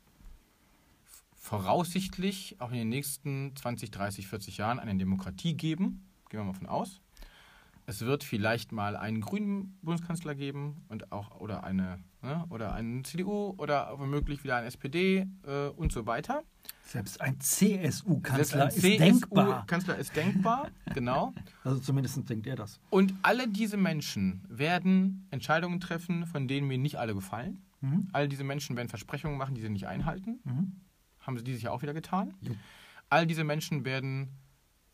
voraussichtlich 1.36 2.60
auch 2.60 2.72
in 2.72 2.78
den 2.78 2.90
nächsten 2.90 3.56
20, 3.56 3.92
30, 3.92 4.28
40 4.28 4.58
Jahren 4.58 4.80
eine 4.80 4.96
Demokratie 4.96 5.56
geben. 5.56 6.08
Gehen 6.30 6.40
wir 6.40 6.46
mal 6.46 6.54
von 6.54 6.68
aus. 6.68 7.02
Es 7.92 8.06
wird 8.06 8.24
vielleicht 8.24 8.72
mal 8.72 8.96
einen 8.96 9.20
grünen 9.20 9.78
Bundeskanzler 9.82 10.34
geben 10.34 10.86
und 10.88 11.12
auch 11.12 11.42
oder 11.42 11.66
eine 11.66 12.00
ne, 12.22 12.46
oder 12.50 12.74
einen 12.74 13.04
CDU 13.04 13.54
oder 13.58 14.00
womöglich 14.00 14.46
wieder 14.46 14.56
eine 14.56 14.68
SPD 14.68 15.28
äh, 15.46 15.68
und 15.76 15.92
so 15.92 16.06
weiter. 16.06 16.44
Selbst 16.84 17.20
ein 17.20 17.38
CSU-Kanzler 17.42 18.64
ein 18.64 18.70
ist 18.70 18.82
denkbar. 18.82 19.66
Kanzler 19.66 19.98
ist 19.98 20.16
denkbar, 20.16 20.70
genau. 20.94 21.34
Also 21.66 21.82
zumindest 21.82 22.30
denkt 22.30 22.48
er 22.48 22.56
das. 22.56 22.80
Und 22.92 23.14
alle 23.24 23.50
diese 23.50 23.76
Menschen 23.76 24.46
werden 24.48 25.28
Entscheidungen 25.30 25.82
treffen, 25.82 26.26
von 26.26 26.48
denen 26.48 26.68
mir 26.68 26.78
nicht 26.78 26.98
alle 26.98 27.14
gefallen. 27.14 27.62
Mhm. 27.82 28.08
All 28.14 28.30
diese 28.30 28.46
Menschen 28.46 28.78
werden 28.78 28.88
Versprechungen 28.88 29.38
machen, 29.38 29.54
die 29.54 29.60
sie 29.62 29.70
nicht 29.70 29.88
einhalten. 29.88 30.40
Mhm. 30.46 30.80
Haben 31.20 31.38
sie 31.38 31.44
dieses 31.44 31.62
Jahr 31.62 31.74
auch 31.74 31.82
wieder 31.82 31.94
getan. 31.94 32.36
Jo. 32.40 32.56
All 33.10 33.28
diese 33.28 33.44
Menschen 33.44 33.84
werden, 33.84 34.30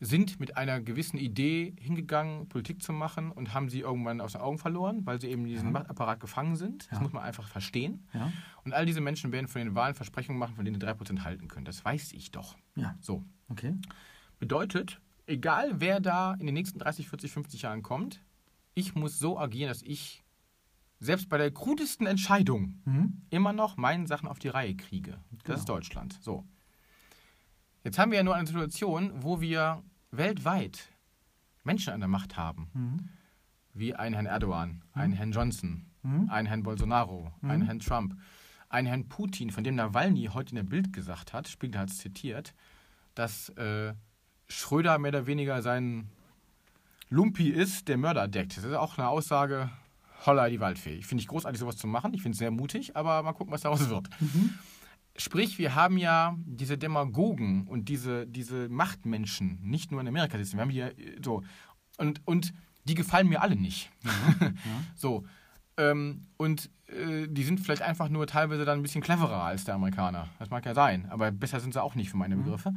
sind 0.00 0.38
mit 0.38 0.56
einer 0.56 0.80
gewissen 0.80 1.18
Idee 1.18 1.74
hingegangen, 1.80 2.48
Politik 2.48 2.82
zu 2.82 2.92
machen 2.92 3.32
und 3.32 3.52
haben 3.52 3.68
sie 3.68 3.80
irgendwann 3.80 4.20
aus 4.20 4.32
den 4.32 4.40
Augen 4.40 4.58
verloren, 4.58 5.04
weil 5.06 5.20
sie 5.20 5.26
eben 5.28 5.42
in 5.42 5.48
diesem 5.48 5.66
Ja. 5.66 5.72
Machtapparat 5.72 6.20
gefangen 6.20 6.54
sind. 6.54 6.84
Das 6.90 6.98
Ja. 6.98 7.02
muss 7.02 7.12
man 7.12 7.24
einfach 7.24 7.48
verstehen. 7.48 8.06
Ja. 8.14 8.30
Und 8.64 8.74
all 8.74 8.86
diese 8.86 9.00
Menschen 9.00 9.32
werden 9.32 9.48
von 9.48 9.60
den 9.60 9.74
Wahlen 9.74 9.94
Versprechungen 9.96 10.38
machen, 10.38 10.54
von 10.54 10.64
denen 10.64 10.74
sie 10.76 10.78
3% 10.86 11.24
halten 11.24 11.48
können. 11.48 11.64
Das 11.64 11.84
weiß 11.84 12.12
ich 12.12 12.30
doch. 12.30 12.56
ja, 12.76 12.94
So. 13.00 13.24
okay. 13.48 13.74
Bedeutet, 14.38 15.00
egal 15.26 15.80
wer 15.80 15.98
da 15.98 16.34
in 16.34 16.46
den 16.46 16.54
nächsten 16.54 16.78
30, 16.78 17.08
40, 17.08 17.32
50 17.32 17.62
Jahren 17.62 17.82
kommt, 17.82 18.22
ich 18.74 18.94
muss 18.94 19.18
so 19.18 19.36
agieren, 19.36 19.68
dass 19.68 19.82
ich 19.82 20.22
selbst 21.00 21.28
bei 21.28 21.38
der 21.38 21.50
krudesten 21.50 22.06
Entscheidung 22.06 22.80
Mhm. 22.84 23.22
immer 23.30 23.52
noch 23.52 23.76
meine 23.76 24.06
Sachen 24.06 24.28
auf 24.28 24.38
die 24.38 24.48
Reihe 24.48 24.76
kriege. 24.76 25.18
Das 25.32 25.42
Genau. 25.44 25.58
ist 25.58 25.68
Deutschland. 25.68 26.18
So. 26.22 26.44
Jetzt 27.84 27.98
haben 27.98 28.10
wir 28.10 28.18
ja 28.18 28.24
nur 28.24 28.34
eine 28.34 28.46
Situation, 28.46 29.12
wo 29.22 29.40
wir 29.40 29.82
weltweit 30.10 30.88
Menschen 31.64 31.92
an 31.92 32.00
der 32.00 32.08
Macht 32.08 32.36
haben, 32.36 32.70
Mhm. 32.72 33.08
wie 33.74 33.94
einen 33.94 34.14
Herrn 34.14 34.26
Erdogan, 34.26 34.82
einen 34.94 35.12
Herrn 35.12 35.32
Johnson, 35.32 35.86
Mhm. 36.02 36.30
einen 36.30 36.46
Herrn 36.48 36.62
Bolsonaro, 36.62 37.32
einen 37.42 37.62
Mhm. 37.62 37.66
Herrn 37.66 37.78
Trump. 37.80 38.16
einen 38.70 38.86
Herrn 38.86 39.08
Putin, 39.08 39.50
von 39.50 39.64
dem 39.64 39.76
Nawalny 39.76 40.26
heute 40.34 40.50
in 40.50 40.56
der 40.56 40.62
Bild 40.62 40.92
gesagt 40.92 41.32
hat, 41.32 41.48
Spiegel 41.48 41.80
hat 41.80 41.88
es 41.88 41.96
zitiert, 41.96 42.52
dass 43.14 43.48
äh, 43.56 43.94
Schröder 44.46 44.98
mehr 44.98 45.08
oder 45.08 45.26
weniger 45.26 45.62
sein 45.62 46.10
Lumpi 47.08 47.48
ist, 47.48 47.88
der 47.88 47.96
Mörder 47.96 48.28
deckt. 48.28 48.58
Das 48.58 48.64
ist 48.64 48.74
auch 48.74 48.98
eine 48.98 49.08
Aussage, 49.08 49.70
holla 50.26 50.50
die 50.50 50.60
Waldfee. 50.60 50.96
Ich 50.96 51.06
finde 51.06 51.22
ich 51.22 51.28
großartig, 51.28 51.58
sowas 51.58 51.78
zu 51.78 51.86
machen. 51.86 52.12
Ich 52.12 52.20
finde 52.20 52.32
es 52.34 52.38
sehr 52.38 52.50
mutig, 52.50 52.94
aber 52.94 53.22
mal 53.22 53.32
gucken, 53.32 53.52
was 53.54 53.62
daraus 53.62 53.88
wird. 53.88 54.08
Mhm. 54.20 54.52
Sprich, 55.18 55.58
wir 55.58 55.74
haben 55.74 55.98
ja 55.98 56.36
diese 56.46 56.78
Demagogen 56.78 57.66
und 57.66 57.88
diese, 57.88 58.26
diese 58.26 58.68
Machtmenschen 58.68 59.58
nicht 59.62 59.90
nur 59.90 60.00
in 60.00 60.08
Amerika 60.08 60.38
sitzen. 60.38 60.56
Wir 60.56 60.62
haben 60.62 60.70
hier 60.70 60.96
äh, 60.98 61.18
so. 61.22 61.42
Und, 61.98 62.20
und 62.24 62.54
die 62.84 62.94
gefallen 62.94 63.28
mir 63.28 63.42
alle 63.42 63.56
nicht. 63.56 63.90
Ja. 64.40 64.52
So. 64.94 65.24
Ähm, 65.76 66.26
und 66.36 66.70
äh, 66.86 67.26
die 67.28 67.44
sind 67.44 67.60
vielleicht 67.60 67.82
einfach 67.82 68.08
nur 68.08 68.26
teilweise 68.26 68.64
dann 68.64 68.78
ein 68.80 68.82
bisschen 68.82 69.02
cleverer 69.02 69.42
als 69.42 69.64
der 69.64 69.74
Amerikaner. 69.74 70.28
Das 70.38 70.50
mag 70.50 70.64
ja 70.64 70.74
sein. 70.74 71.06
Aber 71.10 71.30
besser 71.30 71.60
sind 71.60 71.72
sie 71.74 71.82
auch 71.82 71.94
nicht 71.94 72.10
für 72.10 72.16
meine 72.16 72.36
Mhm. 72.36 72.44
Begriffe. 72.44 72.74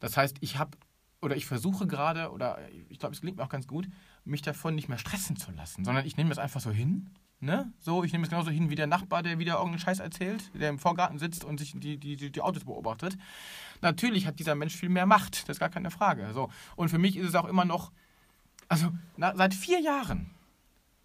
Das 0.00 0.16
heißt, 0.16 0.38
ich 0.40 0.58
habe 0.58 0.76
oder 1.22 1.36
ich 1.36 1.44
versuche 1.44 1.86
gerade, 1.86 2.30
oder 2.32 2.58
ich 2.88 2.98
glaube, 2.98 3.14
es 3.14 3.20
gelingt 3.20 3.36
mir 3.36 3.44
auch 3.44 3.50
ganz 3.50 3.66
gut, 3.66 3.86
mich 4.24 4.40
davon 4.42 4.74
nicht 4.74 4.88
mehr 4.88 4.96
stressen 4.96 5.36
zu 5.36 5.50
lassen, 5.52 5.84
sondern 5.84 6.06
ich 6.06 6.16
nehme 6.16 6.30
das 6.30 6.38
einfach 6.38 6.60
so 6.62 6.70
hin. 6.70 7.10
Ne? 7.42 7.72
So, 7.78 8.04
ich 8.04 8.12
nehme 8.12 8.24
es 8.24 8.30
genauso 8.30 8.50
hin 8.50 8.68
wie 8.68 8.74
der 8.74 8.86
Nachbar, 8.86 9.22
der 9.22 9.38
wieder 9.38 9.54
irgendeinen 9.54 9.78
Scheiß 9.78 9.98
erzählt, 9.98 10.50
der 10.52 10.68
im 10.68 10.78
Vorgarten 10.78 11.18
sitzt 11.18 11.42
und 11.42 11.58
sich 11.58 11.72
die, 11.74 11.96
die, 11.96 12.30
die, 12.30 12.40
Autos 12.42 12.64
beobachtet. 12.64 13.16
Natürlich 13.80 14.26
hat 14.26 14.38
dieser 14.38 14.54
Mensch 14.54 14.76
viel 14.76 14.90
mehr 14.90 15.06
Macht, 15.06 15.48
das 15.48 15.56
ist 15.56 15.60
gar 15.60 15.70
keine 15.70 15.90
Frage. 15.90 16.34
So. 16.34 16.50
Und 16.76 16.90
für 16.90 16.98
mich 16.98 17.16
ist 17.16 17.28
es 17.28 17.34
auch 17.34 17.46
immer 17.46 17.64
noch, 17.64 17.92
also 18.68 18.92
na, 19.16 19.34
seit 19.34 19.54
vier 19.54 19.80
Jahren 19.80 20.30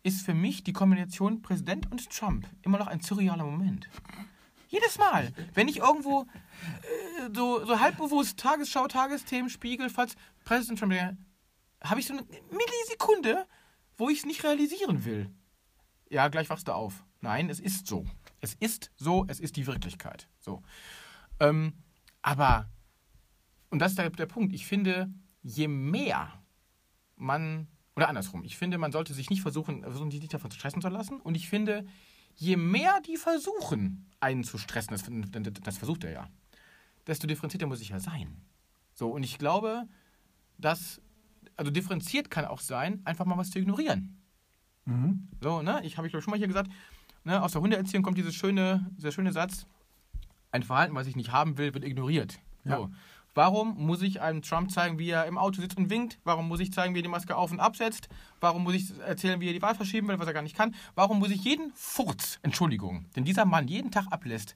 ist 0.04 0.26
für 0.26 0.34
mich 0.34 0.62
die 0.66 0.74
Kombination 0.74 1.42
Präsident 1.42 1.90
und 1.90 2.10
Trump 2.10 2.46
immer 2.64 2.80
noch 2.80 2.88
ein 2.88 3.00
surrealer 3.00 3.46
Moment. 3.46 3.88
Jedes 4.68 4.98
Mal, 4.98 5.32
wenn 5.54 5.70
ich 5.70 5.78
irgendwo 5.78 6.24
äh, 6.24 7.34
so, 7.34 7.66
so 7.66 7.80
halbbewusst 7.80 8.38
Tagesschau, 8.38 8.88
Tagesthemen, 8.88 9.50
Spiegel, 9.50 9.90
falls 9.90 10.18
Präsident 10.44 10.80
Trump, 10.80 10.94
habe 11.82 12.00
ich 12.02 12.08
so 12.08 12.14
eine 12.14 12.24
Millisekunde, 12.52 13.48
wo 13.96 14.10
ich 14.10 14.20
es 14.20 14.26
nicht 14.26 14.44
realisieren 14.44 15.06
will. 15.06 15.30
Ja, 16.10 16.28
gleich 16.28 16.50
wachst 16.50 16.68
du 16.68 16.74
auf. 16.74 17.04
Nein, 17.22 17.50
es 17.50 17.60
ist 17.60 17.88
so. 17.88 18.06
Es 18.42 18.54
ist 18.56 18.92
so, 18.96 19.26
es 19.28 19.40
ist 19.40 19.56
die 19.56 19.66
Wirklichkeit. 19.66 20.28
So. 20.40 20.62
Ähm, 21.40 21.74
aber, 22.22 22.70
und 23.70 23.80
das 23.80 23.92
ist 23.92 23.98
der, 23.98 24.10
der 24.10 24.26
Punkt, 24.26 24.54
ich 24.54 24.66
finde, 24.66 25.12
je 25.42 25.68
mehr 25.68 26.32
man, 27.16 27.68
oder 27.96 28.10
andersrum, 28.10 28.44
ich 28.44 28.58
finde, 28.58 28.78
man 28.78 28.92
sollte 28.92 29.14
sich 29.14 29.30
nicht 29.30 29.42
versuchen, 29.42 29.82
versuchen 29.82 30.10
die 30.10 30.20
davon 30.28 30.52
zu 30.52 30.58
stressen 30.58 30.82
zu 30.82 30.90
lassen. 30.90 31.20
Und 31.22 31.36
ich 31.36 31.50
finde, 31.50 31.86
je 32.36 32.58
mehr 32.58 33.00
die 33.06 33.18
versuchen, 33.18 34.12
einen 34.20 34.44
zu 34.44 34.58
stressen, 34.58 34.96
das, 35.32 35.54
das 35.64 35.78
versucht 35.78 36.04
er 36.04 36.12
ja, 36.12 36.30
desto 37.08 37.28
differenzierter 37.28 37.68
muss 37.68 37.82
ich 37.82 37.90
ja 37.90 38.00
sein. 38.00 38.42
So, 38.94 39.10
und 39.10 39.24
ich 39.24 39.38
glaube, 39.38 39.88
dass, 40.58 41.02
also 41.56 41.72
differenziert 41.72 42.30
kann 42.30 42.46
auch 42.46 42.60
sein, 42.60 43.02
einfach 43.06 43.26
mal 43.26 43.38
was 43.38 43.52
zu 43.52 43.60
ignorieren. 43.60 44.22
Mhm. 44.86 45.28
So, 45.42 45.62
ne? 45.62 45.82
Ich 45.84 45.98
habe 45.98 46.08
ich 46.08 46.12
schon 46.12 46.32
mal 46.32 46.38
hier 46.38 46.48
gesagt, 46.48 46.72
ne, 47.24 47.42
aus 47.42 47.52
der 47.52 47.62
Hundeerziehung 47.62 48.04
kommt 48.04 48.18
dieses 48.18 48.36
schöne, 48.36 48.90
dieser 48.98 49.12
schöne 49.12 49.32
Satz, 49.32 49.66
ein 50.52 50.64
Verhalten, 50.64 50.96
was 50.96 51.08
ich 51.08 51.16
nicht 51.16 51.32
haben 51.32 51.58
will, 51.58 51.74
wird 51.74 51.84
ignoriert. 51.84 52.40
Ja. 52.64 52.78
So. 52.78 52.90
Warum 53.34 53.76
muss 53.86 54.02
ich 54.02 54.22
einem 54.22 54.42
Trump 54.42 54.72
zeigen, 54.72 54.98
wie 54.98 55.10
er 55.10 55.26
im 55.26 55.38
Auto 55.38 55.60
sitzt 55.60 55.78
und 55.78 55.90
winkt? 55.90 56.20
Warum 56.24 56.48
muss 56.48 56.62
ich 56.62 56.72
zeigen, 56.72 56.96
wie 56.96 57.00
er 57.00 57.04
die 57.04 57.10
Maske 57.10 57.36
auf 57.36 57.52
und 57.52 57.60
absetzt? 57.60 58.08
Warum 58.40 58.64
muss 58.64 58.76
ich 58.76 58.98
erzählen, 59.00 59.42
wie 59.42 59.48
er 59.48 59.54
die 59.54 59.62
Wahl 59.62 59.76
verschieben 59.76 60.08
will, 60.08 60.18
was 60.20 60.28
er 60.28 60.34
gar 60.34 60.42
nicht 60.42 60.56
kann? 60.56 60.74
Warum 60.96 61.20
muss 61.20 61.32
ich 61.32 61.44
jeden 61.44 61.74
Furz, 61.74 62.40
Entschuldigung, 62.44 63.06
den 63.18 63.26
dieser 63.26 63.44
Mann 63.44 63.68
jeden 63.68 63.92
Tag 63.92 64.06
ablässt, 64.10 64.56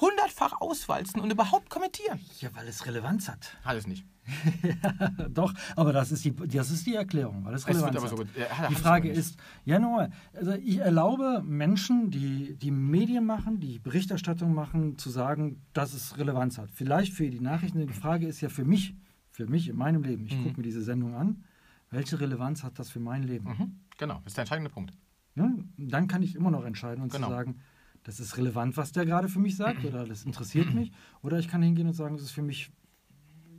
hundertfach 0.00 0.60
auswalzen 0.60 1.20
und 1.20 1.30
überhaupt 1.32 1.70
kommentieren? 1.70 2.20
Ja, 2.40 2.50
weil 2.54 2.68
es 2.68 2.86
Relevanz 2.86 3.28
hat. 3.28 3.56
Hat 3.64 3.76
es 3.76 3.86
nicht. 3.86 4.04
Doch, 5.30 5.54
aber 5.76 5.92
das 5.92 6.12
ist 6.12 6.24
die, 6.24 6.34
das 6.34 6.70
ist 6.70 6.86
die 6.86 6.94
Erklärung, 6.94 7.44
weil 7.44 7.54
es 7.54 7.62
Es 7.62 7.68
wird 7.68 7.76
Relevanz 7.78 7.96
aber 7.96 8.04
hat. 8.04 8.10
so 8.10 8.16
gut. 8.16 8.50
Hat 8.58 8.70
Die 8.70 8.74
Frage 8.74 9.10
ist, 9.10 9.38
ja, 9.64 9.78
nochmal, 9.78 10.10
also 10.34 10.52
ich 10.52 10.78
erlaube 10.78 11.42
Menschen, 11.44 12.10
die 12.10 12.54
die 12.56 12.70
Medien 12.70 13.24
machen, 13.24 13.60
die 13.60 13.78
Berichterstattung 13.78 14.54
machen, 14.54 14.98
zu 14.98 15.10
sagen, 15.10 15.62
dass 15.72 15.94
es 15.94 16.18
Relevanz 16.18 16.58
hat. 16.58 16.70
Vielleicht 16.72 17.12
für 17.14 17.28
die 17.30 17.40
Nachrichten. 17.40 17.86
Die 17.86 17.92
Frage 17.92 18.26
ist 18.26 18.40
ja 18.40 18.48
für 18.48 18.64
mich, 18.64 18.94
für 19.30 19.46
mich 19.46 19.68
in 19.68 19.76
meinem 19.76 20.02
Leben, 20.02 20.26
ich 20.26 20.36
Mhm. 20.36 20.44
gucke 20.44 20.56
mir 20.58 20.62
diese 20.64 20.82
Sendung 20.82 21.14
an, 21.14 21.44
welche 21.90 22.20
Relevanz 22.20 22.62
hat 22.64 22.78
das 22.78 22.90
für 22.90 23.00
mein 23.00 23.22
Leben? 23.22 23.48
Mhm. 23.48 23.80
Genau, 23.96 24.14
das 24.16 24.26
ist 24.32 24.36
der 24.36 24.42
entscheidende 24.42 24.70
Punkt. 24.70 24.92
Ne? 25.34 25.64
Dann 25.78 26.06
kann 26.06 26.22
ich 26.22 26.34
immer 26.34 26.50
noch 26.50 26.64
entscheiden 26.64 27.02
und 27.02 27.12
Genau. 27.12 27.28
zu 27.28 27.32
sagen, 27.32 27.60
das 28.04 28.20
ist 28.20 28.36
relevant, 28.36 28.76
was 28.76 28.92
der 28.92 29.04
gerade 29.04 29.28
für 29.28 29.38
mich 29.38 29.56
sagt, 29.56 29.84
oder 29.84 30.06
das 30.06 30.24
interessiert 30.24 30.72
mich. 30.72 30.92
Oder 31.22 31.38
ich 31.38 31.48
kann 31.48 31.62
hingehen 31.62 31.86
und 31.86 31.94
sagen, 31.94 32.16
das 32.16 32.24
ist 32.24 32.32
für 32.32 32.42
mich 32.42 32.70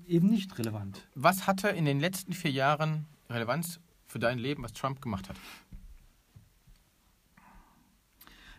eben 0.08 0.30
nicht 0.30 0.58
relevant. 0.58 1.08
Was 1.16 1.46
hatte 1.48 1.70
in 1.70 1.86
den 1.86 2.00
letzten 2.00 2.34
vier 2.34 2.52
Jahren 2.52 3.06
Relevanz 3.30 3.80
für 4.08 4.20
dein 4.20 4.40
Leben, 4.40 4.64
was 4.64 4.74
Trump 4.74 5.02
gemacht 5.02 5.30
hat? 5.30 5.36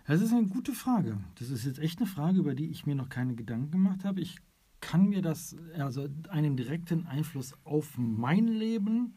Das 0.07 0.21
ist 0.21 0.33
eine 0.33 0.47
gute 0.47 0.73
Frage. 0.73 1.19
Das 1.38 1.51
ist 1.51 1.64
jetzt 1.64 1.79
echt 1.79 1.99
eine 1.99 2.07
Frage, 2.09 2.38
über 2.38 2.55
die 2.55 2.71
ich 2.71 2.87
mir 2.87 2.95
noch 2.95 3.09
keine 3.09 3.35
Gedanken 3.35 3.71
gemacht 3.71 4.05
habe. 4.05 4.21
Ich 4.21 4.38
kann 4.81 5.09
mir 5.09 5.23
das, 5.23 5.57
also 5.79 6.09
einen 6.29 6.57
direkten 6.57 7.07
Einfluss 7.07 7.55
auf 7.64 7.97
mein 7.97 8.49
Leben, 8.49 9.14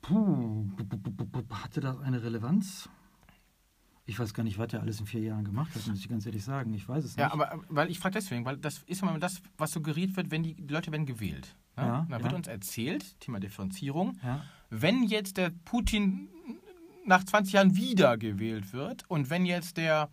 puh, 0.00 0.66
hatte 1.50 1.80
das 1.80 1.98
eine 2.00 2.22
Relevanz? 2.22 2.88
Ich 4.06 4.18
weiß 4.18 4.34
gar 4.34 4.42
nicht, 4.42 4.58
was 4.58 4.72
er 4.72 4.82
alles 4.82 5.00
in 5.00 5.06
vier 5.06 5.22
Jahren 5.22 5.44
gemacht 5.44 5.74
hat, 5.74 5.86
muss 5.86 5.98
ich 5.98 6.08
ganz 6.08 6.26
ehrlich 6.26 6.44
sagen. 6.44 6.74
Ich 6.74 6.86
weiß 6.86 7.04
es 7.04 7.16
Ja, 7.16 7.26
nicht. 7.26 7.32
aber 7.34 7.62
weil 7.68 7.90
ich 7.90 7.98
frage 7.98 8.14
deswegen, 8.14 8.44
weil 8.44 8.58
das 8.58 8.82
ist 8.86 9.02
immer 9.02 9.18
das, 9.18 9.40
was 9.56 9.72
suggeriert 9.72 10.14
wird, 10.16 10.30
wenn 10.30 10.42
die, 10.42 10.54
Leute 10.68 10.92
werden 10.92 11.06
gewählt. 11.06 11.56
Ne? 11.76 11.82
Ja, 11.84 12.06
da 12.08 12.18
ja. 12.18 12.22
wird 12.22 12.34
uns 12.34 12.46
erzählt, 12.46 13.18
Thema 13.20 13.40
Differenzierung, 13.40 14.18
ja. 14.22 14.42
wenn 14.68 15.04
jetzt 15.04 15.38
der 15.38 15.50
Putin 15.64 16.28
nach 17.06 17.24
20 17.24 17.54
Jahren 17.54 17.76
wieder 17.76 18.18
gewählt 18.18 18.72
wird 18.72 19.04
und 19.08 19.30
wenn 19.30 19.46
jetzt 19.46 19.78
der 19.78 20.10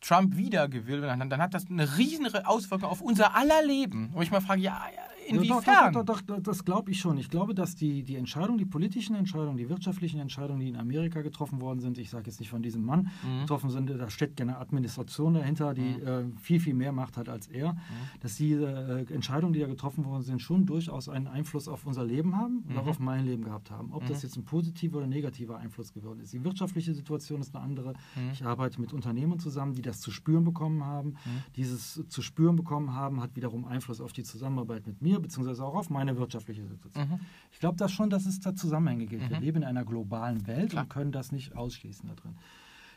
Trump 0.00 0.36
wieder 0.36 0.68
gewählt 0.68 1.02
wird, 1.02 1.10
dann, 1.10 1.30
dann 1.30 1.40
hat 1.40 1.54
das 1.54 1.66
eine 1.68 1.96
riesen 1.96 2.26
Auswirkung 2.44 2.88
auf 2.88 3.00
unser 3.00 3.34
aller 3.34 3.62
Leben. 3.64 4.10
Wo 4.12 4.22
ich 4.22 4.30
mal 4.30 4.40
frage, 4.40 4.60
ja, 4.60 4.82
inwiefern? 5.28 5.92
Doch, 5.92 6.04
doch, 6.04 6.20
doch, 6.20 6.36
doch, 6.36 6.42
das 6.42 6.64
glaube 6.64 6.90
ich 6.90 6.98
schon. 7.00 7.18
Ich 7.18 7.30
glaube, 7.30 7.54
dass 7.54 7.74
die, 7.74 8.02
die 8.02 8.16
Entscheidungen, 8.16 8.58
die 8.58 8.64
politischen 8.64 9.14
Entscheidungen, 9.16 9.56
die 9.56 9.68
wirtschaftlichen 9.68 10.20
Entscheidungen, 10.20 10.60
die 10.60 10.68
in 10.68 10.76
Amerika 10.76 11.22
getroffen 11.22 11.60
worden 11.60 11.80
sind, 11.80 11.98
ich 11.98 12.10
sage 12.10 12.26
jetzt 12.26 12.40
nicht 12.40 12.50
von 12.50 12.62
diesem 12.62 12.84
Mann, 12.84 13.08
Mhm. 13.24 13.40
getroffen 13.42 13.70
sind, 13.70 13.88
da 13.90 14.10
steckt 14.10 14.40
eine 14.40 14.58
Administration 14.58 15.34
dahinter, 15.34 15.74
die 15.74 15.82
äh, 16.00 16.24
viel, 16.40 16.60
viel 16.60 16.74
mehr 16.74 16.92
Macht 16.92 17.16
hat 17.16 17.28
als 17.28 17.46
er, 17.48 17.72
Mhm. 17.74 17.78
dass 18.20 18.36
diese 18.36 19.06
äh, 19.08 19.12
Entscheidungen, 19.14 19.52
die 19.52 19.60
da 19.60 19.66
getroffen 19.66 20.04
worden 20.04 20.22
sind, 20.22 20.40
schon 20.42 20.66
durchaus 20.66 21.08
einen 21.08 21.26
Einfluss 21.26 21.68
auf 21.68 21.86
unser 21.86 22.04
Leben 22.04 22.36
haben 22.36 22.64
und 22.68 22.76
auch 22.76 22.84
Mhm. 22.84 22.88
auf 22.90 22.98
mein 22.98 23.24
Leben 23.24 23.44
gehabt 23.44 23.70
haben. 23.70 23.92
Ob 23.92 24.06
das 24.06 24.18
Mhm. 24.22 24.26
jetzt 24.28 24.36
ein 24.36 24.44
positiver 24.44 24.98
oder 24.98 25.06
negativer 25.06 25.58
Einfluss 25.58 25.92
geworden 25.92 26.20
ist. 26.20 26.32
Die 26.32 26.44
wirtschaftliche 26.44 26.94
Situation 26.94 27.40
ist 27.40 27.54
eine 27.54 27.64
andere. 27.64 27.94
Mhm. 28.16 28.30
Ich 28.32 28.44
arbeite 28.44 28.80
mit 28.80 28.92
Unternehmen 28.92 29.38
zusammen, 29.38 29.74
die 29.74 29.82
das 29.82 30.00
zu 30.00 30.10
spüren 30.10 30.44
bekommen 30.44 30.84
haben. 30.84 31.10
Mhm. 31.10 31.42
Dieses 31.56 32.02
zu 32.08 32.22
spüren 32.22 32.56
bekommen 32.56 32.94
haben, 32.94 33.20
hat 33.20 33.36
wiederum 33.36 33.64
Einfluss 33.64 34.00
auf 34.00 34.12
die 34.12 34.22
Zusammenarbeit 34.22 34.86
mit 34.86 35.02
mir, 35.02 35.13
beziehungsweise 35.20 35.64
auch 35.64 35.74
auf 35.74 35.90
meine 35.90 36.16
wirtschaftliche 36.16 36.66
Situation. 36.66 37.08
Mhm. 37.08 37.20
Ich 37.52 37.58
glaube 37.60 37.76
das 37.76 37.92
schon, 37.92 38.10
dass 38.10 38.26
es 38.26 38.40
da 38.40 38.54
Zusammenhänge 38.54 39.06
gibt. 39.06 39.28
Wir 39.28 39.36
Mhm. 39.36 39.42
leben 39.42 39.56
in 39.58 39.64
einer 39.64 39.84
globalen 39.84 40.46
Welt 40.46 40.70
Klar. 40.70 40.84
und 40.84 40.88
können 40.90 41.12
das 41.12 41.32
nicht 41.32 41.56
ausschließen 41.56 42.08
da 42.08 42.14
drin. 42.14 42.36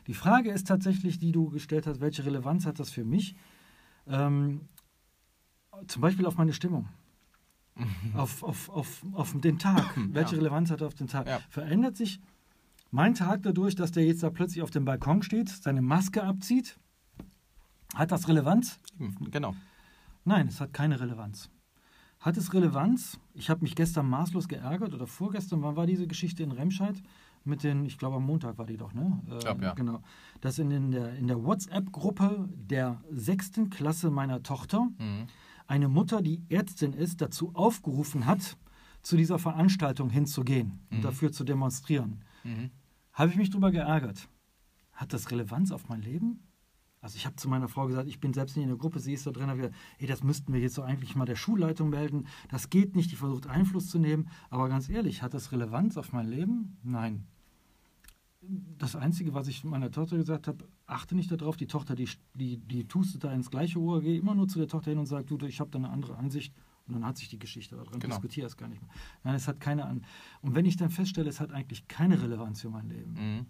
Die 0.06 0.14
Frage 0.14 0.50
ist 0.50 0.66
tatsächlich, 0.66 1.18
die 1.18 1.32
du 1.32 1.50
gestellt 1.50 1.86
hast, 1.86 2.00
welche 2.00 2.24
Relevanz 2.24 2.64
hat 2.66 2.78
das 2.78 2.90
für 2.90 3.04
mich? 3.04 3.34
Ähm, 4.06 4.62
zum 5.86 6.02
Beispiel 6.02 6.26
auf 6.26 6.36
meine 6.36 6.52
Stimmung. 6.52 6.88
Auf, 8.14 8.42
auf, 8.42 8.68
auf, 8.70 9.04
auf 9.12 9.40
den 9.40 9.58
Tag. 9.60 9.94
Welche 9.96 10.32
Ja. 10.34 10.38
Relevanz 10.40 10.70
hat 10.72 10.80
er 10.80 10.88
auf 10.88 10.94
den 10.94 11.06
Tag? 11.06 11.28
Ja. 11.28 11.38
Verändert 11.48 11.96
sich 11.96 12.20
mein 12.90 13.14
Tag 13.14 13.42
dadurch, 13.44 13.76
dass 13.76 13.92
der 13.92 14.04
jetzt 14.04 14.22
da 14.24 14.30
plötzlich 14.30 14.62
auf 14.62 14.70
dem 14.72 14.84
Balkon 14.84 15.22
steht, 15.22 15.48
seine 15.48 15.80
Maske 15.80 16.24
abzieht? 16.24 16.76
Hat 17.94 18.10
das 18.10 18.26
Relevanz? 18.26 18.80
Genau. 19.30 19.54
Nein, 20.24 20.48
es 20.48 20.60
hat 20.60 20.72
keine 20.72 20.98
Relevanz. 20.98 21.50
Hat 22.20 22.36
es 22.36 22.52
Relevanz? 22.52 23.18
Ich 23.34 23.48
habe 23.48 23.62
mich 23.62 23.74
gestern 23.76 24.08
maßlos 24.08 24.48
geärgert 24.48 24.92
oder 24.92 25.06
vorgestern, 25.06 25.62
wann 25.62 25.76
war 25.76 25.86
diese 25.86 26.06
Geschichte 26.06 26.42
in 26.42 26.50
Remscheid? 26.52 27.00
Mit 27.44 27.62
den, 27.62 27.86
ich 27.86 27.96
glaube 27.96 28.16
am 28.16 28.26
Montag 28.26 28.58
war 28.58 28.66
die 28.66 28.76
doch, 28.76 28.92
ne? 28.92 29.22
Äh, 29.30 29.38
glaub, 29.38 29.62
ja. 29.62 29.74
Genau. 29.74 30.02
Dass 30.40 30.58
in, 30.58 30.70
in 30.72 30.90
der, 30.90 31.14
in 31.14 31.28
der 31.28 31.42
WhatsApp-Gruppe 31.44 32.48
der 32.54 33.00
sechsten 33.10 33.70
Klasse 33.70 34.10
meiner 34.10 34.42
Tochter 34.42 34.88
Mhm. 34.98 35.26
eine 35.68 35.88
Mutter, 35.88 36.20
die 36.20 36.42
Ärztin 36.48 36.92
ist, 36.92 37.20
dazu 37.20 37.52
aufgerufen 37.54 38.26
hat, 38.26 38.56
zu 39.02 39.16
dieser 39.16 39.38
Veranstaltung 39.38 40.10
hinzugehen 40.10 40.80
und 40.90 40.98
Mhm. 40.98 41.02
dafür 41.02 41.30
zu 41.30 41.44
demonstrieren. 41.44 42.24
Mhm. 42.42 42.70
Habe 43.12 43.30
ich 43.30 43.36
mich 43.36 43.50
darüber 43.50 43.70
geärgert. 43.70 44.28
Hat 44.92 45.12
das 45.12 45.30
Relevanz 45.30 45.70
auf 45.70 45.88
mein 45.88 46.02
Leben? 46.02 46.40
Also 47.00 47.16
ich 47.16 47.26
habe 47.26 47.36
zu 47.36 47.48
meiner 47.48 47.68
Frau 47.68 47.86
gesagt, 47.86 48.08
ich 48.08 48.18
bin 48.18 48.32
selbst 48.32 48.56
nicht 48.56 48.64
in 48.64 48.70
der 48.70 48.78
Gruppe, 48.78 48.98
sie 48.98 49.12
ist 49.12 49.26
da 49.26 49.30
drin, 49.30 49.46
habe 49.48 49.58
gesagt, 49.58 49.76
ey, 49.98 50.06
das 50.08 50.22
müssten 50.24 50.52
wir 50.52 50.60
jetzt 50.60 50.74
so 50.74 50.82
eigentlich 50.82 51.14
mal 51.14 51.26
der 51.26 51.36
Schulleitung 51.36 51.90
melden. 51.90 52.26
Das 52.50 52.70
geht 52.70 52.96
nicht, 52.96 53.12
die 53.12 53.16
versucht 53.16 53.46
Einfluss 53.46 53.86
zu 53.88 53.98
nehmen. 53.98 54.28
Aber 54.50 54.68
ganz 54.68 54.88
ehrlich, 54.88 55.22
hat 55.22 55.32
das 55.34 55.52
Relevanz 55.52 55.96
auf 55.96 56.12
mein 56.12 56.26
Leben? 56.28 56.76
Nein. 56.82 57.26
das 58.78 58.94
Einzige, 58.96 59.34
was 59.34 59.48
ich 59.48 59.64
meiner 59.64 59.90
Tochter 59.90 60.16
gesagt 60.16 60.46
habe, 60.46 60.64
achte 60.86 61.14
nicht 61.16 61.30
darauf. 61.30 61.56
Die 61.56 61.66
Tochter, 61.66 61.94
die, 61.94 62.08
die, 62.34 62.56
die 62.58 62.86
tustet 62.86 63.24
da 63.24 63.32
ins 63.32 63.50
gleiche 63.50 63.78
Ohr, 63.80 64.00
gehe 64.00 64.16
immer 64.18 64.34
nur 64.34 64.46
zu 64.48 64.58
der 64.58 64.68
Tochter 64.68 64.90
hin 64.90 64.98
und 64.98 65.06
sagt, 65.06 65.30
du, 65.30 65.36
ich 65.46 65.60
habe 65.60 65.70
da 65.70 65.78
eine 65.78 65.90
andere 65.90 66.16
Ansicht. 66.16 66.54
Und 66.86 66.94
dann 66.94 67.04
hat 67.04 67.18
sich 67.18 67.28
die 67.28 67.38
Geschichte 67.38 67.76
daran, 67.76 67.98
Genau. 68.00 68.14
diskutiere 68.14 68.46
es 68.46 68.56
gar 68.56 68.68
nicht 68.68 68.80
mehr. 68.80 68.90
Nein, 69.22 69.34
es 69.34 69.46
hat 69.46 69.60
keine 69.60 69.84
an. 69.84 70.04
Und 70.40 70.54
wenn 70.54 70.64
ich 70.64 70.76
dann 70.76 70.88
feststelle, 70.90 71.28
es 71.28 71.38
hat 71.40 71.52
eigentlich 71.52 71.86
keine 71.88 72.22
Relevanz 72.22 72.62
für 72.62 72.70
mein 72.70 72.88
Leben, 72.88 73.12
Mhm. 73.12 73.46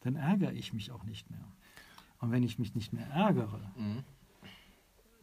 dann 0.00 0.16
ärgere 0.16 0.52
ich 0.52 0.72
mich 0.72 0.90
auch 0.90 1.04
nicht 1.04 1.30
mehr. 1.30 1.44
Und 2.20 2.30
wenn 2.30 2.42
ich 2.42 2.58
mich 2.58 2.74
nicht 2.74 2.92
mehr 2.92 3.06
ärgere, 3.08 3.72
Mhm. 3.76 4.04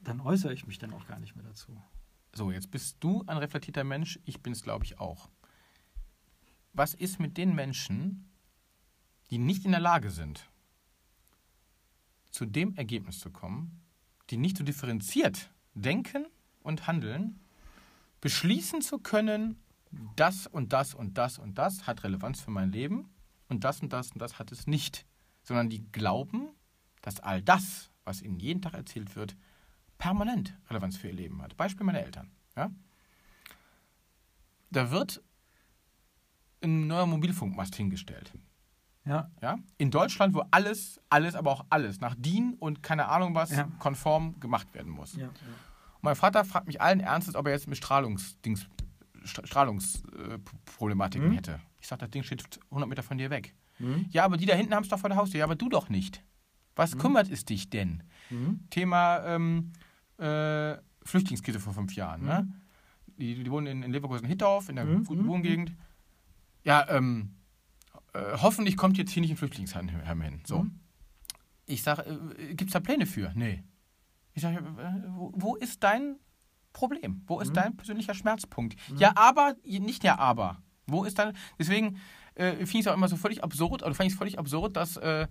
dann 0.03 0.19
äußere 0.21 0.53
ich 0.53 0.65
mich 0.65 0.77
dann 0.79 0.93
auch 0.93 1.05
gar 1.07 1.19
nicht 1.19 1.35
mehr 1.35 1.45
dazu. 1.45 1.71
So, 2.33 2.51
jetzt 2.51 2.71
bist 2.71 2.97
du 2.99 3.23
ein 3.27 3.37
reflektierter 3.37 3.83
Mensch, 3.83 4.19
ich 4.25 4.41
bin 4.41 4.53
es, 4.53 4.63
glaube 4.63 4.85
ich, 4.85 4.99
auch. 4.99 5.29
Was 6.73 6.93
ist 6.93 7.19
mit 7.19 7.37
den 7.37 7.55
Menschen, 7.55 8.29
die 9.29 9.37
nicht 9.37 9.65
in 9.65 9.71
der 9.71 9.79
Lage 9.79 10.09
sind, 10.11 10.49
zu 12.31 12.45
dem 12.45 12.75
Ergebnis 12.75 13.19
zu 13.19 13.31
kommen, 13.31 13.81
die 14.29 14.37
nicht 14.37 14.57
so 14.57 14.63
differenziert 14.63 15.51
denken 15.73 16.25
und 16.61 16.87
handeln, 16.87 17.39
beschließen 18.21 18.81
zu 18.81 18.99
können, 18.99 19.59
das 20.15 20.47
und 20.47 20.73
das 20.73 20.93
und 20.93 21.17
das 21.17 21.37
und 21.39 21.57
das 21.57 21.87
hat 21.87 22.03
Relevanz 22.03 22.41
für 22.41 22.51
mein 22.51 22.71
Leben 22.71 23.09
und 23.49 23.63
das 23.63 23.81
und 23.81 23.93
das 23.93 24.11
und 24.11 24.19
das 24.21 24.37
hat 24.37 24.51
es 24.51 24.67
nicht, 24.67 25.05
sondern 25.43 25.69
die 25.69 25.83
glauben, 25.91 26.49
dass 27.07 27.21
all 27.21 27.41
das, 27.41 27.89
was 28.03 28.21
ihnen 28.21 28.37
jeden 28.37 28.61
Tag 28.61 28.73
erzählt 28.73 29.15
wird, 29.15 29.37
permanent 29.97 30.53
Relevanz 30.69 30.97
für 30.97 31.07
ihr 31.07 31.13
Leben 31.13 31.41
hat. 31.41 31.55
Beispiel 31.55 31.85
meine 31.85 32.03
Eltern. 32.03 32.29
Ja? 32.57 32.69
Da 34.71 34.91
wird 34.91 35.23
ein 36.61 36.87
neuer 36.87 37.05
Mobilfunkmast 37.05 37.75
hingestellt. 37.75 38.33
Ja, 39.05 39.31
Ja? 39.41 39.57
In 39.77 39.89
Deutschland, 39.89 40.33
wo 40.35 40.43
alles, 40.51 40.99
alles, 41.09 41.35
aber 41.35 41.51
auch 41.51 41.65
alles 41.69 42.01
nach 42.01 42.13
DIN 42.17 42.55
und 42.59 42.83
keine 42.83 43.07
Ahnung 43.07 43.33
was 43.35 43.51
Ja. 43.51 43.69
konform 43.79 44.37
gemacht 44.41 44.73
werden 44.73 44.91
muss. 44.91 45.15
ja, 45.15 45.29
mein 46.01 46.15
Vater 46.15 46.43
fragt 46.43 46.67
mich 46.67 46.81
allen 46.81 46.99
Ernstes, 46.99 47.35
ob 47.35 47.45
er 47.47 47.53
jetzt 47.53 47.67
mit 47.67 47.77
Strahlungsdings, 47.77 48.67
Stra- 49.23 49.45
Strahlungsproblematiken 49.47 51.29
Mhm. 51.29 51.33
hätte. 51.33 51.61
Ich 51.79 51.87
sage, 51.87 52.01
das 52.01 52.09
Ding 52.09 52.23
steht 52.23 52.43
100 52.69 52.89
Meter 52.89 53.01
von 53.03 53.17
dir 53.17 53.29
weg. 53.29 53.55
Mhm. 53.79 54.07
Ja, 54.09 54.25
aber 54.25 54.35
die 54.37 54.45
da 54.45 54.55
hinten 54.55 54.75
haben 54.75 54.83
es 54.83 54.89
doch 54.89 54.99
vor 54.99 55.09
der 55.09 55.17
Haustür. 55.17 55.39
Ja, 55.39 55.45
aber 55.45 55.55
du 55.55 55.69
doch 55.69 55.87
nicht. 55.89 56.21
Was 56.77 56.97
kümmert 56.97 57.29
es 57.29 57.43
dich 57.45 57.69
denn? 57.69 58.03
Mhm. 58.29 58.61
Thema 58.69 59.23
ähm, 59.25 59.73
äh, 60.17 60.77
Flüchtlingskrise 61.03 61.59
vor 61.59 61.73
fünf 61.73 61.95
Jahren. 61.95 62.21
Mhm. 62.21 62.27
Ne? 62.27 62.53
Die, 63.17 63.43
die 63.43 63.51
wohnen 63.51 63.67
in, 63.67 63.83
in 63.83 63.91
Leverkusen-Hittorf, 63.91 64.69
in 64.69 64.75
der 64.75 64.85
Mhm, 64.85 65.03
guten 65.03 65.23
mhm, 65.23 65.27
Wohngegend. 65.27 65.73
Ja, 66.63 66.87
ähm, 66.89 67.35
äh, 68.13 68.37
hoffentlich 68.41 68.77
kommt 68.77 68.97
jetzt 68.97 69.11
hier 69.11 69.21
nicht 69.21 69.31
ein 69.31 69.37
Flüchtlingsheim 69.37 69.89
hin. 70.21 70.41
So. 70.45 70.63
Mhm. 70.63 70.79
Ich 71.65 71.81
sage, 71.83 72.03
äh, 72.37 72.53
gibt 72.53 72.69
es 72.69 72.73
da 72.73 72.79
Pläne 72.79 73.05
für? 73.05 73.31
Nee. 73.35 73.63
Ich 74.33 74.41
sage, 74.43 74.57
äh, 74.57 75.03
wo, 75.09 75.31
wo 75.35 75.55
ist 75.55 75.83
dein 75.83 76.17
Problem? 76.73 77.23
Wo 77.25 77.39
ist 77.39 77.49
Mhm. 77.49 77.53
dein 77.55 77.77
persönlicher 77.77 78.13
Schmerzpunkt? 78.13 78.75
Ja, 78.97 79.13
aber, 79.15 79.55
nicht 79.63 80.03
ja, 80.03 80.19
aber. 80.19 80.61
Wo 80.85 81.03
ist 81.05 81.17
dein. 81.17 81.35
Deswegen 81.57 81.97
äh, 82.35 82.51
finde 82.51 82.63
ich 82.69 82.75
es 82.81 82.87
auch 82.87 82.93
immer 82.93 83.07
so 83.07 83.17
völlig 83.17 83.43
absurd, 83.43 83.81
oder 83.81 83.95
fand 83.95 84.07
ich 84.07 84.13
es 84.13 84.17
völlig 84.19 84.37
absurd, 84.37 84.77
dass 84.77 84.95
äh, 84.97 85.27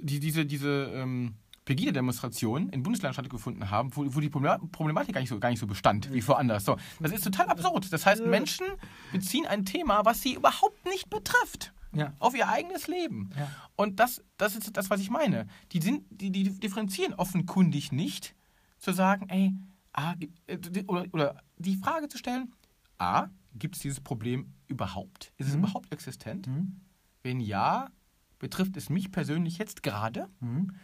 die, 0.00 0.20
diese, 0.20 0.46
diese 0.46 0.90
ähm, 0.94 1.34
Pegida-Demonstrationen 1.64 2.68
in 2.70 2.82
Bundesländern 2.82 3.14
stattgefunden 3.14 3.70
haben, 3.70 3.94
wo, 3.94 4.04
wo 4.14 4.20
die 4.20 4.28
Problema- 4.30 4.58
Problematik 4.72 5.14
gar 5.14 5.20
nicht, 5.20 5.30
so, 5.30 5.38
gar 5.38 5.50
nicht 5.50 5.58
so 5.60 5.66
bestand 5.66 6.12
wie 6.12 6.26
woanders. 6.26 6.64
So, 6.64 6.76
das 7.00 7.12
ist 7.12 7.24
total 7.24 7.46
absurd. 7.48 7.92
Das 7.92 8.06
heißt, 8.06 8.24
Menschen 8.24 8.66
beziehen 9.12 9.46
ein 9.46 9.64
Thema, 9.64 10.04
was 10.04 10.20
sie 10.22 10.34
überhaupt 10.34 10.84
nicht 10.84 11.10
betrifft, 11.10 11.72
Ja. 11.92 12.12
auf 12.18 12.36
ihr 12.36 12.48
eigenes 12.48 12.86
Leben. 12.88 13.30
Ja. 13.36 13.50
Und 13.76 13.98
das, 14.00 14.22
das 14.36 14.54
ist 14.56 14.76
das, 14.76 14.90
was 14.90 15.00
ich 15.00 15.10
meine. 15.10 15.46
Die, 15.72 15.80
sind, 15.80 16.04
die, 16.10 16.30
die 16.30 16.44
differenzieren 16.58 17.14
offenkundig 17.14 17.92
nicht, 17.92 18.34
zu 18.78 18.92
sagen, 18.92 19.28
ey, 19.28 19.52
A, 19.92 20.14
äh, 20.46 20.58
oder, 20.86 21.06
oder 21.12 21.42
die 21.58 21.76
Frage 21.76 22.08
zu 22.08 22.18
stellen, 22.18 22.52
A, 22.98 23.28
gibt 23.54 23.74
es 23.76 23.82
dieses 23.82 24.00
Problem 24.00 24.52
überhaupt? 24.68 25.32
Ist 25.38 25.48
es 25.48 25.54
Mhm. 25.54 25.60
überhaupt 25.64 25.92
existent? 25.92 26.46
Mhm. 26.46 26.80
Wenn 27.22 27.40
ja, 27.40 27.88
betrifft 28.38 28.76
es 28.76 28.90
mich 28.90 29.10
persönlich 29.12 29.58
jetzt 29.58 29.82
gerade? 29.82 30.28
Mhm. 30.40 30.74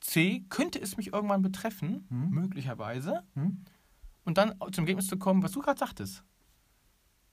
C, 0.00 0.44
könnte 0.48 0.80
es 0.80 0.96
mich 0.96 1.12
irgendwann 1.12 1.42
betreffen? 1.42 2.06
Mhm. 2.08 2.30
Möglicherweise. 2.30 3.22
Mhm. 3.34 3.64
Und 4.24 4.38
dann 4.38 4.54
zum 4.72 4.84
Ergebnis 4.84 5.06
zu 5.06 5.16
kommen, 5.16 5.42
was 5.42 5.52
du 5.52 5.60
gerade 5.60 5.78
sagtest. 5.78 6.24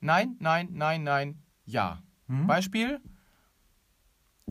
Nein, 0.02 0.36
nein, 0.40 0.70
nein, 0.72 1.04
nein, 1.04 1.42
ja. 1.66 2.02
Mhm. 2.28 2.48
Beispiel, 2.48 3.02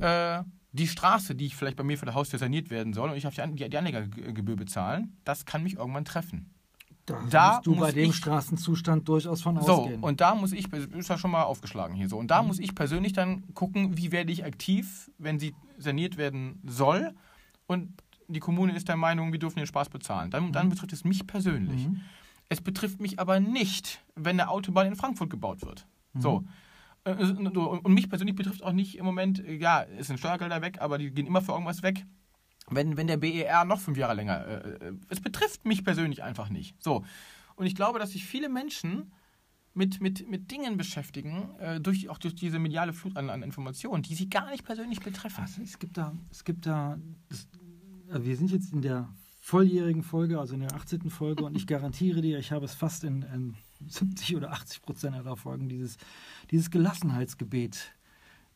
äh, 0.01 0.43
die 0.73 0.87
Straße, 0.89 1.35
die 1.35 1.47
ich 1.47 1.57
vielleicht 1.57 1.77
bei 1.77 1.85
mir 1.85 1.97
vor 1.97 2.07
der 2.07 2.15
Haustür 2.15 2.39
saniert 2.39 2.71
werden 2.71 2.93
soll 2.93 3.11
und 3.11 3.17
ich 3.17 3.27
auf 3.27 3.35
die, 3.35 3.43
An- 3.43 3.57
die, 3.57 3.69
die 3.69 3.79
Anlegergebühr 3.79 4.57
bezahlen, 4.57 5.17
das 5.25 5.45
kann 5.45 5.63
mich 5.63 5.75
irgendwann 5.77 6.05
treffen. 6.05 6.55
Da, 7.09 7.19
Da 7.31 7.53
musst 7.55 7.67
du 7.67 7.73
bei 7.75 7.79
muss 7.87 7.95
dem 7.95 8.11
ich- 8.11 8.17
Straßenzustand 8.17 9.09
durchaus 9.09 9.43
von 9.43 9.61
So, 9.63 9.73
ausgehen. 9.83 10.03
und 10.03 10.21
da 10.21 10.35
muss 10.35 10.53
ich, 10.53 10.73
ist 10.73 11.09
ja 11.09 11.19
schon 11.19 11.31
mal 11.31 11.43
aufgeschlagen 11.43 11.95
hier 11.97 12.09
so, 12.09 12.19
und 12.19 12.31
da 12.31 12.43
muss 12.43 12.59
ich 12.59 12.75
persönlich 12.75 13.13
dann 13.13 13.43
gucken, 13.55 13.97
wie 13.97 14.13
werde 14.13 14.31
ich 14.33 14.45
aktiv, 14.45 15.11
wenn 15.19 15.39
sie 15.39 15.55
saniert 15.79 16.17
werden 16.19 16.61
soll 16.67 17.15
und 17.67 17.93
die 18.29 18.41
Kommune 18.41 18.75
ist 18.77 18.89
der 18.89 18.97
Meinung, 18.97 19.33
wir 19.33 19.39
dürfen 19.39 19.57
den 19.59 19.67
Spaß 19.67 19.89
bezahlen. 19.89 20.31
Dann, 20.31 20.53
dann 20.53 20.69
betrifft 20.69 20.93
es 20.93 21.03
mich 21.05 21.27
persönlich. 21.27 21.89
Mhm. 21.89 22.03
Es 22.51 22.61
betrifft 22.61 23.01
mich 23.01 23.19
aber 23.19 23.41
nicht, 23.41 24.05
wenn 24.17 24.39
eine 24.39 24.51
Autobahn 24.51 24.87
in 24.87 24.97
Frankfurt 24.97 25.31
gebaut 25.31 25.63
wird. 25.63 25.87
So. 26.19 26.45
Äh, 27.05 27.13
Und 27.15 27.57
und 27.57 27.95
mich 27.95 28.09
persönlich 28.11 28.37
betrifft 28.37 28.63
auch 28.63 28.73
nicht 28.73 28.99
im 28.99 29.05
Moment, 29.07 29.39
äh, 29.43 29.55
ja, 29.57 29.83
es 29.99 30.09
sind 30.09 30.19
Steuergelder 30.19 30.61
weg, 30.61 30.79
aber 30.81 30.99
die 30.99 31.11
gehen 31.11 31.27
immer 31.27 31.41
für 31.41 31.53
irgendwas 31.53 31.83
weg. 31.83 32.05
Wenn, 32.71 32.97
wenn 32.97 33.07
der 33.07 33.17
BER 33.17 33.65
noch 33.65 33.81
fünf 33.81 33.99
Jahre 33.99 34.15
länger, 34.15 34.47
äh, 34.47 34.89
äh, 34.89 34.93
es 35.09 35.21
betrifft 35.21 35.65
mich 35.65 35.85
persönlich 35.85 36.23
einfach 36.23 36.49
nicht. 36.49 36.83
So. 36.83 37.05
Und 37.57 37.67
ich 37.67 37.75
glaube, 37.75 37.99
dass 37.99 38.13
sich 38.13 38.25
viele 38.25 38.49
Menschen 38.49 39.13
mit, 39.75 40.01
mit, 40.01 40.29
mit 40.29 40.51
Dingen 40.51 40.77
beschäftigen, 40.77 41.51
äh, 41.59 41.81
durch, 41.81 42.09
auch 42.09 42.19
durch 42.19 42.35
diese 42.35 42.59
mediale 42.59 42.93
Flut 42.93 43.17
an, 43.17 43.31
an 43.31 43.43
Informationen, 43.43 44.03
die 44.03 44.15
sie 44.15 44.29
gar 44.29 44.51
nicht 44.51 44.65
persönlich 44.65 45.01
betreffen. 45.01 45.41
Also 45.41 45.63
es 45.63 45.79
gibt 45.79 45.97
da, 45.97 46.15
es 46.31 46.45
gibt 46.45 46.67
da, 46.67 46.99
das, 47.29 47.49
äh, 48.11 48.25
wir 48.25 48.37
sind 48.37 48.51
jetzt 48.51 48.73
in 48.73 48.83
der 48.83 49.09
volljährigen 49.41 50.03
Folge, 50.03 50.39
also 50.39 50.55
in 50.55 50.61
der 50.61 50.75
18. 50.75 51.09
Folge 51.11 51.45
und 51.45 51.57
ich 51.57 51.67
garantiere 51.67 52.21
dir, 52.21 52.39
ich 52.39 52.53
habe 52.53 52.65
es 52.65 52.75
fast 52.75 53.05
in, 53.05 53.23
in 53.23 53.55
70 53.87 54.37
oder 54.37 54.51
80 54.51 54.83
Prozent 54.83 55.17
aller 55.17 55.37
Folgen 55.37 55.69
dieses, 55.69 55.97
dieses 56.51 56.71
Gelassenheitsgebet 56.71 57.95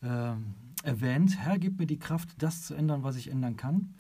ähm, 0.03 0.55
erwähnt. 0.83 1.39
Herr, 1.39 1.59
gib 1.59 1.79
mir 1.79 1.87
die 1.87 1.99
Kraft, 1.99 2.31
das 2.39 2.63
zu 2.63 2.75
ändern, 2.75 3.05
was 3.05 3.17
ich 3.17 3.29
ändern 3.29 3.57
kann. 3.57 3.95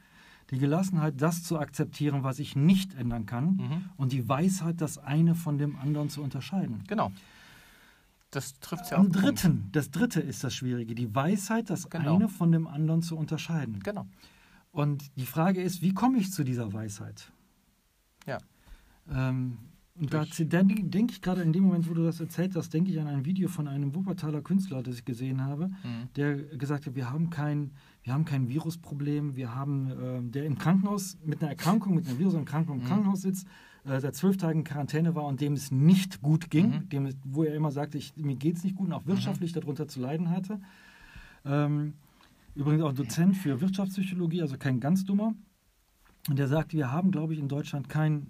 Die 0.53 0.59
Gelassenheit, 0.59 1.15
das 1.21 1.43
zu 1.43 1.59
akzeptieren, 1.59 2.23
was 2.23 2.39
ich 2.39 2.55
nicht 2.55 2.95
ändern 2.95 3.27
kann. 3.27 3.57
Mhm. 3.57 3.85
Und 3.97 4.13
die 4.13 4.29
Weisheit, 4.29 4.81
das 4.81 4.99
eine 4.99 5.35
von 5.35 5.59
dem 5.59 5.77
anderen 5.77 6.09
zu 6.11 6.23
unterscheiden. 6.23 6.85
Genau. 6.87 7.11
Das 8.31 8.59
trifft 8.61 8.91
ja 8.91 8.97
Am 8.99 9.07
den 9.07 9.13
Punkt. 9.13 9.43
dritten, 9.43 9.69
das 9.73 9.91
dritte 9.91 10.21
ist 10.21 10.43
das 10.45 10.55
Schwierige, 10.55 10.95
die 10.95 11.15
Weisheit, 11.15 11.69
das 11.71 11.89
Genau. 11.91 12.17
eine 12.17 12.29
von 12.29 12.53
dem 12.53 12.67
anderen 12.67 13.03
zu 13.03 13.17
unterscheiden. 13.17 13.81
Genau. 13.83 14.07
Und 14.71 15.05
die 15.17 15.27
Frage 15.27 15.61
ist, 15.63 15.83
wie 15.83 15.93
komme 15.93 16.19
ich 16.19 16.33
zu 16.33 16.45
dieser 16.45 16.73
Weisheit? 16.73 17.31
Ja. 18.27 18.39
Ähm, 19.11 19.59
und 19.95 20.15
da 20.15 20.25
denke 20.25 20.83
denk 20.85 21.11
ich 21.13 21.21
gerade 21.21 21.43
in 21.43 21.53
dem 21.53 21.65
Moment, 21.65 21.89
wo 21.91 21.93
du 21.93 22.03
das 22.05 22.21
erzählt 22.21 22.57
hast, 22.57 22.73
denke 22.73 22.91
ich 22.91 22.99
an 22.99 23.07
ein 23.07 23.27
Video 23.27 23.49
von 23.51 23.69
einem 23.69 23.95
Wuppertaler 23.95 24.41
Künstler, 24.41 24.83
das 24.83 24.95
ich 24.97 25.05
gesehen 25.05 25.43
habe, 25.45 25.69
Mhm. 25.69 26.09
der 26.17 26.37
gesagt 26.57 26.87
hat, 26.87 26.95
wir 26.95 27.11
haben 27.11 27.29
kein, 27.29 27.73
wir 28.05 28.13
haben 28.13 28.25
kein 28.25 28.49
Virusproblem, 28.49 29.37
wir 29.37 29.55
haben, 29.55 29.91
ähm, 30.03 30.33
der 30.33 30.45
im 30.47 30.59
Krankenhaus 30.59 31.17
mit 31.25 31.41
einer 31.41 31.51
Erkrankung, 31.51 31.95
mit 31.95 32.07
einer 32.09 32.19
Viruserkrankung 32.19 32.79
im 32.79 32.83
Mhm. 32.83 32.89
Krankenhaus 32.89 33.23
sitzt, 33.23 33.47
äh, 33.85 34.01
seit 34.01 34.15
zwölf 34.17 34.37
Tagen 34.37 34.61
in 34.61 34.65
Quarantäne 34.65 35.15
war 35.15 35.25
und 35.25 35.41
dem 35.41 35.53
es 35.55 35.71
nicht 35.71 36.21
gut 36.23 36.51
ging, 36.51 36.71
Mhm. 36.71 36.89
dem, 36.89 37.09
wo 37.25 37.45
er 37.45 37.55
immer 37.55 37.71
sagte, 37.71 37.99
ich, 37.99 38.17
mir 38.17 38.37
geht 38.37 38.57
es 38.57 38.65
nicht 38.65 38.77
gut 38.77 38.87
und 38.89 38.93
auch 38.93 39.07
wirtschaftlich 39.07 39.53
darunter 39.53 39.87
zu 39.89 40.01
leiden 40.01 40.31
hatte. 40.31 40.61
Ähm, 41.45 41.95
übrigens 42.55 42.83
auch 42.83 42.93
Dozent 42.93 43.37
für 43.37 43.61
Wirtschaftspsychologie, 43.61 44.43
also 44.43 44.57
kein 44.59 44.81
ganz 44.81 45.05
dummer. 45.05 45.35
Und 46.29 46.39
der 46.39 46.47
sagte, 46.49 46.77
wir 46.77 46.93
haben, 46.93 47.11
glaube 47.11 47.35
ich, 47.35 47.41
in 47.41 47.49
Deutschland 47.49 47.89
kein 47.89 48.27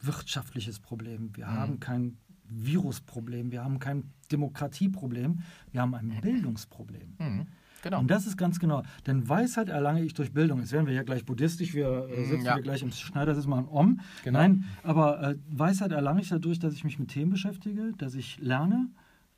wirtschaftliches 0.00 0.78
Problem. 0.80 1.30
Wir 1.36 1.46
Mhm. 1.46 1.50
haben 1.52 1.80
kein 1.80 2.16
Virusproblem. 2.48 3.50
Wir 3.50 3.64
haben 3.64 3.78
kein 3.78 4.04
Demokratieproblem. 4.30 5.40
Wir 5.72 5.80
haben 5.80 5.94
ein 5.94 6.20
Bildungsproblem. 6.20 7.14
Mhm. 7.84 7.88
Genau. 7.90 8.00
Und 8.00 8.10
das 8.10 8.26
ist 8.26 8.36
ganz 8.36 8.58
genau. 8.58 8.82
Denn 9.06 9.28
Weisheit 9.28 9.68
erlange 9.68 10.02
ich 10.02 10.14
durch 10.14 10.32
Bildung. 10.32 10.60
Jetzt 10.60 10.72
werden 10.72 10.86
wir 10.86 10.94
ja 10.94 11.02
gleich 11.02 11.24
buddhistisch. 11.24 11.74
Wir 11.74 12.08
äh, 12.08 12.20
Mm, 12.22 12.24
sitzen 12.28 12.44
ja. 12.46 12.54
hier 12.54 12.62
gleich 12.62 12.82
im 12.82 12.90
Schneidersitz 12.92 13.46
mal 13.46 13.58
ein 13.58 13.68
Om. 13.68 14.00
Genau. 14.24 14.38
Nein, 14.38 14.64
aber 14.82 15.22
äh, 15.22 15.36
Weisheit 15.50 15.92
erlange 15.92 16.20
ich 16.22 16.28
dadurch, 16.28 16.58
dass 16.58 16.72
ich 16.74 16.84
mich 16.84 16.98
mit 16.98 17.08
Themen 17.10 17.30
beschäftige, 17.30 17.92
dass 17.98 18.14
ich 18.14 18.38
lerne, 18.38 18.88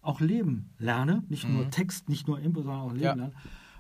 auch 0.00 0.20
Leben 0.20 0.70
lerne. 0.78 1.24
Nicht 1.28 1.48
nur 1.48 1.64
Mhm. 1.66 1.70
Text, 1.72 2.08
nicht 2.08 2.28
nur 2.28 2.38
Info, 2.40 2.62
sondern 2.62 2.80
auch 2.82 2.92
Leben 2.92 3.04
Ja. 3.04 3.14
lernen. 3.14 3.34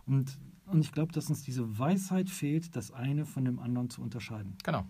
Und, 0.06 0.38
und 0.66 0.80
ich 0.80 0.90
glaube, 0.92 1.12
dass 1.12 1.28
uns 1.30 1.42
diese 1.42 1.78
Weisheit 1.78 2.28
fehlt, 2.28 2.74
das 2.74 2.90
eine 2.90 3.24
von 3.24 3.44
dem 3.44 3.58
anderen 3.60 3.88
zu 3.90 4.02
unterscheiden. 4.02 4.56
Genau. 4.64 4.84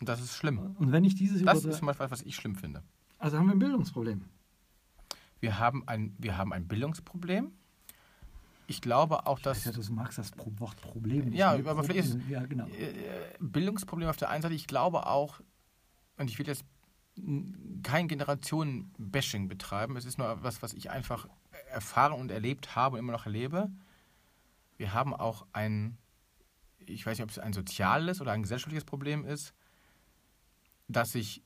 Und 0.00 0.08
das 0.08 0.20
ist 0.20 0.34
schlimm. 0.36 0.58
Und 0.58 0.90
wenn 0.90 1.04
ich 1.04 1.14
dieses 1.14 1.42
Das 1.44 1.64
ist 1.64 1.78
zum 1.78 1.86
Beispiel, 1.86 2.10
was 2.10 2.22
ich 2.22 2.34
schlimm 2.34 2.56
finde. 2.56 2.82
Also 3.18 3.38
haben 3.38 3.46
wir 3.46 3.52
ein 3.52 3.60
Bildungsproblem. 3.60 4.22
Wir 5.38 5.58
haben 5.60 5.86
ein, 5.86 6.14
wir 6.18 6.36
haben 6.36 6.52
ein 6.52 6.66
Bildungsproblem. 6.66 7.52
Ich 8.72 8.80
glaube 8.80 9.26
auch, 9.26 9.38
dass. 9.38 9.64
Ja, 9.64 9.72
du 9.72 9.82
magst 9.92 10.18
das 10.18 10.32
Wort 10.58 10.80
Problem. 10.80 11.32
Ja, 11.32 11.52
aber 11.52 11.84
vielleicht 11.84 12.06
ist- 12.08 12.18
Ja, 12.28 12.44
genau. 12.44 12.66
äh, 12.66 12.92
Bildungsproblem 13.40 14.08
auf 14.08 14.16
der 14.16 14.30
einen 14.30 14.42
Seite. 14.42 14.54
Ich 14.54 14.66
glaube 14.66 15.06
auch, 15.06 15.40
und 16.16 16.28
ich 16.30 16.38
will 16.38 16.46
jetzt 16.46 16.64
kein 17.82 18.08
Generationen-Bashing 18.08 19.48
betreiben. 19.48 19.96
Es 19.96 20.04
ist 20.04 20.18
nur 20.18 20.42
was, 20.42 20.62
was 20.62 20.72
ich 20.72 20.90
einfach 20.90 21.28
erfahren 21.70 22.12
und 22.14 22.30
erlebt 22.30 22.74
habe 22.74 22.94
und 22.94 23.00
immer 23.00 23.12
noch 23.12 23.26
erlebe. 23.26 23.70
Wir 24.78 24.94
haben 24.94 25.14
auch 25.14 25.46
ein, 25.52 25.98
ich 26.78 27.04
weiß 27.04 27.18
nicht, 27.18 27.24
ob 27.24 27.30
es 27.30 27.38
ein 27.38 27.52
soziales 27.52 28.20
oder 28.20 28.32
ein 28.32 28.42
gesellschaftliches 28.42 28.84
Problem 28.84 29.24
ist, 29.24 29.52
dass 30.88 31.12
sich 31.12 31.42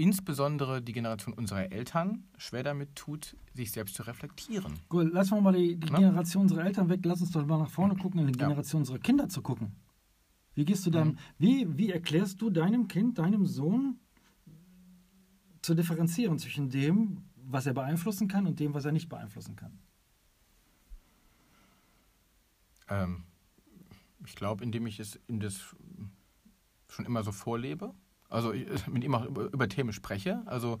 insbesondere 0.00 0.80
die 0.82 0.92
Generation 0.92 1.34
unserer 1.34 1.70
Eltern 1.72 2.24
schwer 2.38 2.62
damit 2.62 2.96
tut, 2.96 3.36
sich 3.54 3.70
selbst 3.70 3.94
zu 3.94 4.02
reflektieren. 4.04 4.74
Gut, 4.88 5.12
lassen 5.12 5.34
wir 5.36 5.40
mal 5.42 5.52
die, 5.52 5.76
die 5.76 5.90
Ne? 5.92 5.98
Generation 5.98 6.42
unserer 6.42 6.64
Eltern 6.64 6.88
weg. 6.88 7.00
Lass 7.04 7.20
uns 7.20 7.32
doch 7.32 7.44
mal 7.46 7.58
nach 7.58 7.70
vorne 7.70 7.94
gucken, 7.96 8.20
in 8.20 8.26
die 8.32 8.38
Ja. 8.38 8.46
Generation 8.46 8.80
unserer 8.82 8.98
Kinder 8.98 9.28
zu 9.28 9.42
gucken. 9.42 9.72
Wie 10.54 10.64
gehst 10.64 10.84
du 10.86 10.90
dann, 10.90 11.08
Mhm. 11.08 11.18
wie, 11.38 11.78
wie 11.78 11.90
erklärst 11.90 12.40
du 12.40 12.50
deinem 12.50 12.88
Kind, 12.88 13.18
deinem 13.18 13.46
Sohn 13.46 14.00
zu 15.62 15.74
differenzieren 15.74 16.38
zwischen 16.38 16.70
dem, 16.70 17.24
was 17.36 17.66
er 17.66 17.74
beeinflussen 17.74 18.26
kann 18.28 18.46
und 18.46 18.58
dem, 18.58 18.72
was 18.74 18.84
er 18.84 18.92
nicht 18.92 19.08
beeinflussen 19.08 19.54
kann? 19.56 19.78
Ähm, 22.88 23.24
ich 24.26 24.34
glaube, 24.34 24.64
indem 24.64 24.86
ich 24.86 24.98
es 25.00 25.18
ihm 25.28 25.40
das 25.40 25.76
schon 26.88 27.04
immer 27.06 27.22
so 27.22 27.32
vorlebe, 27.32 27.94
also 28.30 28.52
ich- 28.52 28.86
mit 28.86 29.04
ihm 29.04 29.14
auch 29.14 29.24
über, 29.26 29.52
über 29.52 29.68
Themen 29.68 29.92
spreche. 29.92 30.42
Also 30.46 30.78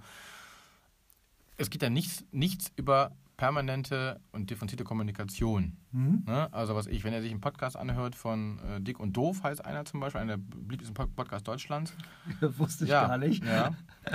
es 1.56 1.68
geht 1.70 1.82
ja 1.82 1.90
nichts, 1.90 2.24
nichts 2.32 2.72
über 2.76 3.12
permanente 3.36 4.20
und 4.32 4.50
differenzierte 4.50 4.84
Kommunikation. 4.84 5.76
Mhm. 5.92 6.24
Ne? 6.26 6.52
Also 6.52 6.74
was 6.74 6.86
ich, 6.86 7.04
wenn 7.04 7.12
er 7.14 7.22
sich 7.22 7.30
einen 7.30 7.40
Podcast 7.40 7.76
anhört 7.76 8.14
von 8.14 8.58
äh, 8.58 8.80
Dick 8.82 9.00
und 9.00 9.16
Doof, 9.16 9.42
heißt 9.42 9.64
einer 9.64 9.84
zum 9.86 10.00
Beispiel, 10.00 10.20
einer 10.20 10.36
der 10.36 10.44
beliebtesten 10.58 10.94
Pod- 10.94 11.14
Podcasts 11.16 11.44
Deutschlands. 11.44 11.94
Wusste 12.40 12.84
ich 12.84 12.90
ja, 12.90 13.06
gar 13.06 13.18
nicht. 13.18 13.42
Ja. 13.44 13.72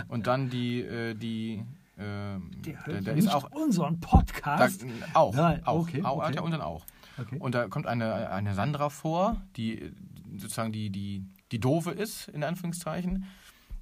Und 0.10 0.28
dann 0.28 0.50
die, 0.52 0.82
äh, 0.82 1.16
die, 1.16 1.64
ähm, 1.98 2.52
Der 2.62 2.74
der, 2.74 2.86
hört 2.86 3.08
der 3.08 3.16
nicht 3.16 3.26
ist 3.26 3.34
auch, 3.34 3.52
unseren 3.52 4.00
da, 4.00 4.08
Podcast. 4.08 4.86
auch, 5.16 5.34
Nein, 5.34 5.62
auch, 5.66 5.80
okay, 5.82 6.04
auch, 6.04 6.18
okay. 6.24 6.36
ja, 6.36 6.42
und 6.42 6.52
dann 6.52 6.62
auch. 6.62 6.86
Okay. 7.18 7.38
Und 7.40 7.56
da 7.56 7.68
kommt 7.68 7.88
eine, 7.88 8.30
eine 8.30 8.54
Sandra 8.54 8.90
vor, 8.90 9.42
die 9.56 9.82
äh, 9.82 9.92
sozusagen 10.38 10.72
die, 10.72 10.92
die, 10.92 11.26
die 11.56 11.60
Doofe 11.60 11.92
ist, 11.92 12.28
in 12.30 12.44
Anführungszeichen. 12.44 13.26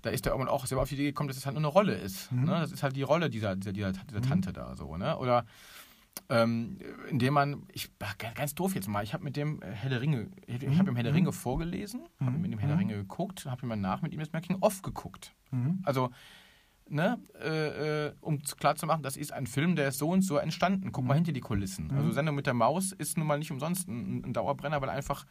Da 0.04 0.10
ist 0.10 0.26
der 0.26 0.34
irgendwann 0.34 0.54
auch 0.54 0.66
selber 0.66 0.82
auf 0.84 0.90
die 0.90 0.96
Idee 0.96 1.06
gekommen, 1.06 1.30
dass 1.30 1.38
es 1.38 1.46
halt 1.46 1.56
nur 1.56 1.62
eine 1.62 1.68
Rolle 1.68 1.96
ist. 1.96 2.32
Mhm. 2.32 2.42
Ne? 2.46 2.52
Das 2.60 2.72
ist 2.72 2.84
halt 2.84 2.96
die 2.96 3.04
Rolle 3.04 3.30
dieser, 3.30 3.56
dieser, 3.56 3.72
dieser, 3.74 3.92
dieser 3.94 4.22
Tante 4.22 4.52
da 4.54 4.76
so. 4.76 4.98
Ne? 4.98 5.18
Oder 5.18 5.46
ähm, 6.30 6.78
indem 7.10 7.34
man, 7.34 7.64
ich 7.74 7.90
ach, 8.00 8.16
ganz- 8.36 8.54
doof 8.54 8.76
jetzt 8.76 8.88
mal, 8.88 9.04
ich 9.04 9.14
habe 9.14 9.24
mit 9.24 9.36
dem 9.36 9.62
äh, 9.62 9.90
der 9.90 10.02
Ringe, 10.02 10.30
ich 10.46 10.62
Mhm. 10.62 10.78
habe 10.78 10.92
ihm 10.92 10.96
der 11.04 11.14
Ringe 11.14 11.32
vorgelesen, 11.32 12.02
habe 12.20 12.32
Mhm. 12.32 12.42
mit 12.42 12.52
dem 12.52 12.60
Herr 12.60 12.68
der 12.68 12.76
Mhm. 12.76 12.82
Ringe 12.82 12.96
geguckt, 12.96 13.46
habe 13.46 13.62
immer 13.64 13.76
nach 13.76 14.02
mit 14.02 14.14
ihm 14.14 14.20
das 14.20 14.32
Making-of 14.34 14.82
geguckt. 14.82 15.34
Mhm. 15.52 15.80
Also, 15.84 16.12
ne, 16.90 17.18
äh, 17.42 18.08
äh, 18.08 18.14
um 18.22 18.40
klar 18.42 18.76
zu 18.76 18.86
machen, 18.86 19.04
das 19.04 19.18
ist 19.18 19.32
ein 19.34 19.48
Film, 19.48 19.76
der 19.76 19.88
ist 19.88 19.98
so 20.00 20.10
und 20.10 20.22
so 20.22 20.38
entstanden. 20.38 20.92
Guck 20.92 21.06
mal 21.06 21.14
Mhm. 21.14 21.18
hinter 21.20 21.32
die 21.32 21.42
Kulissen. 21.42 21.88
Mhm. 21.88 21.98
Also 21.98 22.12
Sendung 22.12 22.36
mit 22.36 22.46
der 22.46 22.54
Maus 22.54 22.92
ist 22.92 23.18
nun 23.18 23.26
mal 23.28 23.40
nicht 23.40 23.52
umsonst 23.52 23.88
ein, 23.88 24.24
ein 24.26 24.34
Dauerbrenner, 24.34 24.82
weil 24.82 24.90
einfach 24.90 25.26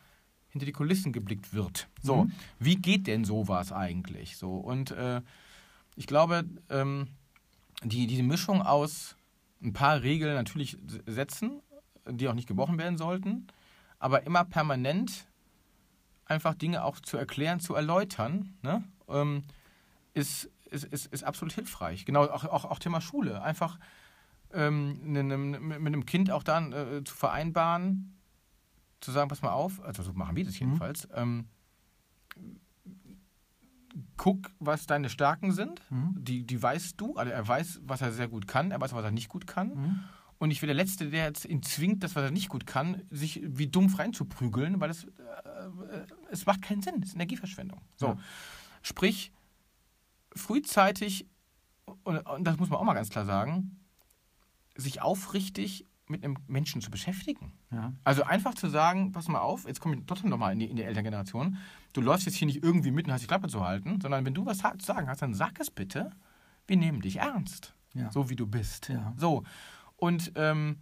hinter 0.52 0.66
die 0.66 0.72
Kulissen 0.72 1.12
geblickt 1.12 1.52
wird. 1.54 1.88
So, 2.02 2.24
Mhm. 2.24 2.32
wie 2.58 2.76
geht 2.76 3.06
denn 3.06 3.24
sowas 3.24 3.72
eigentlich? 3.72 4.36
So, 4.36 4.54
und 4.56 4.90
äh, 4.92 5.20
ich 5.96 6.06
glaube, 6.06 6.44
ähm, 6.70 7.08
die, 7.82 8.06
diese 8.06 8.22
Mischung 8.22 8.62
aus 8.62 9.16
ein 9.62 9.72
paar 9.72 10.02
Regeln 10.02 10.34
natürlich 10.34 10.76
setzen, 11.06 11.60
die 12.08 12.28
auch 12.28 12.34
nicht 12.34 12.48
gebrochen 12.48 12.78
werden 12.78 12.98
sollten, 12.98 13.46
aber 13.98 14.24
immer 14.26 14.44
permanent 14.44 15.26
einfach 16.26 16.54
Dinge 16.54 16.84
auch 16.84 17.00
zu 17.00 17.16
erklären, 17.16 17.60
zu 17.60 17.74
erläutern, 17.74 18.54
ne? 18.62 18.84
ähm, 19.08 19.42
ist, 20.14 20.50
ist, 20.70 20.84
ist, 20.84 21.06
ist 21.12 21.24
absolut 21.24 21.52
hilfreich. 21.54 22.04
Genau, 22.04 22.24
auch, 22.24 22.44
auch, 22.44 22.64
auch 22.66 22.78
Thema 22.78 23.00
Schule. 23.00 23.42
Einfach 23.42 23.78
ähm, 24.52 24.98
ne, 25.12 25.22
ne, 25.24 25.36
mit 25.38 25.86
einem 25.86 26.04
Kind 26.06 26.30
auch 26.30 26.42
dann 26.42 26.72
äh, 26.72 27.04
zu 27.04 27.14
vereinbaren, 27.14 28.14
zu 29.02 29.12
sagen, 29.12 29.28
pass 29.28 29.42
mal 29.42 29.52
auf, 29.52 29.82
also 29.82 30.02
so 30.02 30.12
machen 30.12 30.36
wir 30.36 30.44
das 30.44 30.58
jedenfalls, 30.58 31.08
ähm, 31.14 31.46
guck, 34.16 34.50
was 34.58 34.86
deine 34.86 35.10
Stärken 35.10 35.52
sind, 35.52 35.82
Mhm. 35.90 36.14
die, 36.18 36.44
die 36.46 36.62
weißt 36.62 37.00
du, 37.00 37.16
also 37.16 37.30
er 37.30 37.46
weiß, 37.46 37.80
was 37.84 38.00
er 38.00 38.12
sehr 38.12 38.28
gut 38.28 38.46
kann, 38.46 38.70
er 38.70 38.80
weiß, 38.80 38.94
was 38.94 39.04
er 39.04 39.10
nicht 39.10 39.28
gut 39.28 39.46
kann. 39.46 39.68
Mhm. 39.68 40.00
Und 40.38 40.50
ich 40.50 40.60
bin 40.60 40.66
der 40.66 40.74
Letzte, 40.74 41.10
der 41.10 41.24
jetzt 41.26 41.44
ihn 41.44 41.62
zwingt, 41.62 42.02
das, 42.02 42.16
was 42.16 42.24
er 42.24 42.30
nicht 42.30 42.48
gut 42.48 42.66
kann, 42.66 43.02
sich 43.10 43.40
wie 43.44 43.68
dumpf 43.68 43.98
reinzuprügeln, 43.98 44.80
weil 44.80 44.90
es, 44.90 45.04
äh, 45.04 45.08
äh, 45.08 46.06
es 46.30 46.46
macht 46.46 46.62
keinen 46.62 46.82
Sinn. 46.82 47.00
Es 47.02 47.10
ist 47.10 47.14
Energieverschwendung. 47.14 47.80
So. 47.96 48.06
Ja. 48.06 48.18
Sprich, 48.82 49.30
frühzeitig, 50.34 51.28
und, 52.02 52.18
und 52.18 52.44
das 52.44 52.58
muss 52.58 52.70
man 52.70 52.80
auch 52.80 52.84
mal 52.84 52.94
ganz 52.94 53.10
klar 53.10 53.24
sagen, 53.24 53.78
sich 54.74 55.00
aufrichtig 55.02 55.86
mit 56.12 56.24
einem 56.24 56.36
Menschen 56.46 56.80
zu 56.80 56.90
beschäftigen. 56.90 57.52
Ja. 57.72 57.92
Also 58.04 58.22
einfach 58.22 58.54
zu 58.54 58.68
sagen, 58.68 59.10
pass 59.10 59.26
mal 59.28 59.40
auf, 59.40 59.66
jetzt 59.66 59.80
komme 59.80 59.96
ich 59.96 60.02
trotzdem 60.06 60.30
nochmal 60.30 60.52
in 60.52 60.60
die, 60.60 60.66
in 60.70 60.76
die 60.76 60.84
Elterngeneration, 60.84 61.56
du 61.92 62.00
läufst 62.00 62.26
jetzt 62.26 62.36
hier 62.36 62.46
nicht 62.46 62.62
irgendwie 62.62 62.92
mit 62.92 63.06
und 63.06 63.12
hast 63.12 63.22
die 63.22 63.26
Klappe 63.26 63.48
zu 63.48 63.64
halten, 63.66 64.00
sondern 64.00 64.24
wenn 64.24 64.34
du 64.34 64.46
was 64.46 64.58
zu 64.58 64.68
sagen 64.86 65.08
hast, 65.08 65.22
dann 65.22 65.34
sag 65.34 65.58
es 65.58 65.70
bitte, 65.70 66.10
wir 66.68 66.76
nehmen 66.76 67.00
dich 67.00 67.16
ernst, 67.16 67.74
Ja. 67.94 68.10
so 68.12 68.30
wie 68.30 68.36
du 68.36 68.46
bist. 68.46 68.88
Ja. 68.88 69.12
So. 69.16 69.42
Und 69.96 70.32
ähm, 70.36 70.76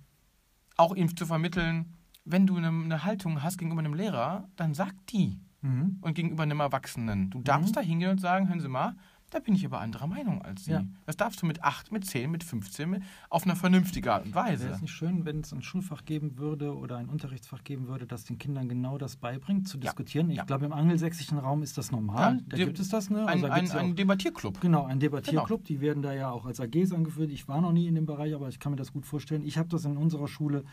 auch 0.77 0.95
ihm 0.95 1.17
zu 1.17 1.25
vermitteln, 1.27 1.95
wenn 2.27 2.47
du 2.47 2.57
eine, 2.57 2.69
eine 2.69 3.05
Haltung 3.05 3.43
hast 3.43 3.57
gegenüber 3.59 3.81
einem 3.81 3.95
Lehrer, 3.95 4.49
dann 4.57 4.75
sag 4.75 4.95
die. 5.07 5.41
Mhm. 5.63 5.99
Und 6.01 6.15
gegenüber 6.15 6.43
einem 6.43 6.61
Erwachsenen. 6.61 7.31
Du 7.31 7.41
darfst 7.43 7.71
Mhm. 7.71 7.75
da 7.75 7.81
hingehen 7.81 8.11
und 8.13 8.21
sagen, 8.21 8.49
hören 8.49 8.61
Sie 8.61 8.69
mal, 8.69 8.95
da 9.31 9.39
bin 9.39 9.55
ich 9.55 9.65
aber 9.65 9.81
anderer 9.81 10.07
Meinung 10.07 10.43
als 10.43 10.65
Sie. 10.65 10.73
Ja. 10.73 10.85
Das 11.07 11.17
darfst 11.17 11.41
du 11.43 11.47
mit 11.47 11.63
8, 11.65 11.93
mit 11.93 12.05
10, 12.05 12.31
mit 12.31 12.45
15, 12.45 12.91
mit, 12.91 13.03
auf 13.29 13.45
eine 13.45 13.57
vernünftige 13.57 14.13
Art 14.13 14.27
und 14.27 14.35
Wäre 14.35 14.45
Weise. 14.47 14.69
es 14.69 14.81
nicht 14.81 14.93
schön, 14.93 15.25
wenn 15.25 15.41
es 15.41 15.53
ein 15.53 15.63
Schulfach 15.63 16.05
geben 16.05 16.37
würde 16.39 16.77
oder 16.77 16.97
ein 16.99 17.09
Unterrichtsfach 17.09 17.65
geben 17.65 17.89
würde, 17.89 18.07
das 18.07 18.25
den 18.25 18.39
Kindern 18.39 18.69
genau 18.69 18.99
das 18.99 19.17
beibringt, 19.17 19.69
zu 19.69 19.77
Ja. 19.79 19.83
diskutieren? 19.83 20.31
Ich 20.31 20.37
Ja. 20.37 20.45
glaube, 20.45 20.67
im 20.67 20.73
angelsächischen 20.73 21.39
Raum 21.39 21.63
ist 21.63 21.79
das 21.79 21.91
normal. 21.91 22.41
Da 22.49 22.57
gibt 22.57 22.79
es 22.79 22.89
das, 22.89 23.09
ne? 23.11 23.21
Ein, 23.21 23.29
Also 23.29 23.47
da 23.47 23.53
ein, 23.55 23.71
ein 23.71 23.91
auch- 23.93 23.95
Debattierclub. 23.95 24.61
Genau, 24.61 24.85
ein 24.85 25.01
Debattierclub. 25.01 25.65
Die 25.65 25.81
werden 25.81 26.03
da 26.03 26.13
ja 26.13 26.31
auch 26.31 26.45
als 26.47 26.61
AGs 26.61 26.93
angeführt. 26.93 27.31
Ich 27.31 27.47
war 27.49 27.61
noch 27.61 27.73
nie 27.73 27.87
in 27.87 27.95
dem 27.95 28.07
Bereich, 28.07 28.35
aber 28.35 28.49
ich 28.49 28.59
kann 28.59 28.73
mir 28.73 28.77
das 28.77 28.93
gut 28.93 29.07
vorstellen. 29.07 29.43
Ich 29.43 29.57
habe 29.59 29.69
das 29.69 29.85
in 29.85 29.97
unserer 29.97 30.29
Schule, 30.29 30.65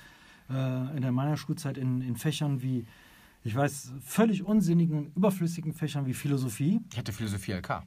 äh, 0.50 0.98
in 0.98 1.14
meiner 1.14 1.38
Schulzeit, 1.38 1.78
in, 1.78 2.02
in 2.02 2.16
Fächern 2.16 2.62
wie, 2.62 2.86
ich 3.44 3.56
weiß, 3.56 3.94
völlig 4.02 4.44
unsinnigen, 4.44 5.12
überflüssigen 5.16 5.74
Fächern 5.74 6.06
wie 6.06 6.14
Philosophie. 6.14 6.82
Ich 6.92 6.98
hatte 6.98 7.14
Philosophie 7.14 7.52
LK. 7.54 7.84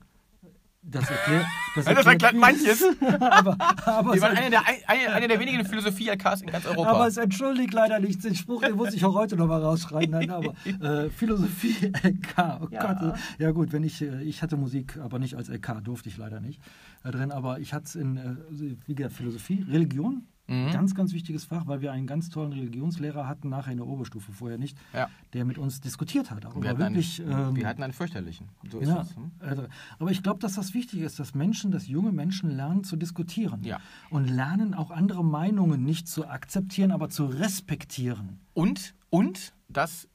Das 0.83 1.11
erklärt, 1.11 1.45
das 1.77 1.85
Das 1.85 2.07
erklärt 2.07 2.35
manches. 2.35 2.83
aber, 3.21 3.57
aber, 3.85 4.11
Wir 4.11 4.15
es, 4.15 4.21
waren 4.23 4.37
eine 4.37 4.51
der, 4.51 4.63
eine, 4.87 5.13
eine 5.13 5.29
der 5.29 5.39
wenigen 5.39 5.65
Philosophie-LKs 5.65 6.41
in 6.41 6.49
ganz 6.49 6.65
Europa. 6.67 6.91
aber 6.91 7.07
es 7.07 7.17
entschuldigt 7.19 7.75
leider 7.75 8.01
nichts. 8.01 8.23
Den 8.23 8.35
Spruch, 8.35 8.63
den 8.63 8.77
muss 8.77 8.95
ich 8.95 9.05
auch 9.05 9.15
heute 9.15 9.37
noch 9.37 9.47
mal 9.47 9.63
rausschreiben. 9.63 10.11
Nein, 10.11 10.31
aber 10.31 10.55
äh, 10.65 11.11
Philosophie 11.11 11.93
LK. 12.03 12.61
Oh 12.63 12.69
Ja. 12.71 12.95
Gott. 12.95 13.19
Ja 13.39 13.51
gut, 13.51 13.73
wenn 13.73 13.85
ich, 13.85 14.01
äh, 14.01 14.23
ich 14.23 14.43
hatte 14.43 14.57
Musik, 14.57 14.97
aber 14.99 15.19
nicht 15.19 15.37
als 15.37 15.49
LK, 15.49 15.85
durfte 15.85 16.09
ich 16.09 16.17
leider 16.17 16.41
nicht 16.41 16.61
äh, 17.05 17.11
drin. 17.11 17.31
Aber 17.31 17.59
ich 17.61 17.75
hatte 17.75 17.85
es 17.85 17.95
in, 17.95 18.17
äh, 18.17 18.77
wie 18.87 18.95
gesagt, 18.95 19.15
Philosophie, 19.15 19.65
Religion. 19.69 20.27
Mhm. 20.51 20.73
Ganz, 20.73 20.95
ganz 20.97 21.13
wichtiges 21.13 21.45
Fach, 21.45 21.67
weil 21.69 21.81
wir 21.81 21.93
einen 21.93 22.09
ganz 22.09 22.29
tollen 22.29 22.53
Religionslehrer 22.53 23.29
hatten, 23.29 23.49
nachher 23.49 23.71
in 23.71 23.79
der 23.79 23.87
Oberstufe, 23.87 24.33
vorher 24.33 24.59
nicht, 24.59 24.77
Ja. 24.93 25.09
der 25.33 25.45
mit 25.45 25.59
uns 25.59 25.81
diskutiert 25.81 26.31
hat. 26.33 26.43
Darüber 26.43 26.63
Wir 26.63 26.71
hatten, 26.71 26.81
wirklich, 26.81 27.23
einen, 27.23 27.49
ähm, 27.51 27.57
wir 27.57 27.69
hatten 27.69 27.83
einen 27.85 27.93
fürchterlichen. 27.93 28.49
So 28.69 28.81
ist 28.81 28.89
ja, 28.89 28.97
das. 28.97 29.15
Hm? 29.15 29.31
also, 29.39 29.67
aber 30.01 30.11
ich 30.11 30.25
glaube, 30.25 30.41
dass 30.41 30.55
das 30.55 30.75
wichtig 30.75 31.01
ist, 31.03 31.21
dass 31.21 31.35
Menschen, 31.37 31.71
dass 31.71 31.87
junge 31.87 32.11
Menschen 32.11 32.51
lernen 32.51 32.83
zu 32.83 32.97
diskutieren. 32.97 33.63
Ja. 33.63 33.79
Und 34.11 34.27
lernen 34.27 34.75
auch 34.75 34.91
andere 34.91 35.25
Meinungen 35.25 35.85
nicht 35.85 36.09
zu 36.09 36.27
akzeptieren, 36.27 36.91
aber 36.91 37.09
zu 37.11 37.27
respektieren. 37.27 38.41
Und, 38.53 38.95
und, 39.09 39.55
das, 39.69 40.09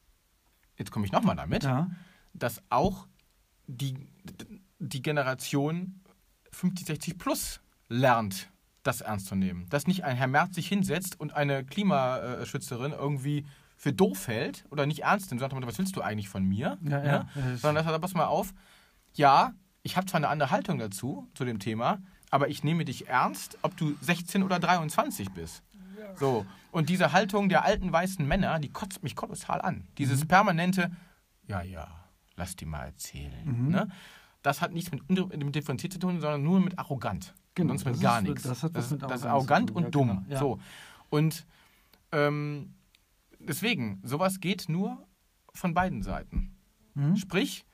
jetzt 0.76 0.90
komme 0.90 1.06
ich 1.06 1.12
nochmal 1.12 1.36
damit, 1.36 1.64
Ja. 1.64 1.90
dass 2.34 2.62
auch 2.68 3.06
die, 3.66 3.94
die 4.78 5.00
Generation 5.02 6.00
50, 6.52 6.86
60 6.86 7.18
plus 7.18 7.60
lernt, 7.88 8.50
das 8.86 9.00
ernst 9.00 9.26
zu 9.26 9.34
nehmen. 9.34 9.68
Dass 9.70 9.86
nicht 9.86 10.04
ein 10.04 10.16
Herr 10.16 10.26
Merz 10.26 10.54
sich 10.54 10.68
hinsetzt 10.68 11.18
und 11.18 11.34
eine 11.34 11.64
Klimaschützerin 11.64 12.92
irgendwie 12.92 13.44
für 13.76 13.92
doof 13.92 14.28
hält 14.28 14.64
oder 14.70 14.86
nicht 14.86 15.00
ernst 15.02 15.30
nimmt, 15.30 15.40
sagt, 15.40 15.52
was 15.54 15.78
willst 15.78 15.96
du 15.96 16.00
eigentlich 16.02 16.28
von 16.28 16.44
mir? 16.44 16.78
Ja, 16.82 17.04
ja. 17.04 17.28
Das- 17.34 17.60
Sondern 17.60 17.76
dass 17.76 17.86
er 17.86 17.90
sagt, 17.92 18.02
pass 18.02 18.14
mal 18.14 18.24
auf, 18.26 18.52
ja, 19.14 19.52
ich 19.82 19.96
habe 19.96 20.06
zwar 20.06 20.18
eine 20.18 20.28
andere 20.28 20.50
Haltung 20.50 20.78
dazu, 20.78 21.28
zu 21.34 21.44
dem 21.44 21.58
Thema, 21.58 21.98
aber 22.30 22.48
ich 22.48 22.64
nehme 22.64 22.84
dich 22.84 23.08
ernst, 23.08 23.58
ob 23.62 23.76
du 23.76 23.94
16 24.00 24.42
oder 24.42 24.58
23 24.58 25.30
bist. 25.30 25.62
So. 26.16 26.46
Und 26.72 26.88
diese 26.88 27.12
Haltung 27.12 27.48
der 27.48 27.64
alten 27.64 27.92
weißen 27.92 28.26
Männer, 28.26 28.58
die 28.58 28.68
kotzt 28.70 29.02
mich 29.02 29.14
kolossal 29.16 29.60
an. 29.60 29.86
Dieses 29.98 30.24
Mhm. 30.24 30.28
permanente, 30.28 30.90
ja, 31.46 31.62
ja, 31.62 31.88
lass 32.36 32.56
die 32.56 32.64
mal 32.66 32.84
erzählen. 32.86 33.32
Mhm. 33.44 33.68
Ne? 33.70 33.88
Das 34.42 34.60
hat 34.60 34.72
nichts 34.72 34.90
mit, 34.90 35.08
mit 35.10 35.54
Differenziert 35.54 35.92
zu 35.92 35.98
tun, 35.98 36.20
sondern 36.20 36.42
nur 36.42 36.60
mit 36.60 36.78
arrogant. 36.78 37.34
Genau, 37.56 37.70
Sonst 37.70 37.84
mit 37.86 37.94
das 37.94 38.00
gar 38.02 38.20
nichts. 38.22 38.42
das 38.44 38.62
mit 38.62 38.76
das 38.76 38.92
ist 39.20 39.26
arrogant 39.26 39.70
und 39.72 39.84
ja, 39.84 39.90
dumm. 39.90 40.08
genau, 40.08 40.22
ja. 40.28 40.38
So. 40.38 40.58
Und 41.10 41.44
ähm, 42.12 42.74
deswegen, 43.40 43.98
sowas 44.04 44.38
geht 44.40 44.68
nur 44.68 45.04
von 45.54 45.74
beiden 45.74 46.02
Seiten. 46.02 46.54
Mhm. 46.94 47.16
Sprich, 47.16 47.64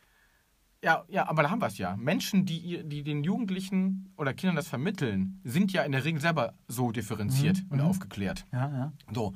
ja, 0.85 1.05
ja, 1.09 1.29
aber 1.29 1.43
da 1.43 1.51
haben 1.51 1.61
wir 1.61 1.67
es 1.67 1.79
ja. 1.79 1.97
Menschen, 1.97 2.45
die, 2.47 2.83
die 2.85 3.03
den 3.03 3.23
Jugendlichen 3.25 4.13
oder 4.17 4.33
Kindern 4.35 4.57
das 4.57 4.69
vermitteln, 4.69 5.41
sind 5.45 5.73
ja 5.73 5.83
in 5.83 5.93
der 5.93 6.05
Regel 6.05 6.21
selber 6.21 6.55
so 6.69 6.91
differenziert 6.93 7.59
Mhm, 7.65 7.71
und 7.71 7.79
mhm. 7.79 7.85
aufgeklärt. 7.85 8.47
Ja, 8.53 8.69
ja. 8.71 8.93
So. 9.13 9.35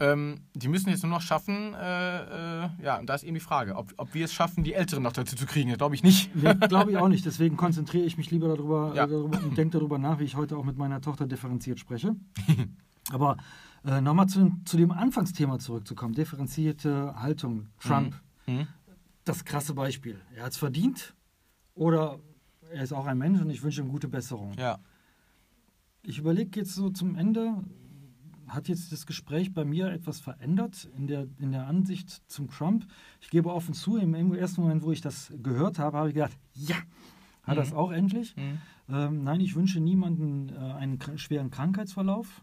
Ähm, 0.00 0.40
die 0.54 0.68
müssen 0.68 0.88
jetzt 0.88 1.02
nur 1.02 1.10
noch 1.12 1.20
schaffen, 1.20 1.74
äh, 1.74 2.64
äh, 2.64 2.68
ja, 2.82 2.98
und 2.98 3.06
da 3.06 3.14
ist 3.14 3.22
eben 3.22 3.34
die 3.34 3.40
Frage, 3.40 3.76
ob, 3.76 3.92
ob 3.98 4.14
wir 4.14 4.24
es 4.24 4.32
schaffen, 4.32 4.64
die 4.64 4.72
Älteren 4.72 5.02
noch 5.02 5.12
dazu 5.12 5.36
zu 5.36 5.44
kriegen. 5.46 5.68
Das 5.68 5.76
glaube 5.78 5.94
ich 5.94 6.02
nicht. 6.02 6.34
Nee, 6.34 6.54
glaube 6.68 6.90
ich 6.92 6.96
auch 6.96 7.08
nicht. 7.08 7.26
Deswegen 7.26 7.56
konzentriere 7.58 8.04
ich 8.06 8.16
mich 8.16 8.30
lieber 8.30 8.48
darüber, 8.48 8.94
Ja. 8.96 9.04
äh, 9.04 9.08
darüber 9.08 9.38
und 9.42 9.58
denke 9.58 9.76
darüber 9.78 9.98
nach, 9.98 10.18
wie 10.18 10.24
ich 10.24 10.36
heute 10.36 10.56
auch 10.56 10.64
mit 10.64 10.78
meiner 10.78 11.00
Tochter 11.02 11.26
differenziert 11.26 11.78
spreche. 11.78 12.16
Aber 13.12 13.36
äh, 13.84 14.00
nochmal 14.00 14.26
zu, 14.26 14.38
dem- 14.40 14.64
zu 14.64 14.76
dem 14.78 14.90
Anfangsthema 14.90 15.58
zurückzukommen. 15.58 16.14
Differenzierte 16.14 17.14
Haltung. 17.20 17.66
Trump. 17.80 18.14
Mhm. 18.46 18.66
Das 19.24 19.44
krasse 19.44 19.74
Beispiel. 19.74 20.18
Er 20.34 20.44
hat 20.44 20.52
es 20.52 20.56
verdient 20.58 21.14
oder 21.74 22.18
er 22.72 22.82
ist 22.84 22.92
auch 22.92 23.04
ein 23.06 23.18
Mensch 23.18 23.40
und 23.40 23.50
ich 23.50 23.62
wünsche 23.62 23.82
ihm 23.82 23.88
gute 23.90 24.08
Besserung. 24.08 24.54
Ja. 24.58 24.78
Ich 26.02 26.18
überlege 26.18 26.60
jetzt 26.60 26.74
so 26.74 26.88
zum 26.88 27.16
Ende, 27.16 27.62
hat 28.54 28.68
jetzt 28.68 28.92
das 28.92 29.06
Gespräch 29.06 29.52
bei 29.54 29.64
mir 29.64 29.90
etwas 29.90 30.20
verändert 30.20 30.88
in 30.96 31.06
der, 31.06 31.26
in 31.38 31.52
der 31.52 31.66
Ansicht 31.66 32.22
zum 32.30 32.48
Trump? 32.48 32.86
Ich 33.20 33.30
gebe 33.30 33.52
offen 33.52 33.74
zu, 33.74 33.96
im 33.96 34.14
ersten 34.34 34.60
Moment, 34.62 34.82
wo 34.82 34.92
ich 34.92 35.00
das 35.00 35.32
gehört 35.42 35.78
habe, 35.78 35.96
habe 35.96 36.08
ich 36.08 36.14
gedacht, 36.14 36.36
ja, 36.54 36.76
hat 37.42 37.56
Mhm. 37.56 37.60
das 37.60 37.72
auch 37.72 37.90
endlich. 37.92 38.36
Mhm. 38.36 38.58
Ähm, 38.88 39.24
nein, 39.24 39.40
ich 39.40 39.54
wünsche 39.54 39.80
niemanden 39.80 40.48
äh, 40.50 40.58
einen 40.58 40.98
schweren 41.16 41.50
Krankheitsverlauf, 41.50 42.42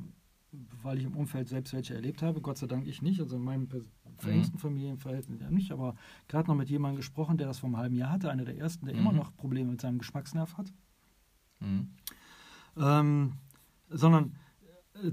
weil 0.82 0.98
ich 0.98 1.04
im 1.06 1.16
Umfeld 1.16 1.50
selbst 1.50 1.74
welche 1.74 1.94
erlebt 1.94 2.22
habe. 2.22 2.42
Gott 2.42 2.58
sei 2.58 2.68
Dank 2.68 2.88
ich 2.88 3.02
nicht, 3.02 3.20
also 3.20 3.36
in 3.36 3.44
meinem 3.44 3.68
pers- 3.68 3.86
verengsten 4.18 4.58
Familienverhältnis 4.58 5.42
ja 5.42 5.52
nicht, 5.52 5.72
aber 5.72 5.96
gerade 6.28 6.48
noch 6.48 6.56
mit 6.56 6.70
jemandem 6.70 6.98
gesprochen, 6.98 7.38
der 7.38 7.48
das 7.48 7.60
vor 7.60 7.68
einem 7.68 7.78
halben 7.78 7.96
Jahr 7.96 8.12
hatte, 8.12 8.32
einer 8.32 8.46
der 8.46 8.58
ersten, 8.58 8.86
der 8.86 8.96
Mhm. 8.96 9.02
immer 9.02 9.14
noch 9.14 9.36
Probleme 9.36 9.70
mit 9.72 9.82
seinem 9.82 10.00
Geschmacksnerv 10.00 10.58
hat 10.58 10.74
Mhm. 11.60 11.90
ähm, 12.78 13.34
sondern 13.90 14.36
äh, 15.04 15.12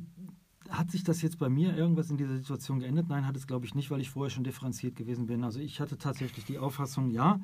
hat 0.71 0.91
sich 0.91 1.05
das 1.05 1.23
jetzt 1.23 1.39
bei 1.39 1.49
mir 1.49 1.77
irgendwas 1.77 2.11
in 2.11 2.17
dieser 2.17 2.37
Situation 2.37 2.81
geändert? 2.81 3.07
Nein, 3.09 3.27
hat 3.27 3.37
es 3.37 3.47
glaube 3.47 3.67
ich 3.67 3.75
nicht, 3.75 3.91
weil 3.91 4.01
ich 4.01 4.11
vorher 4.11 4.31
schon 4.31 4.45
differenziert 4.45 4.97
gewesen 4.97 5.27
bin. 5.27 5.45
Also 5.45 5.61
ich 5.61 5.81
hatte 5.81 5.99
tatsächlich 5.99 6.45
die 6.45 6.59
Auffassung, 6.59 7.11
ja, 7.11 7.41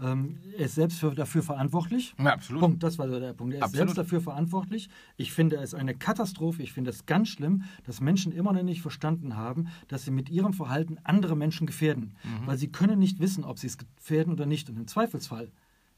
ähm, 0.00 0.38
er 0.56 0.66
ist 0.66 0.74
selbst 0.74 0.98
für, 0.98 1.14
dafür 1.14 1.42
verantwortlich. 1.42 2.14
Ja, 2.18 2.32
absolut. 2.32 2.60
Punkt, 2.60 2.82
das 2.82 2.98
war 2.98 3.08
so 3.08 3.18
der 3.20 3.32
Punkt. 3.34 3.54
Er 3.54 3.58
ist 3.58 3.64
Absolut. 3.64 3.88
selbst 3.88 3.98
dafür 3.98 4.20
verantwortlich. 4.20 4.88
Ich 5.16 5.32
finde 5.32 5.56
es 5.56 5.74
eine 5.74 5.94
Katastrophe. 5.94 6.62
Ich 6.62 6.72
finde 6.72 6.90
es 6.90 7.06
ganz 7.06 7.28
schlimm, 7.28 7.64
dass 7.84 8.00
Menschen 8.00 8.32
immer 8.32 8.52
noch 8.52 8.62
nicht 8.62 8.82
verstanden 8.82 9.36
haben, 9.36 9.68
dass 9.88 10.04
sie 10.04 10.10
mit 10.10 10.28
ihrem 10.28 10.52
Verhalten 10.52 10.98
andere 11.04 11.36
Menschen 11.36 11.66
gefährden. 11.66 12.14
Mhm. 12.24 12.46
Weil 12.46 12.58
sie 12.58 12.68
können 12.68 12.98
nicht 12.98 13.20
wissen, 13.20 13.44
ob 13.44 13.58
sie 13.58 13.68
es 13.68 13.78
gefährden 13.78 14.32
oder 14.32 14.46
nicht. 14.46 14.68
Und 14.68 14.76
im 14.76 14.86
Zweifelsfall, 14.86 15.50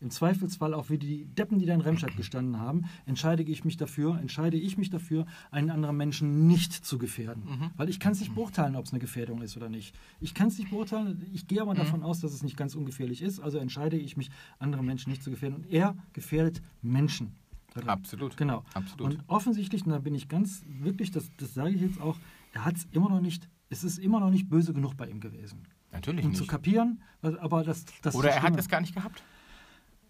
im 0.04 0.10
Zweifelsfall 0.10 0.74
auch 0.74 0.90
wie 0.90 0.98
die 0.98 1.24
Deppen, 1.24 1.58
die 1.58 1.64
da 1.66 1.72
in 1.74 1.80
Remscheid 1.80 2.14
gestanden 2.16 2.60
haben, 2.60 2.84
entscheide 3.06 3.42
ich 3.42 3.64
mich 3.64 3.76
dafür, 3.78 4.18
entscheide 4.20 4.58
ich 4.58 4.76
mich 4.76 4.90
dafür, 4.90 5.24
einen 5.50 5.70
anderen 5.70 5.96
Menschen 5.96 6.46
nicht 6.46 6.72
zu 6.84 6.98
gefährden. 6.98 7.44
Mhm. 7.44 7.70
Weil 7.76 7.88
ich 7.88 7.98
kann 7.98 8.12
es 8.12 8.20
nicht 8.20 8.34
beurteilen, 8.34 8.76
ob 8.76 8.84
es 8.84 8.92
eine 8.92 9.00
Gefährdung 9.00 9.40
ist 9.42 9.56
oder 9.56 9.70
nicht. 9.70 9.94
Ich 10.20 10.34
kann 10.34 10.48
es 10.48 10.58
nicht 10.58 10.70
beurteilen. 10.70 11.26
Ich 11.32 11.46
gehe 11.48 11.62
Mhm. 11.62 11.70
aber 11.70 11.74
davon 11.74 12.02
aus, 12.02 12.20
dass 12.20 12.32
es 12.34 12.42
nicht 12.42 12.56
ganz 12.58 12.74
ungefährlich 12.74 13.22
ist. 13.22 13.40
Also 13.40 13.56
entscheide 13.58 13.96
ich 13.96 14.16
mich, 14.18 14.30
andere 14.58 14.84
Menschen 14.84 15.10
nicht 15.10 15.22
zu 15.22 15.30
gefährden. 15.30 15.56
Und 15.56 15.72
er 15.72 15.96
gefährdet 16.12 16.60
Menschen. 16.82 17.32
darin. 17.72 17.88
Absolut. 17.88 18.36
Genau. 18.36 18.62
Absolut. 18.74 19.14
Und 19.14 19.24
offensichtlich, 19.26 19.84
und 19.84 19.90
da 19.90 19.98
bin 19.98 20.14
ich 20.14 20.28
ganz 20.28 20.62
wirklich, 20.68 21.10
das, 21.10 21.30
das 21.38 21.54
sage 21.54 21.70
ich 21.74 21.80
jetzt 21.80 22.00
auch, 22.00 22.16
er 22.52 22.64
hat 22.66 22.76
es 22.76 22.86
immer 22.92 23.08
noch 23.08 23.20
nicht, 23.20 23.48
es 23.70 23.82
ist 23.82 23.98
immer 23.98 24.20
noch 24.20 24.30
nicht 24.30 24.48
böse 24.48 24.72
genug 24.74 24.96
bei 24.96 25.08
ihm 25.08 25.18
gewesen. 25.18 25.62
Natürlich 25.90 26.24
Um 26.24 26.34
zu 26.34 26.42
nicht. 26.42 26.50
kapieren, 26.50 27.00
was- 27.20 27.36
aber 27.36 27.64
das, 27.64 27.84
das 28.02 28.14
Oder 28.14 28.30
er 28.30 28.42
hat 28.42 28.56
es 28.58 28.68
gar 28.68 28.80
nicht 28.80 28.94
gehabt. 28.94 29.22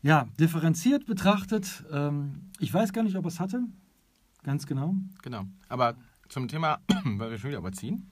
Ja, 0.04 0.28
differenziert 0.38 1.06
betrachtet, 1.06 1.82
ähm, 1.90 2.50
ich 2.58 2.72
weiß 2.72 2.92
gar 2.92 3.02
nicht, 3.02 3.16
ob 3.16 3.24
er 3.24 3.28
es 3.28 3.40
hatte. 3.40 3.64
Ganz 4.42 4.66
genau. 4.66 4.94
Genau. 5.22 5.46
Aber 5.70 5.94
zum 6.28 6.46
Thema, 6.46 6.80
weil 7.04 7.30
wir 7.30 7.38
schon 7.38 7.48
wieder 7.48 7.60
überziehen, 7.60 8.10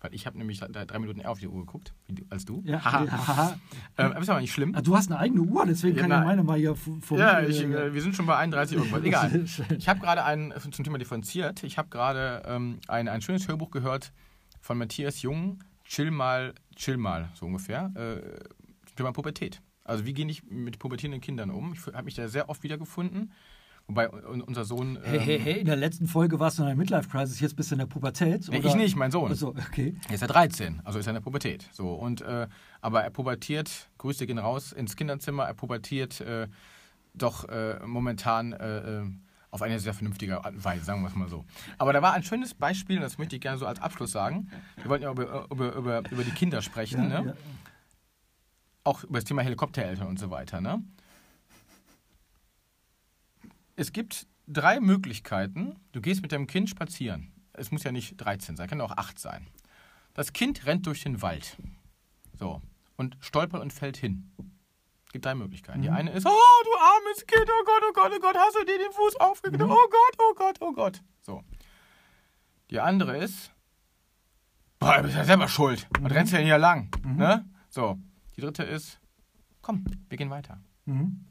weil 0.00 0.14
ich 0.14 0.24
habe 0.24 0.38
nämlich 0.38 0.60
drei, 0.60 0.98
Minuten 1.00 1.18
eher 1.18 1.32
auf 1.32 1.40
die 1.40 1.48
Uhr 1.48 1.58
geguckt, 1.58 1.94
als 2.30 2.44
du. 2.44 2.62
Ja, 2.64 2.84
Haha. 2.84 3.56
ähm, 3.98 4.12
ist 4.22 4.30
aber 4.30 4.40
nicht 4.40 4.52
schlimm. 4.52 4.72
Ah, 4.76 4.82
du 4.82 4.96
hast 4.96 5.10
eine 5.10 5.18
eigene 5.18 5.40
Uhr, 5.40 5.66
deswegen 5.66 5.96
Ja, 5.96 6.02
kann 6.02 6.10
nein. 6.10 6.24
meine 6.24 6.44
mal 6.44 6.58
hier 6.58 6.76
vor 6.76 7.18
Ja, 7.18 7.40
ich, 7.40 7.60
äh, 7.60 7.92
wir 7.92 8.02
sind 8.02 8.14
schon 8.14 8.26
bei 8.26 8.36
31 8.36 8.76
irgendwas. 8.76 9.02
Egal. 9.04 9.44
Ich 9.76 9.88
habe 9.88 9.98
gerade 9.98 10.24
ein, 10.24 10.54
zum 10.70 10.84
Thema 10.84 10.98
differenziert, 10.98 11.64
ich 11.64 11.76
habe 11.76 11.88
gerade 11.88 12.44
ähm, 12.46 12.78
ein, 12.86 13.08
ein 13.08 13.20
schönes 13.20 13.48
Hörbuch 13.48 13.72
gehört 13.72 14.12
von 14.60 14.78
Matthias 14.78 15.22
Jung, 15.22 15.58
Chill 15.82 16.12
mal, 16.12 16.54
chill 16.76 16.98
mal, 16.98 17.30
so 17.34 17.46
ungefähr, 17.46 17.90
äh, 17.96 18.44
zum 18.86 18.96
Thema 18.96 19.12
Pubertät. 19.12 19.60
Also 19.84 20.06
wie 20.06 20.12
gehe 20.12 20.26
ich 20.26 20.44
mit 20.44 20.78
pubertierenden 20.78 21.20
Kindern 21.20 21.50
um? 21.50 21.72
Ich 21.74 21.84
habe 21.86 22.04
mich 22.04 22.14
da 22.14 22.28
sehr 22.28 22.48
oft 22.48 22.62
wiedergefunden. 22.62 23.32
Wobei 23.88 24.08
un- 24.12 24.42
unser 24.42 24.64
Sohn... 24.64 24.96
Hey, 25.02 25.18
hey, 25.18 25.36
ähm, 25.38 25.42
hey, 25.42 25.58
in 25.58 25.66
der 25.66 25.74
letzten 25.74 26.06
Folge 26.06 26.38
warst 26.38 26.56
du 26.58 26.62
in 26.62 26.68
einer 26.68 26.76
Midlife-Crisis, 26.76 27.40
jetzt 27.40 27.56
bist 27.56 27.72
du 27.72 27.74
in 27.74 27.80
der 27.80 27.86
Pubertät. 27.86 28.46
Nee, 28.48 28.58
ich 28.58 28.74
nicht, 28.76 28.94
mein 28.94 29.10
Sohn. 29.10 29.32
Achso, 29.32 29.48
okay. 29.48 29.96
Er 30.08 30.14
ist 30.14 30.20
ja 30.20 30.28
13, 30.28 30.80
also 30.84 31.00
ist 31.00 31.06
er 31.06 31.10
in 31.10 31.14
der 31.14 31.20
Pubertät. 31.20 31.68
So, 31.72 31.92
und, 31.94 32.20
äh, 32.20 32.46
aber 32.80 33.02
er 33.02 33.10
pubertiert, 33.10 33.90
Grüße 33.98 34.24
gehen 34.28 34.38
raus 34.38 34.70
ins 34.70 34.94
Kinderzimmer, 34.94 35.46
er 35.46 35.54
pubertiert 35.54 36.20
äh, 36.20 36.46
doch 37.14 37.48
äh, 37.48 37.80
momentan 37.84 38.52
äh, 38.52 39.00
äh, 39.00 39.04
auf 39.50 39.62
eine 39.62 39.80
sehr 39.80 39.94
vernünftige 39.94 40.44
Art 40.44 40.54
und 40.54 40.64
Weise, 40.64 40.84
sagen 40.84 41.02
wir 41.02 41.08
es 41.08 41.16
mal 41.16 41.28
so. 41.28 41.44
Aber 41.76 41.92
da 41.92 42.00
war 42.02 42.12
ein 42.12 42.22
schönes 42.22 42.54
Beispiel, 42.54 42.96
und 42.98 43.02
das 43.02 43.18
möchte 43.18 43.34
ich 43.34 43.42
gerne 43.42 43.58
so 43.58 43.66
als 43.66 43.80
Abschluss 43.80 44.12
sagen. 44.12 44.48
Wir 44.76 44.90
wollten 44.90 45.02
ja 45.02 45.10
über, 45.10 45.46
über, 45.50 45.74
über, 45.74 46.02
über 46.08 46.22
die 46.22 46.30
Kinder 46.30 46.62
sprechen, 46.62 47.10
Ja, 47.10 47.20
ne? 47.22 47.26
ja. 47.30 47.34
Auch 48.84 49.04
über 49.04 49.18
das 49.18 49.24
Thema 49.24 49.42
Helikoptereltern 49.42 50.06
und 50.08 50.18
so 50.18 50.30
weiter. 50.30 50.60
Ne? 50.60 50.82
Es 53.76 53.92
gibt 53.92 54.26
drei 54.46 54.80
Möglichkeiten. 54.80 55.76
Du 55.92 56.00
gehst 56.00 56.22
mit 56.22 56.32
deinem 56.32 56.46
Kind 56.46 56.68
spazieren. 56.68 57.32
Es 57.52 57.70
muss 57.70 57.84
ja 57.84 57.92
nicht 57.92 58.16
13 58.16 58.56
sein, 58.56 58.68
kann 58.68 58.80
auch 58.80 58.92
8 58.92 59.18
sein. 59.18 59.46
Das 60.14 60.32
Kind 60.32 60.66
rennt 60.66 60.86
durch 60.86 61.02
den 61.02 61.22
Wald. 61.22 61.56
So. 62.38 62.60
Und 62.96 63.16
stolpert 63.20 63.62
und 63.62 63.72
fällt 63.72 63.96
hin. 63.96 64.30
Es 65.06 65.12
gibt 65.12 65.24
drei 65.24 65.34
Möglichkeiten. 65.34 65.82
Die 65.82 65.88
Mhm. 65.90 65.96
eine 65.96 66.10
ist, 66.12 66.26
oh, 66.26 66.30
du 66.30 66.70
armes 66.78 67.26
Kind, 67.26 67.48
oh 67.48 67.64
Gott, 67.64 67.82
oh 67.88 67.92
Gott, 67.92 68.12
oh 68.16 68.20
Gott, 68.20 68.36
hast 68.36 68.56
du 68.56 68.64
dir 68.64 68.78
den 68.78 68.92
Fuß 68.92 69.16
aufgeknüpft? 69.16 69.64
Mhm. 69.66 69.70
Oh 69.72 69.88
Gott, 69.90 70.16
oh 70.18 70.34
Gott, 70.34 70.56
oh 70.60 70.72
Gott. 70.72 71.02
So. 71.22 71.42
Die 72.70 72.80
andere 72.80 73.16
ist, 73.18 73.50
boah, 74.78 74.96
du 74.98 75.02
bist 75.04 75.16
ja 75.16 75.24
selber 75.24 75.48
schuld. 75.48 75.86
Und 75.96 76.02
Mhm. 76.04 76.06
rennst 76.12 76.32
ja 76.32 76.38
hier 76.38 76.58
lang. 76.58 76.90
Mhm. 77.04 77.16
Ne? 77.16 77.44
So. 77.68 77.98
Die 78.42 78.46
dritte 78.46 78.64
ist, 78.64 78.98
komm, 79.60 79.84
wir 80.08 80.18
gehen 80.18 80.28
weiter. 80.28 80.60
Mhm. 80.84 81.24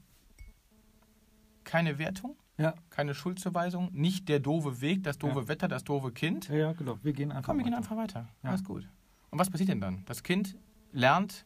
Keine 1.66 1.98
Wertung, 1.98 2.38
Ja. 2.58 2.74
keine 2.90 3.14
Schuldzuweisung, 3.14 3.90
nicht 3.92 4.30
der 4.30 4.40
doofe 4.40 4.80
Weg, 4.80 5.04
das 5.04 5.18
doofe 5.18 5.42
Ja. 5.42 5.48
Wetter, 5.50 5.68
das 5.68 5.84
doofe 5.84 6.14
Kind. 6.14 6.48
ja, 6.48 6.56
ja, 6.56 6.72
genau. 6.72 6.98
Wir 7.04 7.12
gehen 7.12 7.34
einfach 7.34 7.48
Komm, 7.48 7.58
wir 7.58 7.66
gehen 7.66 7.74
weiter. 7.74 7.78
einfach 7.84 7.98
weiter. 7.98 8.30
Ja. 8.44 8.50
Alles 8.52 8.64
gut. 8.64 8.88
Und 9.30 9.40
was 9.40 9.50
passiert 9.50 9.68
denn 9.68 9.82
dann? 9.82 10.06
Das 10.06 10.24
Kind 10.24 10.58
lernt, 10.94 11.46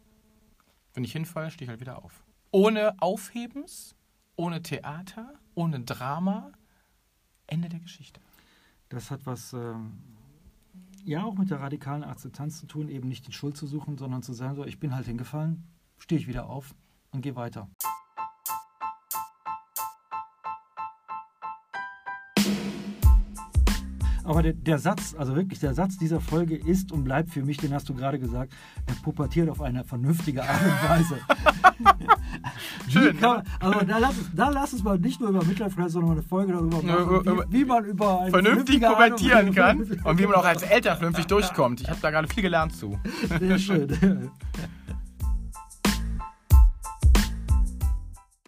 wenn 0.93 1.03
ich 1.03 1.13
hinfalle, 1.13 1.49
stehe 1.49 1.65
ich 1.65 1.69
halt 1.71 1.79
wieder 1.79 2.03
auf. 2.03 2.23
Ohne 2.51 2.93
Aufhebens, 3.01 3.95
ohne 4.35 4.61
Theater, 4.61 5.33
ohne 5.55 5.79
Drama. 5.79 6.51
Ende 7.47 7.69
der 7.69 7.79
Geschichte. 7.79 8.21
Das 8.89 9.09
hat 9.09 9.25
was, 9.25 9.51
ähm, 9.53 9.97
ja, 11.05 11.23
auch 11.23 11.35
mit 11.35 11.51
der 11.51 11.59
radikalen 11.59 12.03
Akzeptanz 12.03 12.59
zu 12.59 12.65
tun, 12.65 12.89
eben 12.89 13.07
nicht 13.07 13.27
die 13.27 13.31
Schuld 13.31 13.55
zu 13.55 13.67
suchen, 13.67 13.97
sondern 13.97 14.23
zu 14.23 14.33
sagen, 14.33 14.55
so, 14.55 14.65
ich 14.65 14.79
bin 14.79 14.95
halt 14.95 15.05
hingefallen, 15.05 15.63
stehe 15.99 16.19
ich 16.19 16.27
wieder 16.27 16.49
auf 16.49 16.73
und 17.11 17.21
gehe 17.21 17.35
weiter. 17.35 17.69
Aber 24.23 24.41
der, 24.41 24.53
der 24.53 24.79
Satz, 24.79 25.13
also 25.15 25.35
wirklich 25.35 25.59
der 25.59 25.75
Satz 25.75 25.97
dieser 25.97 26.19
Folge 26.19 26.55
ist 26.55 26.91
und 26.91 27.03
bleibt 27.03 27.29
für 27.29 27.43
mich, 27.43 27.57
den 27.57 27.71
hast 27.71 27.87
du 27.87 27.93
gerade 27.93 28.17
gesagt, 28.17 28.53
er 28.87 28.95
pubertiert 28.95 29.49
auf 29.49 29.61
eine 29.61 29.83
vernünftige 29.83 30.43
Art 30.43 30.63
und 30.63 30.89
Weise. 30.89 31.19
Schön, 32.95 33.15
Wie 33.15 33.19
kann, 33.19 33.43
also 33.59 33.79
da 33.85 33.97
lass, 33.97 34.17
es, 34.17 34.29
da 34.35 34.49
lass 34.49 34.73
es 34.73 34.83
mal 34.83 34.97
nicht 34.97 35.19
nur 35.19 35.29
über 35.29 35.39
Crisis, 35.41 35.93
sondern 35.93 36.11
eine 36.11 36.23
Folge 36.23 36.53
darüber 36.53 36.81
machen, 36.81 37.25
wie, 37.49 37.59
wie 37.59 37.65
man 37.65 37.85
über 37.85 38.21
eine 38.21 38.31
Vernünftig 38.31 38.81
pubertieren 38.81 39.47
Weise- 39.49 39.53
kann 39.99 40.01
und 40.03 40.19
wie 40.19 40.25
man 40.25 40.35
auch 40.35 40.45
als 40.45 40.63
Eltern 40.63 40.97
vernünftig 40.97 41.27
durchkommt. 41.27 41.81
Ich 41.81 41.89
habe 41.89 41.99
da 42.01 42.11
gerade 42.11 42.27
viel 42.27 42.43
gelernt 42.43 42.75
zu. 42.75 42.97
Sehr 43.39 43.59
schön. 43.59 44.31